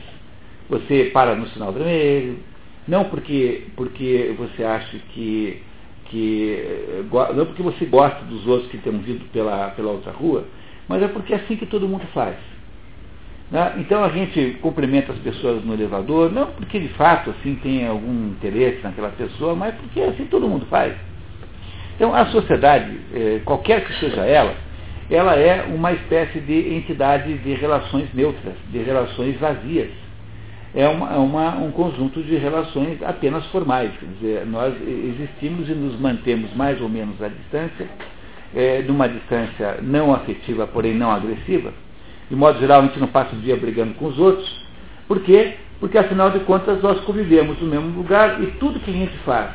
[0.70, 2.40] Você para no sinal vermelho,
[2.88, 5.62] não porque, porque você acha que,
[6.06, 7.04] que.
[7.36, 10.46] Não porque você gosta dos outros que estão vindo pela, pela outra rua,
[10.88, 12.36] mas é porque é assim que todo mundo faz.
[13.52, 13.76] Né?
[13.78, 18.30] Então a gente cumprimenta as pessoas no elevador, não porque de fato assim tem algum
[18.30, 20.94] interesse naquela pessoa, mas porque assim todo mundo faz.
[21.96, 24.54] Então, a sociedade, eh, qualquer que seja ela,
[25.10, 29.90] ela é uma espécie de entidade de relações neutras, de relações vazias.
[30.74, 33.92] É, uma, é uma, um conjunto de relações apenas formais.
[33.98, 37.88] Quer dizer, nós existimos e nos mantemos mais ou menos à distância,
[38.54, 41.72] é, numa distância não afetiva, porém não agressiva.
[42.30, 44.66] De modo geral, a gente não passa o dia brigando com os outros.
[45.08, 45.56] Por quê?
[45.80, 49.52] Porque, afinal de contas, nós convivemos no mesmo lugar e tudo que a gente faz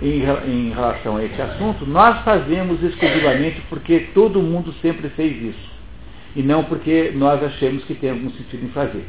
[0.00, 5.76] em, em relação a esse assunto, nós fazemos exclusivamente porque todo mundo sempre fez isso.
[6.34, 9.06] E não porque nós achamos que tem algum sentido em fazer.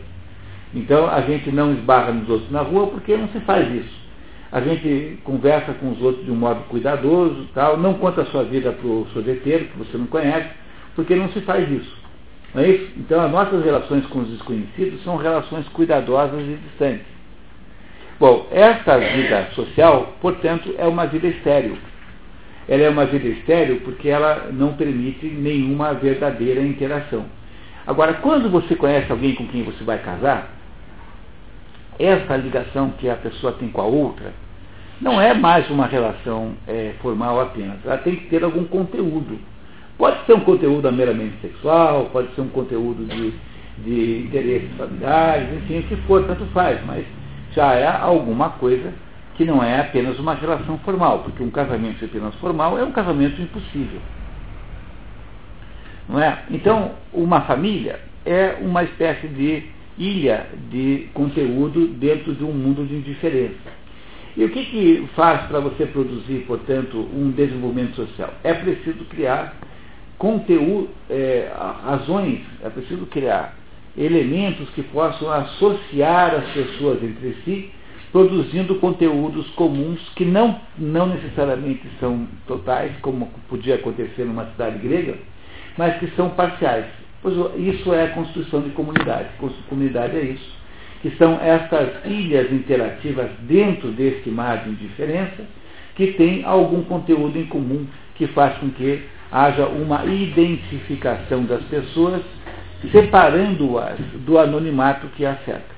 [0.74, 4.08] Então a gente não esbarra nos outros na rua porque não se faz isso.
[4.50, 8.44] A gente conversa com os outros de um modo cuidadoso, tal, não conta a sua
[8.44, 10.48] vida para o sorveteiro, que você não conhece,
[10.96, 11.97] porque não se faz isso.
[12.54, 12.92] Não é isso?
[12.98, 17.06] Então as nossas relações com os desconhecidos são relações cuidadosas e distantes.
[18.20, 21.78] Bom, esta vida social, portanto, é uma vida estéril.
[22.68, 27.26] Ela é uma vida estéril porque ela não permite nenhuma verdadeira interação.
[27.86, 30.50] Agora, quando você conhece alguém com quem você vai casar,
[32.00, 34.34] essa ligação que a pessoa tem com a outra
[35.00, 37.78] não é mais uma relação é, formal apenas.
[37.86, 39.40] Ela tem que ter algum conteúdo.
[39.98, 43.34] Pode ser um conteúdo meramente sexual, pode ser um conteúdo de,
[43.80, 47.04] de interesses familiares, enfim, o que for, tanto faz, mas
[47.52, 48.94] já é alguma coisa
[49.36, 53.42] que não é apenas uma relação formal, porque um casamento apenas formal é um casamento
[53.42, 54.00] impossível.
[56.08, 56.44] Não é?
[56.52, 59.64] Então, uma família é uma espécie de
[59.98, 63.78] ilha de conteúdo dentro de um mundo de indiferença.
[64.36, 68.32] E o que, que faz para você produzir, portanto, um desenvolvimento social?
[68.44, 69.56] É preciso criar
[70.18, 71.52] conteúdo, é,
[71.84, 73.56] razões, é preciso criar
[73.98, 77.72] elementos que possam associar as pessoas entre si,
[78.12, 85.16] produzindo conteúdos comuns que não, não necessariamente são totais, como podia acontecer numa cidade grega,
[85.78, 86.86] mas que são parciais.
[87.22, 89.30] Pois isso é a construção de comunidade.
[89.68, 90.58] Comunidade é isso.
[91.02, 95.44] Que são estas ilhas interativas dentro deste mar de indiferença,
[95.96, 97.86] que tem algum conteúdo em comum
[98.16, 102.22] que faz com que haja uma identificação das pessoas
[102.92, 105.76] separando-as do anonimato que a cerca.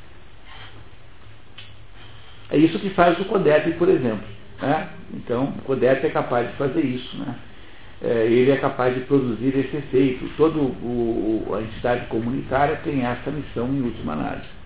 [2.52, 4.28] É isso que faz o CODEP, por exemplo.
[4.62, 4.88] Né?
[5.14, 7.18] Então, o CODEP é capaz de fazer isso.
[7.18, 7.36] Né?
[8.02, 10.30] É, ele é capaz de produzir esse efeito.
[10.36, 14.60] Toda a entidade comunitária tem essa missão em última análise.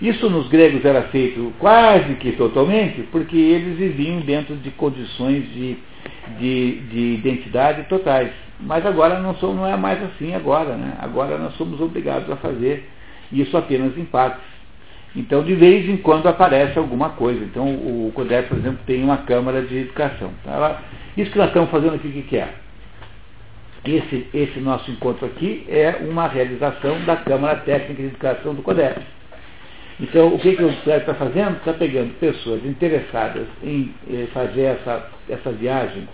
[0.00, 5.76] Isso nos gregos era feito quase que totalmente, porque eles viviam dentro de condições de,
[6.38, 8.30] de, de identidade totais.
[8.60, 10.94] Mas agora não, não é mais assim agora, né?
[11.00, 12.88] Agora nós somos obrigados a fazer
[13.32, 14.54] isso apenas em partes.
[15.16, 17.44] Então, de vez em quando aparece alguma coisa.
[17.44, 20.32] Então, o CODEP, por exemplo, tem uma Câmara de Educação.
[20.44, 20.82] Tá?
[21.16, 22.48] Isso que nós estamos fazendo aqui, o que é?
[23.84, 29.00] Esse, esse nosso encontro aqui é uma realização da Câmara Técnica de Educação do CODEP.
[30.00, 31.56] Então, o que, que o Freire está fazendo?
[31.56, 36.08] Está pegando pessoas interessadas em eh, fazer essa, essa viagem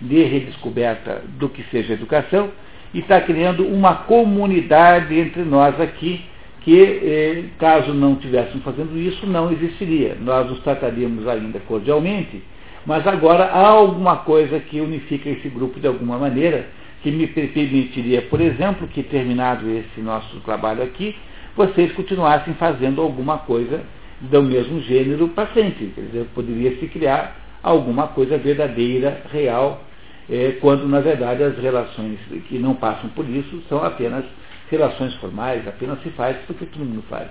[0.00, 2.50] de redescoberta do que seja educação
[2.92, 6.22] e está criando uma comunidade entre nós aqui
[6.60, 10.16] que, eh, caso não estivéssemos fazendo isso, não existiria.
[10.20, 12.42] Nós nos trataríamos ainda cordialmente,
[12.84, 16.66] mas agora há alguma coisa que unifica esse grupo de alguma maneira,
[17.02, 21.16] que me permitiria, por exemplo, que terminado esse nosso trabalho aqui,
[21.56, 23.82] vocês continuassem fazendo alguma coisa
[24.20, 25.92] do mesmo gênero para frente.
[25.94, 29.82] Quer dizer, poderia se criar alguma coisa verdadeira, real,
[30.30, 32.18] eh, quando na verdade as relações
[32.48, 34.24] que não passam por isso são apenas
[34.70, 37.28] relações formais, apenas se faz porque todo mundo faz.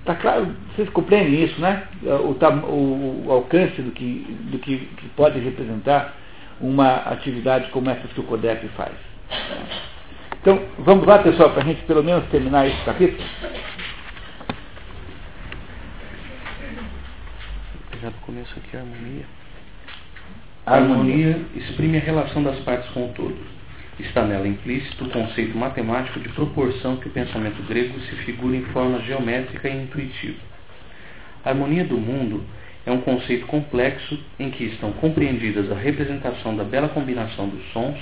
[0.00, 0.54] Está claro?
[0.74, 1.84] Vocês compreendem isso, né?
[2.02, 2.36] O,
[2.70, 6.14] o, o alcance do, que, do que, que, pode representar
[6.60, 8.92] uma atividade como essa que o CODEP faz.
[10.44, 13.26] Então, vamos lá, pessoal, para a gente pelo menos terminar esse capítulo.
[18.02, 19.24] Já no começo aqui a harmonia.
[20.66, 23.38] A harmonia exprime a relação das partes com o todo.
[23.98, 28.64] Está nela implícito o conceito matemático de proporção que o pensamento grego se figura em
[28.64, 30.40] forma geométrica e intuitiva.
[31.42, 32.44] A harmonia do mundo
[32.84, 37.98] é um conceito complexo em que estão compreendidas a representação da bela combinação dos sons,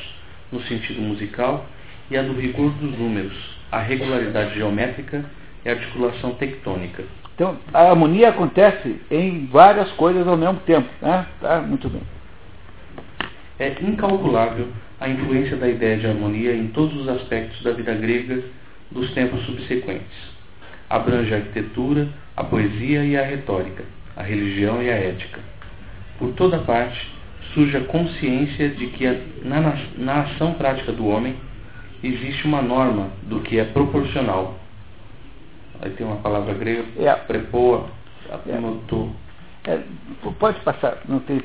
[0.50, 1.68] no sentido musical,
[2.12, 3.32] e a do rigor dos números,
[3.70, 5.24] a regularidade geométrica
[5.64, 7.02] e a articulação tectônica.
[7.34, 10.88] Então, a harmonia acontece em várias coisas ao mesmo tempo.
[11.00, 11.26] Né?
[11.40, 11.60] Tá?
[11.62, 12.02] Muito bem.
[13.58, 14.68] É incalculável
[15.00, 18.42] a influência da ideia de harmonia em todos os aspectos da vida grega
[18.90, 20.32] dos tempos subsequentes.
[20.90, 23.84] Abrange a arquitetura, a poesia e a retórica,
[24.14, 25.40] a religião e a ética.
[26.18, 27.10] Por toda parte,
[27.54, 29.06] surge a consciência de que
[29.42, 31.34] na, na ação prática do homem
[32.02, 34.58] existe uma norma do que é proporcional.
[35.80, 37.12] Aí tem uma palavra grega, é.
[37.14, 37.88] prepoa,
[38.52, 39.10] anotou.
[39.64, 39.80] É,
[40.38, 41.42] pode passar, não tem.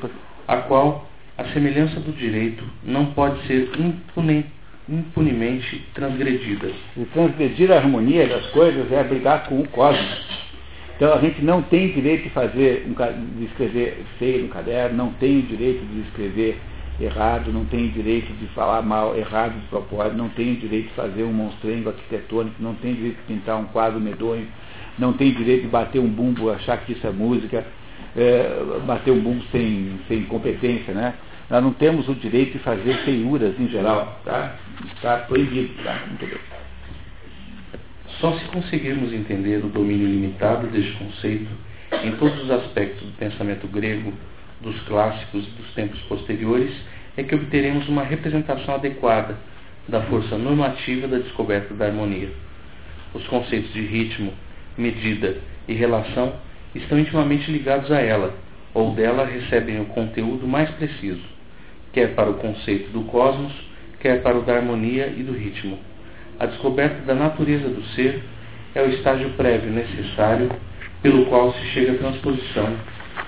[0.47, 1.07] A qual
[1.37, 4.45] a semelhança do direito não pode ser impune,
[4.89, 6.71] impunemente transgredida.
[6.95, 10.47] E transgredir a harmonia das coisas é brigar com o cosmos.
[10.95, 12.87] Então a gente não tem direito de fazer,
[13.37, 16.59] de escrever feio no caderno, não tem o direito de escrever
[16.99, 21.23] errado, não tem direito de falar mal, errado de propósito, não tem direito de fazer
[21.23, 24.47] um monstrengo arquitetônico, não tem direito de pintar um quadro medonho,
[24.97, 27.65] não tem direito de bater um bumbo, achar que isso é música,
[28.15, 31.13] é, bater um bumbo sem, sem competência, né?
[31.49, 34.55] Nós não temos o direito de fazer feiuras em geral, tá?
[34.95, 36.03] Está proibido, tá?
[36.07, 36.39] Muito bem.
[38.19, 41.47] Só se conseguirmos entender o domínio limitado deste conceito
[42.03, 44.11] em todos os aspectos do pensamento grego,
[44.61, 46.73] dos clássicos e dos tempos posteriores,
[47.15, 49.37] é que obteremos uma representação adequada
[49.87, 52.29] da força normativa da descoberta da harmonia.
[53.13, 54.33] Os conceitos de ritmo,
[54.77, 56.33] medida e relação
[56.75, 58.35] estão intimamente ligados a ela,
[58.73, 61.37] ou dela recebem o conteúdo mais preciso
[61.97, 63.51] quer para o conceito do cosmos,
[63.99, 65.79] quer para o da harmonia e do ritmo.
[66.39, 68.21] A descoberta da natureza do ser
[68.75, 70.51] é o estágio prévio necessário
[71.01, 72.75] pelo qual se chega à transposição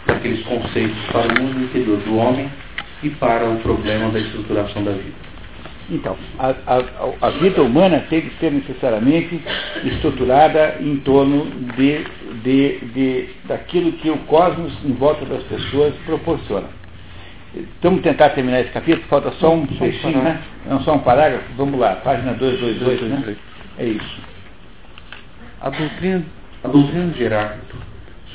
[0.06, 2.50] daqueles conceitos para o mundo interior do homem
[3.04, 5.30] e para o problema da estruturação da vida.
[5.92, 9.42] Então, a, a, a, vida humana tem que ser necessariamente
[9.84, 11.46] estruturada em torno
[11.76, 12.06] de,
[12.44, 16.68] de, de, daquilo que o cosmos em volta das pessoas proporciona.
[17.82, 20.40] Vamos tentar terminar esse capítulo, falta só um trechinho, né?
[20.68, 21.46] Não só um parágrafo.
[21.58, 23.36] Vamos lá, página 222, né?
[23.80, 24.22] É isso.
[25.60, 26.24] A doutrina,
[26.64, 27.89] a doutrina de Heráclito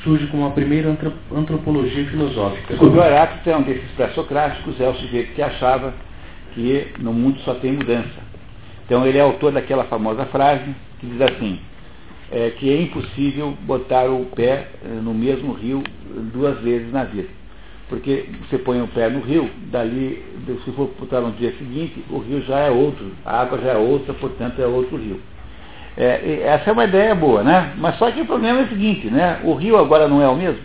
[0.05, 0.97] surge como a primeira
[1.35, 2.74] antropologia filosófica.
[2.85, 5.94] O Heráclito é um desses pré-socráticos, é o sujeito que achava
[6.55, 8.22] que no mundo só tem mudança.
[8.85, 11.59] Então ele é autor daquela famosa frase que diz assim,
[12.31, 15.82] é, que é impossível botar o pé eh, no mesmo rio
[16.32, 17.28] duas vezes na vida.
[17.89, 20.22] Porque você põe o pé no rio, dali,
[20.64, 23.76] se for botar no dia seguinte, o rio já é outro, a água já é
[23.76, 25.20] outra, portanto é outro rio.
[25.96, 27.72] É, essa é uma ideia boa, né?
[27.76, 29.40] Mas só que o problema é o seguinte, né?
[29.44, 30.62] O rio agora não é o mesmo.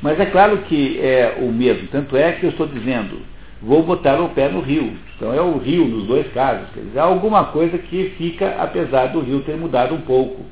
[0.00, 3.20] Mas é claro que é o mesmo, tanto é que eu estou dizendo,
[3.62, 4.96] vou botar o pé no rio.
[5.16, 6.68] Então é o rio nos dois casos.
[6.74, 10.44] Quer dizer, há alguma coisa que fica, apesar do rio ter mudado um pouco.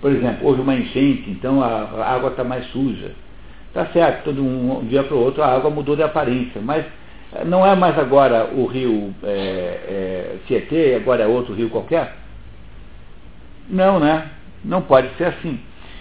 [0.00, 3.12] Por exemplo, houve uma enchente, então a, água está mais suja.
[3.68, 6.84] Está certo, todo um, um dia para o outro a água mudou de aparência, mas
[7.46, 12.16] não é mais agora o rio é, é, Tietê, agora é outro rio qualquer?
[13.68, 14.28] Não, né?
[14.64, 15.58] Não pode ser assim.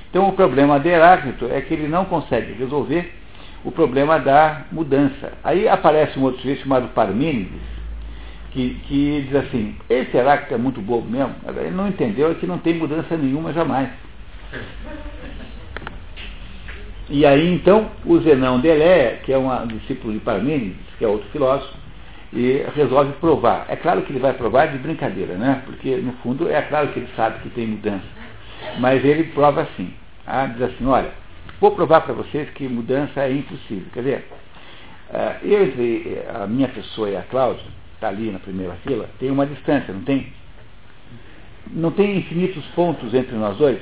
[0.10, 3.14] Então o problema de Heráclito é que ele não consegue resolver
[3.64, 5.32] o problema da mudança.
[5.44, 7.62] Aí aparece um outro sujeito chamado Parmênides,
[8.52, 12.58] que, que diz assim, esse Heráclito é muito bobo mesmo, ele não entendeu que não
[12.58, 13.90] tem mudança nenhuma jamais.
[17.14, 18.70] E aí então o Zenão de
[19.26, 21.78] que é um discípulo de Parmênides, que é outro filósofo,
[22.32, 23.66] e resolve provar.
[23.68, 25.62] É claro que ele vai provar de brincadeira, né?
[25.66, 28.06] Porque no fundo é claro que ele sabe que tem mudança.
[28.80, 29.94] Mas ele prova assim.
[30.26, 31.12] Ah, diz assim, olha,
[31.60, 33.88] vou provar para vocês que mudança é impossível.
[33.92, 34.26] Quer dizer,
[35.44, 37.66] eu entre a minha pessoa e a Cláudia,
[37.96, 40.32] está ali na primeira fila, tem uma distância, não tem?
[41.74, 43.82] Não tem infinitos pontos entre nós dois?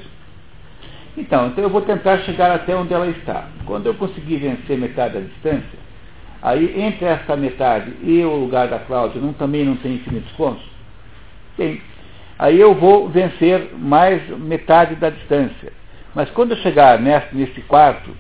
[1.20, 3.50] Então, então eu vou tentar chegar até onde ela está.
[3.66, 5.78] Quando eu conseguir vencer metade da distância,
[6.42, 10.64] aí entre essa metade e o lugar da Cláudia não, também não tem infinitos pontos?
[11.58, 11.82] Tem.
[12.40, 15.74] Aí eu vou vencer mais metade da distância.
[16.16, 18.12] Mas quando eu chegar nesse, nesse quarto,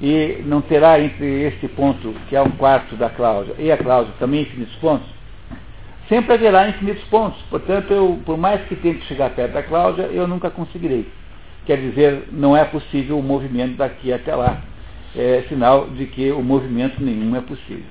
[0.00, 4.12] e não terá entre este ponto, que é um quarto da Cláudia, e a Cláudia
[4.18, 5.08] também infinitos pontos,
[6.08, 7.40] sempre haverá infinitos pontos.
[7.50, 11.08] Portanto, eu, por mais que tente chegar perto da Cláudia, eu nunca conseguirei.
[11.68, 14.62] Quer dizer, não é possível o movimento daqui até lá.
[15.14, 17.84] É sinal de que o movimento nenhum é possível.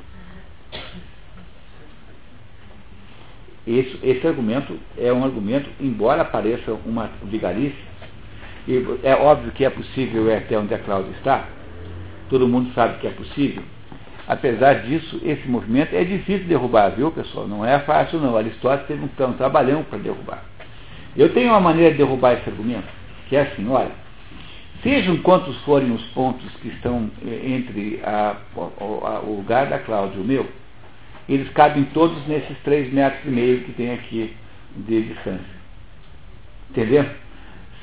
[3.68, 7.78] Esse, esse argumento é um argumento, embora pareça uma vigarice,
[8.68, 11.46] e é óbvio que é possível é até onde a Cláudia está,
[12.32, 13.62] todo mundo sabe que é possível.
[14.28, 17.48] Apesar disso, esse movimento é difícil de derrubar, viu, pessoal?
[17.48, 18.36] Não é fácil, não.
[18.36, 20.44] Aristóteles teve um trabalhão para derrubar.
[21.16, 22.88] Eu tenho uma maneira de derrubar esse argumento,
[23.28, 23.92] que é assim, olha,
[24.84, 30.18] sejam quantos forem os pontos que estão eh, entre a, a, o lugar da Cláudia
[30.18, 30.48] e o meu,
[31.28, 34.34] eles cabem todos nesses três metros e meio que tem aqui
[34.76, 35.58] de distância.
[36.70, 37.06] Entendeu?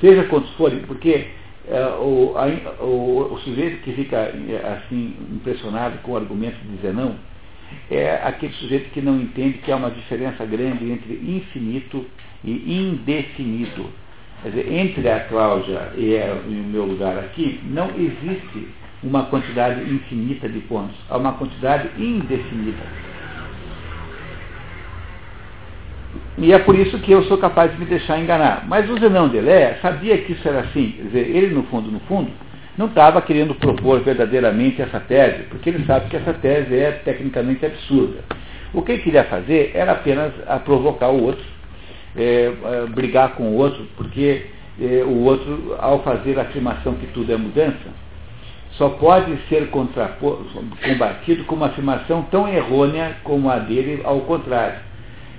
[0.01, 1.27] Seja quantos forem, porque
[1.67, 6.75] é, o, a, o, o, sujeito que fica é, assim impressionado com o argumento de
[6.75, 7.15] dizer não
[7.89, 12.05] é aquele sujeito que não entende que há uma diferença grande entre infinito
[12.43, 13.89] e indefinido.
[14.41, 18.67] Quer dizer, entre a Cláudia e, é, e o meu lugar aqui, não existe
[19.03, 22.83] uma quantidade infinita de pontos, há uma quantidade indefinida.
[26.37, 28.65] E é por isso que eu sou capaz de me deixar enganar.
[28.67, 30.91] Mas o Zenão de Lé sabia que isso era assim.
[30.97, 32.29] Quer dizer, ele, no fundo, no fundo,
[32.77, 37.65] não estava querendo propor verdadeiramente essa tese, porque ele sabe que essa tese é tecnicamente
[37.65, 38.19] absurda.
[38.73, 41.43] O que ele queria fazer era apenas a provocar o outro,
[42.15, 44.45] é, é, brigar com o outro, porque
[44.79, 48.05] é, o outro, ao fazer a afirmação que tudo é mudança,
[48.71, 54.79] só pode ser combatido com uma afirmação tão errônea como a dele ao contrário.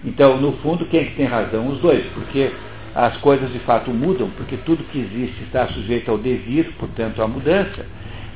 [0.05, 1.67] Então, no fundo, quem é que tem razão?
[1.69, 2.51] Os dois, porque
[2.95, 7.29] as coisas de fato mudam, porque tudo que existe está sujeito ao devir, portanto, à
[7.29, 7.85] mudança,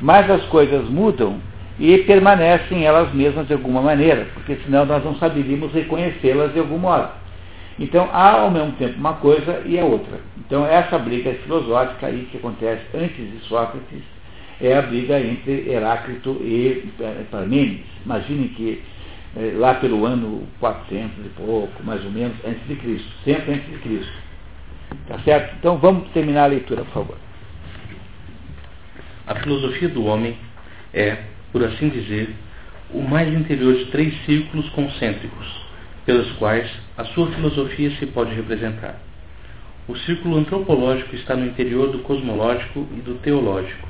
[0.02, 1.40] mas as coisas mudam
[1.78, 6.76] e permanecem elas mesmas de alguma maneira, porque senão nós não saberíamos reconhecê-las de algum
[6.76, 7.19] modo.
[7.80, 10.20] Então, há ao mesmo tempo uma coisa e a outra.
[10.38, 14.02] Então, essa briga filosófica aí que acontece antes de Sócrates
[14.60, 17.86] é a briga entre Heráclito e eh, Parmênides.
[18.04, 18.82] Imaginem que
[19.36, 23.70] é, lá pelo ano 400 e pouco, mais ou menos, antes de Cristo, sempre antes
[23.70, 24.12] de Cristo.
[25.06, 25.54] Tá certo?
[25.58, 27.16] Então vamos terminar a leitura, por favor.
[29.26, 30.36] A filosofia do homem
[30.92, 31.16] é,
[31.52, 32.34] por assim dizer,
[32.92, 35.59] o mais interior de três círculos concêntricos,
[36.10, 36.68] pelos quais
[36.98, 38.96] a sua filosofia se pode representar.
[39.86, 43.88] O círculo antropológico está no interior do cosmológico e do teológico.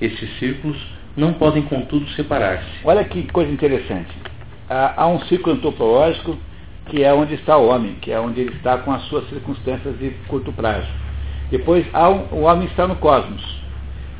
[0.00, 0.78] Esses círculos
[1.16, 2.70] não podem, contudo, separar-se.
[2.84, 4.14] Olha que coisa interessante
[4.68, 6.38] há um ciclo antropológico
[6.86, 9.98] que é onde está o homem, que é onde ele está com as suas circunstâncias
[9.98, 10.86] de curto prazo.
[11.50, 13.42] Depois um, o homem está no cosmos,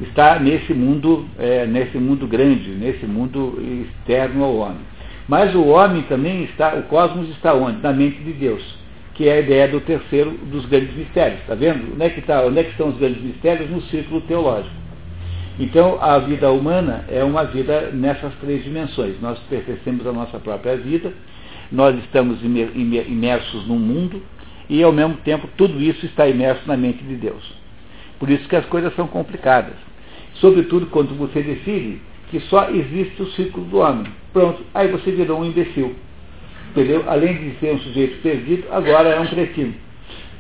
[0.01, 4.96] está nesse mundo, é, nesse mundo grande, nesse mundo externo ao homem.
[5.29, 7.83] Mas o homem também está, o cosmos está onde?
[7.83, 8.63] Na mente de Deus,
[9.15, 11.41] que é a ideia do terceiro dos grandes mistérios.
[11.41, 11.95] Está vendo?
[11.95, 13.71] Onde é que, está, onde é que estão os grandes mistérios?
[13.71, 14.75] No círculo teológico.
[15.59, 19.21] Então, a vida humana é uma vida nessas três dimensões.
[19.21, 21.13] Nós pertencemos à nossa própria vida,
[21.73, 24.23] nós estamos imersos no mundo
[24.69, 27.43] e, ao mesmo tempo, tudo isso está imerso na mente de Deus.
[28.19, 29.75] Por isso que as coisas são complicadas.
[30.35, 32.01] Sobretudo quando você decide
[32.31, 34.07] que só existe o ciclo do homem.
[34.33, 35.95] Pronto, aí você virou um imbecil.
[36.71, 37.05] Entendeu?
[37.07, 39.75] Além de ser um sujeito perdido, agora é um cretino.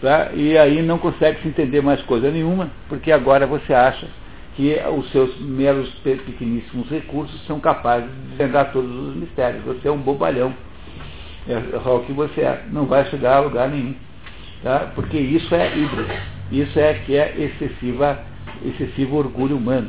[0.00, 0.30] Tá?
[0.34, 4.06] E aí não consegue se entender mais coisa nenhuma, porque agora você acha
[4.54, 9.62] que os seus meros pequeníssimos recursos são capazes de desvendar todos os mistérios.
[9.64, 10.52] Você é um bobalhão.
[11.48, 11.56] É
[11.88, 12.64] o que você é.
[12.72, 13.94] Não vai chegar a lugar nenhum.
[14.62, 14.92] Tá?
[14.94, 16.08] Porque isso é híbrido.
[16.50, 18.18] Isso é que é excessiva,
[18.64, 19.88] excessivo orgulho humano.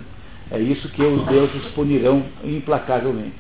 [0.50, 3.36] É isso que os deuses punirão implacavelmente.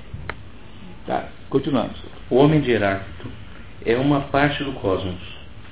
[1.06, 1.30] Tá?
[1.50, 1.98] Continuamos.
[2.30, 3.30] O homem de Heráclito
[3.86, 5.22] é uma parte do cosmos.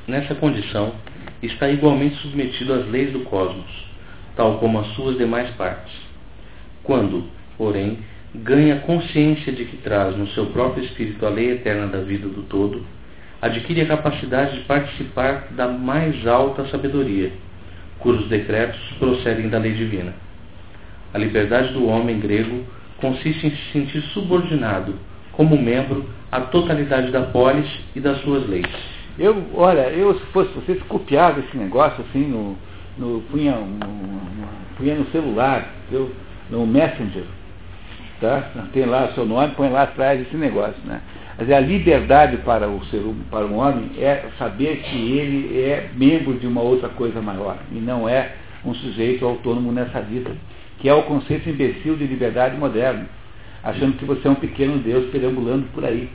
[0.07, 0.93] Nessa condição,
[1.41, 3.65] está igualmente submetido às leis do cosmos,
[4.35, 5.93] tal como as suas demais partes.
[6.83, 7.25] Quando,
[7.57, 7.99] porém,
[8.33, 12.43] ganha consciência de que traz no seu próprio espírito a lei eterna da vida do
[12.43, 12.85] todo,
[13.41, 17.31] adquire a capacidade de participar da mais alta sabedoria,
[17.99, 20.13] cujos decretos procedem da lei divina.
[21.15, 22.65] A liberdade do homem grego
[22.97, 24.95] consiste em se sentir subordinado,
[25.31, 27.65] como membro, à totalidade da polis
[27.95, 28.67] e das suas leis.
[29.17, 32.57] Eu, olha, eu se fosse vocês copiava esse negócio assim no,
[32.97, 34.47] no punha, no,
[34.77, 36.11] punha no celular, eu,
[36.49, 37.23] no Messenger,
[38.19, 38.51] tá?
[38.73, 40.99] Tem lá seu nome, põe lá atrás esse negócio, né?
[41.37, 43.01] Mas a liberdade para o ser
[43.31, 47.75] para um homem é saber que ele é membro de uma outra coisa maior e
[47.75, 48.33] não é
[48.65, 50.31] um sujeito autônomo nessa vida,
[50.79, 53.05] que é o conceito imbecil de liberdade moderno,
[53.63, 56.09] achando que você é um pequeno Deus perambulando por aí.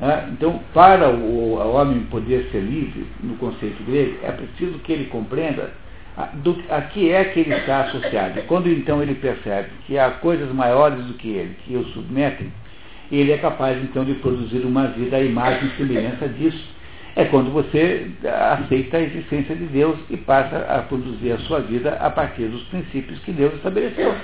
[0.00, 4.92] Ah, então, para o, o homem poder ser livre, no conceito grego, é preciso que
[4.92, 5.72] ele compreenda
[6.16, 8.42] a, do, a que é que ele está associado.
[8.42, 12.52] Quando então ele percebe que há coisas maiores do que ele, que o submetem,
[13.10, 16.75] ele é capaz então de produzir uma vida à imagem e semelhança disso.
[17.16, 18.10] É quando você
[18.52, 22.62] aceita a existência de Deus e passa a produzir a sua vida a partir dos
[22.64, 24.14] princípios que Deus estabeleceu.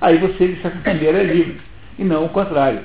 [0.00, 1.60] Aí você, de certa maneira, é livre,
[1.98, 2.80] e não o contrário.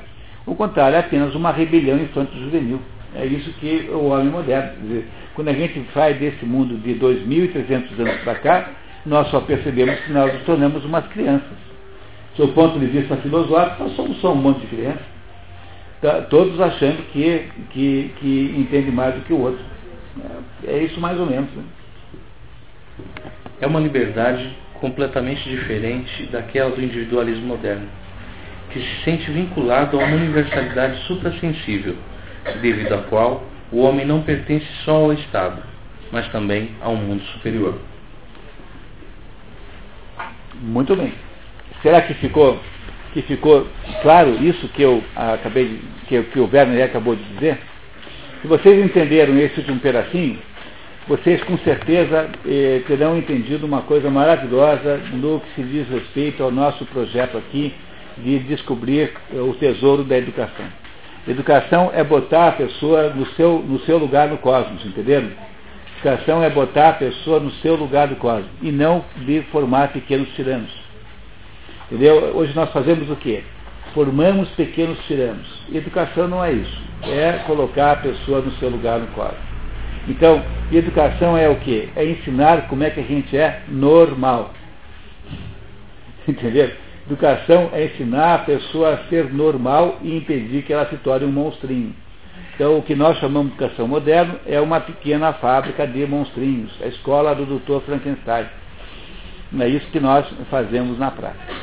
[0.45, 2.79] O contrário é apenas uma rebelião infanto-juvenil.
[3.13, 4.71] É isso que o homem moderno.
[4.81, 5.05] Dizer,
[5.35, 8.69] quando a gente sai desse mundo de 2.300 anos para cá,
[9.05, 11.69] nós só percebemos que nós nos tornamos umas crianças
[12.39, 15.08] do ponto de vista filosófico, nós somos só um monte de crianças.
[16.01, 19.63] Tá, todos achando que, que, que entende mais do que o outro.
[20.65, 21.49] É, é isso mais ou menos.
[21.51, 21.63] Né?
[23.61, 27.87] É uma liberdade completamente diferente daquela do individualismo moderno,
[28.71, 31.95] que se sente vinculado a uma universalidade suprassensível,
[32.61, 35.61] devido à qual o homem não pertence só ao Estado,
[36.11, 37.77] mas também a um mundo superior.
[40.61, 41.13] Muito bem.
[41.81, 42.59] Será que ficou,
[43.13, 43.67] que ficou
[44.01, 47.57] claro isso que eu acabei de, que, que o Werner acabou de dizer?
[48.41, 50.39] Se vocês entenderam esse último pedacinho,
[51.07, 56.51] vocês com certeza eh, terão entendido uma coisa maravilhosa no que se diz respeito ao
[56.51, 57.73] nosso projeto aqui
[58.19, 60.65] de descobrir eh, o tesouro da educação.
[61.27, 65.31] Educação é botar a pessoa no seu, no seu lugar no cosmos, entenderam?
[65.97, 70.29] Educação é botar a pessoa no seu lugar no cosmos e não de formar pequenos
[70.35, 70.71] tiranos.
[71.89, 72.35] Entendeu?
[72.35, 73.43] Hoje nós fazemos o quê?
[73.95, 75.47] Formamos pequenos tiranos.
[75.73, 76.81] Educação não é isso.
[77.01, 79.37] É colocar a pessoa no seu lugar no quadro.
[80.07, 81.89] Então, educação é o quê?
[81.95, 84.53] É ensinar como é que a gente é normal.
[86.27, 86.71] Entendeu?
[87.07, 91.31] Educação é ensinar a pessoa a ser normal e impedir que ela se torne um
[91.31, 91.95] monstrinho.
[92.53, 96.87] Então, o que nós chamamos de educação moderna é uma pequena fábrica de monstrinhos, a
[96.87, 97.83] escola do Dr.
[97.83, 98.45] Frankenstein.
[99.57, 101.53] É isso que nós fazemos na prática.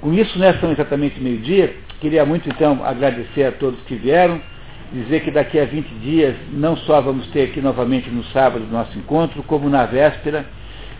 [0.00, 1.74] Com isso, nessa são exatamente meio-dia.
[2.00, 4.40] Queria muito, então, agradecer a todos que vieram,
[4.92, 8.96] dizer que daqui a 20 dias não só vamos ter aqui novamente no sábado nosso
[8.98, 10.44] encontro, como na véspera,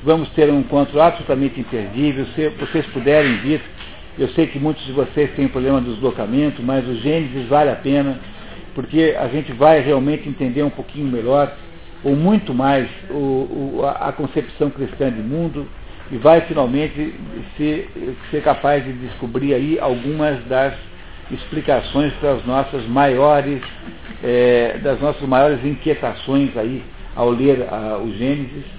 [0.03, 2.27] vamos ter um encontro absolutamente imperdível.
[2.35, 3.61] Se vocês puderem vir,
[4.19, 7.77] eu sei que muitos de vocês têm problema do deslocamento, mas o Gênesis vale a
[7.77, 8.19] pena,
[8.75, 11.53] porque a gente vai realmente entender um pouquinho melhor,
[12.03, 15.67] ou muito mais, o, o, a concepção cristã de mundo,
[16.15, 17.13] e vai finalmente
[17.57, 20.73] ser, capaz de descobrir aí algumas das
[21.29, 23.61] explicações para as nossas maiores,
[24.23, 26.85] é, das nossas maiores inquietações aí
[27.17, 28.65] ao ler a, o Gênesis